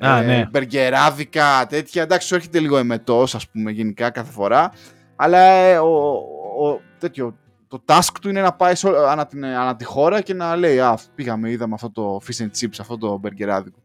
Α, 0.00 0.22
ε, 0.22 0.26
ναι. 0.26 0.48
Μπεργκεράδικα, 0.50 1.66
τέτοια. 1.66 2.02
Εντάξει, 2.02 2.26
σου 2.26 2.34
έρχεται 2.34 2.60
λίγο 2.60 2.76
εμετός, 2.76 3.34
ας 3.34 3.48
πούμε, 3.48 3.70
γενικά 3.70 4.10
κάθε 4.10 4.32
φορά. 4.32 4.72
Αλλά 5.16 5.38
ε, 5.38 5.78
ο, 5.78 6.12
ο, 6.60 6.80
τέτοιο, 6.98 7.38
το 7.78 7.82
task 7.86 8.14
του 8.20 8.28
είναι 8.28 8.40
να 8.40 8.52
πάει 8.52 8.74
σε, 8.74 8.88
ανά, 9.08 9.26
την, 9.26 9.44
ανά 9.44 9.76
τη 9.76 9.84
χώρα 9.84 10.20
και 10.20 10.34
να 10.34 10.56
λέει 10.56 10.80
«Α, 10.80 10.98
πήγαμε, 11.14 11.50
είδαμε 11.50 11.74
αυτό 11.74 11.90
το 11.90 12.20
fish 12.26 12.42
and 12.42 12.50
chips, 12.60 12.76
αυτό 12.80 12.98
το 12.98 13.18
μπεργκεράδικο». 13.18 13.78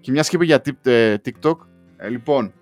Και 0.00 0.10
μιας 0.10 0.28
και 0.28 0.36
είπε 0.36 0.44
για 0.44 0.62
ε, 0.82 1.16
TikTok, 1.24 1.56
ε, 1.96 2.08
λοιπόν, 2.08 2.52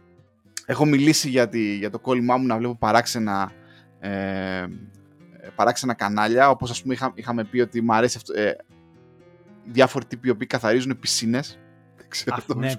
έχω 0.66 0.84
μιλήσει 0.84 1.28
για, 1.28 1.48
τη, 1.48 1.76
για 1.76 1.90
το 1.90 1.98
κόλλημά 1.98 2.36
μου 2.36 2.46
να 2.46 2.56
βλέπω 2.56 2.76
παράξενα, 2.76 3.52
ε, 4.00 4.66
παράξενα 5.54 5.94
κανάλια, 5.94 6.50
όπως 6.50 6.70
ας 6.70 6.82
πούμε 6.82 6.94
είχα, 6.94 7.12
είχαμε 7.14 7.44
πει 7.44 7.60
ότι 7.60 7.82
μου 7.82 7.94
αρέσει 7.94 8.16
αυτό, 8.16 8.40
ε, 8.40 8.56
διάφοροι 9.64 10.04
τύποι 10.04 10.28
οι 10.28 10.30
οποίοι 10.30 10.46
καθαρίζουν 10.46 10.98
πισίνες, 10.98 11.58
ξέρω, 12.08 12.36
Αχ, 12.38 12.44
το 12.44 12.54
ναι, 12.54 12.74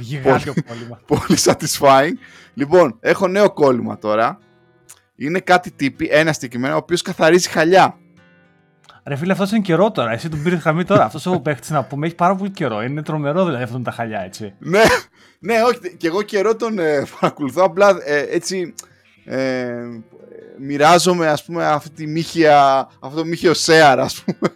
γιγάντιο 0.00 0.54
κόλλημα. 0.68 1.00
Πολύ 1.06 1.38
satisfying. 1.38 2.14
Λοιπόν, 2.54 2.96
έχω 3.00 3.28
νέο 3.28 3.52
κόλλημα 3.52 3.98
τώρα 3.98 4.38
είναι 5.26 5.40
κάτι 5.40 5.70
τύπη, 5.70 6.08
ένα 6.10 6.32
συγκεκριμένο, 6.32 6.74
ο 6.74 6.76
οποίος 6.76 7.02
καθαρίζει 7.02 7.48
χαλιά. 7.48 7.96
Ρε 9.04 9.16
φίλε, 9.16 9.32
αυτός 9.32 9.50
είναι 9.50 9.60
καιρό 9.60 9.90
τώρα. 9.90 10.10
Εσύ 10.12 10.28
τον 10.28 10.42
πήρες 10.42 10.62
χαμή 10.62 10.84
τώρα. 10.84 11.04
Αυτός 11.04 11.26
ο 11.26 11.40
παίχτη 11.40 11.72
να 11.72 11.84
πούμε 11.84 12.06
έχει 12.06 12.14
πάρα 12.14 12.34
πολύ 12.34 12.50
καιρό. 12.50 12.82
Είναι 12.82 13.02
τρομερό 13.02 13.44
δηλαδή 13.44 13.62
αυτό 13.62 13.80
τα 13.80 13.90
χαλιά, 13.90 14.20
έτσι. 14.20 14.54
ναι, 14.58 14.82
ναι, 15.38 15.62
όχι. 15.62 15.96
Και 15.96 16.06
εγώ 16.06 16.22
καιρό 16.22 16.56
τον 16.56 16.78
ε, 16.78 17.06
παρακολουθώ. 17.20 17.64
Απλά 17.64 17.96
ε, 18.04 18.26
έτσι. 18.30 18.74
Ε, 19.24 19.72
μοιράζομαι 20.58 21.28
ας 21.28 21.44
πούμε 21.44 21.66
αυτή 21.66 21.90
τη 21.90 22.06
μύχια, 22.06 22.88
αυτό 23.00 23.16
το 23.16 23.24
μύχιο 23.24 23.54
σέαρ 23.54 24.00
ας 24.00 24.24
πούμε. 24.24 24.52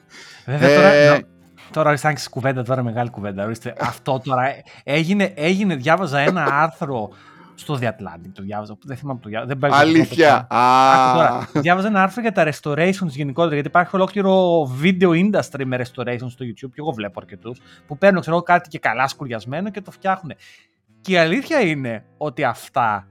Βέβαια 0.47 0.77
τώρα, 0.77 0.93
ε, 0.93 1.27
τώρα 1.71 1.89
ορίστε 1.89 2.15
κουβέντα, 2.31 2.63
τώρα 2.63 2.83
μεγάλη 2.83 3.11
κουβέντα. 3.11 3.45
Ορίστε, 3.45 3.75
αυτό 3.81 4.21
τώρα 4.25 4.43
έγινε, 4.85 5.33
έγινε, 5.37 5.75
διάβαζα 5.75 6.19
ένα 6.19 6.45
άρθρο 6.51 7.11
στο 7.57 7.79
The 7.81 7.85
Atlantic 7.85 8.31
το 8.33 8.43
διάβαζα. 8.43 8.79
Δεν 8.83 8.97
θυμάμαι 8.97 9.21
το 9.23 9.29
διάβαζα. 9.29 9.77
Αλήθεια. 9.77 10.47
τώρα, 11.15 11.49
διάβαζα 11.53 11.89
ένα 11.89 12.03
άρθρο 12.03 12.23
για 12.23 12.33
τα 12.33 12.49
restorations 12.53 13.09
γενικότερα. 13.09 13.55
Γιατί 13.55 13.69
υπάρχει 13.69 13.97
ολόκληρο 13.97 14.63
video 14.83 15.09
industry 15.09 15.65
με 15.65 15.77
restorations 15.77 16.29
στο 16.29 16.45
YouTube. 16.45 16.71
Και 16.73 16.79
εγώ 16.79 16.93
βλέπω 16.93 17.21
αρκετούς. 17.21 17.61
Που 17.87 17.99
παίρνουν 17.99 18.21
ξέρω, 18.21 18.43
κάτι 18.43 18.69
και 18.69 18.79
καλά 18.79 19.09
σκουριασμένο 19.09 19.71
και 19.71 19.81
το 19.81 19.91
φτιάχνουν. 19.91 20.37
Και 21.01 21.13
η 21.13 21.17
αλήθεια 21.17 21.61
είναι 21.61 22.05
ότι 22.17 22.45
αυτά. 22.45 23.09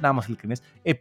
Να 0.00 0.08
είμαστε 0.08 0.30
ειλικρινεί. 0.30 0.56
Ε, 0.82 0.92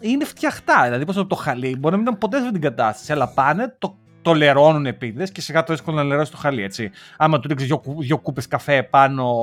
είναι 0.00 0.24
φτιαχτά. 0.24 0.82
Δηλαδή, 0.84 1.04
πώς 1.04 1.26
το 1.26 1.34
χαλί 1.34 1.76
μπορεί 1.78 1.94
να 1.94 2.00
μην 2.00 2.06
ήταν 2.06 2.18
ποτέ 2.18 2.40
σε 2.40 2.52
την 2.52 2.60
κατάσταση. 2.60 3.12
Αλλά 3.12 3.28
πάνε, 3.28 3.74
το 3.78 3.98
το 4.22 4.34
λερώνουν 4.34 4.86
επίτηδες 4.86 5.30
και 5.30 5.40
σιγά 5.40 5.62
το 5.62 5.72
εύκολο 5.72 5.96
να 5.96 6.02
λερώσει 6.02 6.30
το 6.30 6.36
χαλί. 6.36 6.62
Έτσι. 6.62 6.90
Άμα 7.16 7.40
του 7.40 7.48
ρίξεις 7.48 7.68
δύο, 7.68 7.82
δύο 7.98 8.18
κούπες 8.18 8.46
καφέ 8.46 8.82
πάνω, 8.82 9.34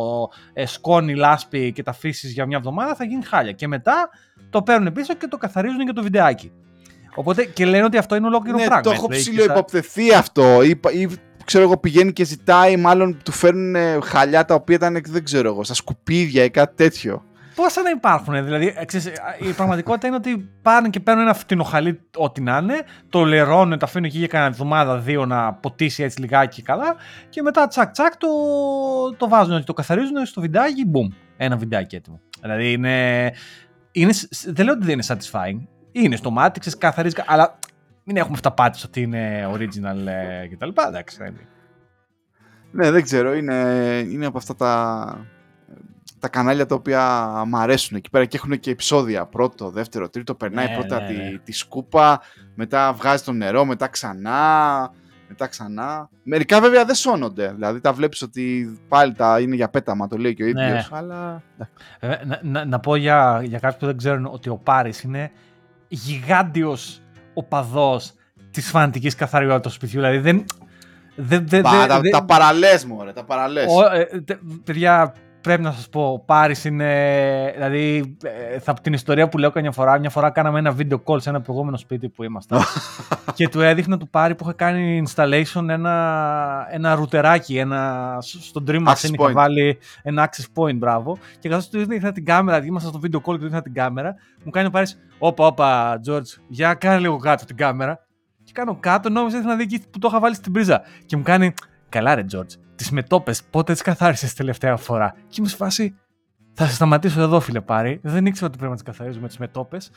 ε, 0.54 0.66
σκόνη, 0.66 1.16
λάσπη 1.16 1.72
και 1.72 1.84
τα 1.84 1.92
αφήσεις 1.92 2.32
για 2.32 2.46
μια 2.46 2.58
εβδομάδα, 2.58 2.96
θα 2.96 3.04
γίνει 3.04 3.24
χάλια. 3.24 3.52
Και 3.52 3.68
μετά 3.68 4.10
το 4.50 4.62
παίρνουν 4.62 4.94
πίσω 4.94 5.14
και 5.14 5.28
το 5.28 5.38
καθαρίζουν 5.38 5.82
για 5.82 5.94
το 5.94 6.04
βιντεάκι. 6.04 6.52
Οπότε 7.16 7.46
και 7.46 7.66
λένε 7.66 7.84
ότι 7.84 7.98
αυτό 7.98 8.16
είναι 8.16 8.28
ολόκληρο 8.28 8.58
ναι, 8.58 8.66
πράγμα. 8.66 8.82
Το 8.82 8.92
έχω 8.92 9.08
έτσι, 9.10 9.32
ψηλό 9.32 9.44
υποπτεθεί 9.44 10.14
αυτό. 10.14 10.64
Ή, 10.64 10.80
ή, 10.92 11.10
ξέρω 11.46 11.64
εγώ 11.64 11.78
πηγαίνει 11.78 12.14
και 12.14 12.24
ζητάει, 12.24 12.78
μάλλον 12.78 13.18
του 13.24 13.32
φέρνουν 13.32 13.76
ε, 13.76 13.98
χαλιά 14.04 14.46
τα 14.46 14.54
οποία 14.56 14.76
ήταν, 14.76 15.02
δεν 15.08 15.24
ξέρω 15.24 15.50
εγώ, 15.50 15.64
στα 15.64 15.74
σκουπίδια 15.74 16.44
ή 16.44 16.50
κάτι 16.50 16.76
τέτοιο. 16.76 17.24
Πόσα 17.58 17.82
να 17.82 17.90
υπάρχουν, 17.90 18.44
δηλαδή. 18.46 18.74
ε, 18.78 18.86
Ξέρεις, 18.86 19.12
η 19.40 19.54
πραγματικότητα 19.54 20.08
είναι 20.08 20.16
ότι 20.16 20.50
πάνε 20.62 20.90
και 20.90 21.00
παίρνουν 21.00 21.24
ένα 21.24 21.34
φτηνοχαλί, 21.34 22.00
ό,τι 22.16 22.42
να 22.42 22.58
είναι, 22.58 22.82
το 23.10 23.24
λερώνουν, 23.24 23.80
το 23.80 23.86
αφήνουν 23.86 24.06
εκεί 24.06 24.18
για 24.18 24.28
κανένα 24.28 24.50
εβδομάδα, 24.52 24.98
δύο 24.98 25.26
να 25.26 25.54
ποτίσει 25.54 26.04
έτσι 26.04 26.20
λιγάκι 26.20 26.62
καλά 26.62 26.96
και 27.30 27.42
μετά 27.42 27.68
τσακ 27.68 27.92
τσακ 27.92 28.18
το, 28.18 28.28
το 29.18 29.28
βάζουν, 29.30 29.64
το 29.64 29.74
καθαρίζουν 29.74 30.26
στο 30.26 30.42
βιντεάκι, 30.42 30.92
boom, 30.94 31.16
ένα 31.38 31.58
βιντεάκι 31.58 31.96
έτοιμο. 31.96 32.20
Δηλαδή 32.42 32.72
είναι, 32.72 33.32
είναι, 33.92 34.14
δεν 34.46 34.66
λέω 34.66 34.74
ότι 34.74 34.86
δεν 34.86 34.94
είναι 34.94 35.04
satisfying, 35.08 35.68
είναι 35.92 36.16
στο 36.16 36.32
μάτι, 36.32 36.60
ξέρεις, 36.60 36.78
καθαρίζει, 36.78 37.16
αλλά 37.26 37.60
μην 38.04 38.18
έχουμε 38.18 38.34
αυταπάτηση 38.34 38.86
ότι 38.86 39.02
είναι 39.02 39.50
original 39.54 40.08
ε, 40.08 40.48
κτλ. 40.48 40.70
Εντάξει, 40.88 41.18
δεν 41.18 41.28
είναι. 41.28 41.48
Ναι, 42.72 42.92
δεν 42.92 43.04
ξέρω, 43.04 43.34
είναι, 43.34 43.54
είναι 44.12 44.26
από 44.26 44.38
αυτά 44.38 44.56
τα, 44.56 45.26
τα 46.20 46.28
κανάλια 46.30 46.66
τα 46.66 46.76
οποία 46.76 47.28
μ' 47.48 47.56
αρέσουν 47.56 47.98
εκεί 47.98 48.10
πέρα 48.10 48.26
και 48.26 48.38
έχουν 48.38 48.60
και 48.60 48.72
επεισόδια. 48.72 49.26
Πρώτο, 49.26 49.70
δεύτερο, 49.70 50.10
τρίτο, 50.10 50.36
περνάει 50.36 50.68
Ναι, 50.68 50.74
πρώτα 50.74 51.00
ναι, 51.02 51.08
τη, 51.08 51.14
ναι. 51.14 51.38
τη 51.44 51.52
σκούπα, 51.52 52.22
μετά 52.56 52.94
βγάζει 52.94 53.24
το 53.24 53.32
νερό, 53.32 53.66
μετά 53.66 53.88
ξανά, 53.88 54.92
μετά 55.28 55.48
ξανά. 55.48 56.10
Μερικά 56.24 56.62
βέβαια 56.62 56.86
δεν 56.86 56.96
σώνονται, 56.96 57.52
δηλαδή 57.54 57.82
τα 57.82 57.94
βλέπεις 57.94 58.22
ότι 58.22 58.78
πάλι 58.88 59.14
τα 59.14 59.40
είναι 59.40 59.56
για 59.56 59.70
πέταμα, 59.70 60.08
το 60.08 60.18
λέει 60.18 60.34
και 60.34 60.44
ο 60.44 60.48
Ναι. 60.48 60.68
ίδιος, 60.68 60.90
αλλά... 60.92 61.42
Βέβαια, 62.02 62.22
να, 62.26 62.40
να, 62.44 62.66
να 62.66 62.80
πω 62.80 62.96
για, 62.96 63.42
για 63.44 63.60
κάποιους 63.60 63.80
που 63.80 63.86
δεν 63.86 63.98
ξέρουν 63.98 64.26
ότι 64.32 64.50
ο 64.50 64.58
Πάρης 64.58 65.02
είναι 65.02 65.32
γιγάντιος 65.88 67.02
οπαδός 67.34 68.14
της 68.52 68.70
φανατικής 68.70 69.16
καθαριότητας 69.16 69.72
του 69.72 69.78
σπιτιού. 69.78 70.00
Δηλαδή 70.00 70.18
δεν... 70.18 70.46
δεν, 71.16 71.48
δεν, 71.48 71.62
Πα, 71.62 71.72
δεν- 71.80 71.88
τα, 71.88 72.00
δεν- 72.00 72.12
τα 72.12 72.24
παραλές 72.26 72.86
μου, 72.86 73.04
ρε, 73.04 73.12
τα 73.14 73.24
παραλές. 73.24 73.66
ο- 73.68 73.94
ε, 73.96 74.22
τε- 74.26 74.40
παιδιά, 74.64 75.14
πρέπει 75.48 75.64
να 75.64 75.72
σας 75.72 75.90
πω, 75.90 76.12
ο 76.12 76.20
Πάρης 76.20 76.66
είναι... 76.66 77.52
Δηλαδή, 77.54 78.18
ε, 78.24 78.60
θα, 78.60 78.74
την 78.74 78.94
ιστορία 78.94 79.28
που 79.30 79.38
λέω 79.38 79.52
καμιά 79.52 79.72
φορά, 79.72 80.00
μια 80.00 80.10
φορά 80.10 80.30
κάναμε 80.30 80.60
ένα 80.60 80.76
video 80.78 80.98
call 81.04 81.22
σε 81.22 81.30
ένα 81.30 81.42
προηγούμενο 81.42 81.78
σπίτι 81.78 82.10
που 82.10 82.24
ήμασταν 82.24 82.60
και 83.38 83.50
του 83.50 83.62
έδειχνα 83.62 83.98
του 83.98 84.10
Πάρη 84.10 84.36
που 84.36 84.44
είχε 84.44 84.54
κάνει 84.54 85.04
installation 85.08 85.70
ένα, 85.70 86.68
ένα 86.72 86.96
ρουτεράκι, 86.96 87.58
ένα, 87.58 88.16
στο 88.20 88.64
Dream 88.68 88.84
Access 88.84 88.92
Machine 88.92 89.04
είχε 89.04 89.16
point. 89.18 89.32
βάλει 89.32 89.78
ένα 90.04 90.30
access 90.30 90.62
point, 90.62 90.76
μπράβο. 90.76 91.18
Και 91.40 91.50
καθώς 91.50 91.70
του 91.70 91.80
έδειχνα 91.80 92.12
την 92.12 92.26
κάμερα, 92.26 92.66
ήμασταν 92.66 92.92
στο 92.92 93.00
video 93.04 93.18
call 93.18 93.32
και 93.32 93.38
του 93.38 93.46
έδειχνα 93.46 93.62
την 93.62 93.74
κάμερα, 93.74 94.16
μου 94.44 94.52
κάνει 94.52 94.68
ο 94.68 94.70
Πάρης, 94.70 95.00
όπα, 95.18 95.46
όπα, 95.46 96.00
George, 96.08 96.42
για 96.48 96.74
κάνε 96.74 97.00
λίγο 97.00 97.18
κάτω 97.18 97.46
την 97.46 97.56
κάμερα. 97.56 98.00
Και 98.44 98.52
κάνω 98.54 98.78
κάτω, 98.80 99.10
νόμιζα 99.10 99.42
να 99.42 99.56
δει 99.56 99.64
εκεί 99.64 99.82
που 99.92 100.00
το 100.00 100.08
είχα 100.08 100.20
βάλει 100.20 100.36
στην 100.36 100.52
πρίζα. 100.52 100.82
Και 101.06 101.18
μου 101.18 101.24
κάνει, 101.24 101.54
καλά 101.90 102.16
ρε 102.16 102.26
George, 102.32 102.52
τις 102.76 102.92
μετόπες, 102.92 103.44
πότε 103.44 103.74
τις 103.74 103.82
καθάρισες 103.82 104.34
τελευταία 104.34 104.78
φορά. 104.78 105.16
Και 105.28 105.36
είμαι 105.40 105.48
σε 105.48 105.56
φάση, 105.56 105.96
θα 106.54 106.66
σε 106.66 106.74
σταματήσω 106.74 107.22
εδώ, 107.22 107.40
φίλε 107.40 107.62
Πάρη. 107.62 108.00
Δεν 108.04 108.26
ήξερα 108.26 108.48
ότι 108.48 108.56
πρέπει 108.58 108.70
να 108.72 108.78
τις 108.78 108.86
καθαρίζουμε 108.86 109.28
τις 109.28 109.38
μετόπες. 109.38 109.92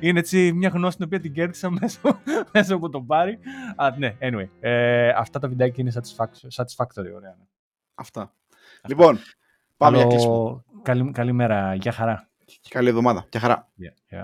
Είναι 0.00 0.18
έτσι 0.18 0.52
μια 0.52 0.68
γνώση 0.68 0.96
την 0.96 1.04
οποία 1.04 1.20
την 1.20 1.32
κέρδισα 1.32 1.70
μέσω, 1.70 2.00
μέσω 2.52 2.74
από 2.74 2.88
τον 2.88 3.06
Πάρη. 3.06 3.38
Α, 3.76 3.90
ναι, 3.98 4.16
anyway. 4.20 4.48
Ε, 4.60 5.08
αυτά 5.08 5.38
τα 5.38 5.48
βιντεάκια 5.48 5.84
είναι 5.84 5.92
satisfac- 5.94 6.48
satisfactory, 6.64 7.12
ωραία. 7.16 7.34
ναι. 7.38 7.44
Αυτά. 7.94 8.32
Λοιπόν, 8.88 9.18
πάμε 9.76 9.96
για 9.96 10.06
Καλό- 10.06 10.14
κλείσιμο. 10.16 10.64
Καλή, 10.82 11.10
καλημέρα, 11.10 11.74
γεια 11.74 11.92
χαρά. 11.92 12.28
Καλή 12.68 12.88
εβδομάδα. 12.88 13.26
Γεια 13.30 13.40
χαρά. 13.40 13.68
Yeah, 13.80 14.16
yeah. 14.18 14.22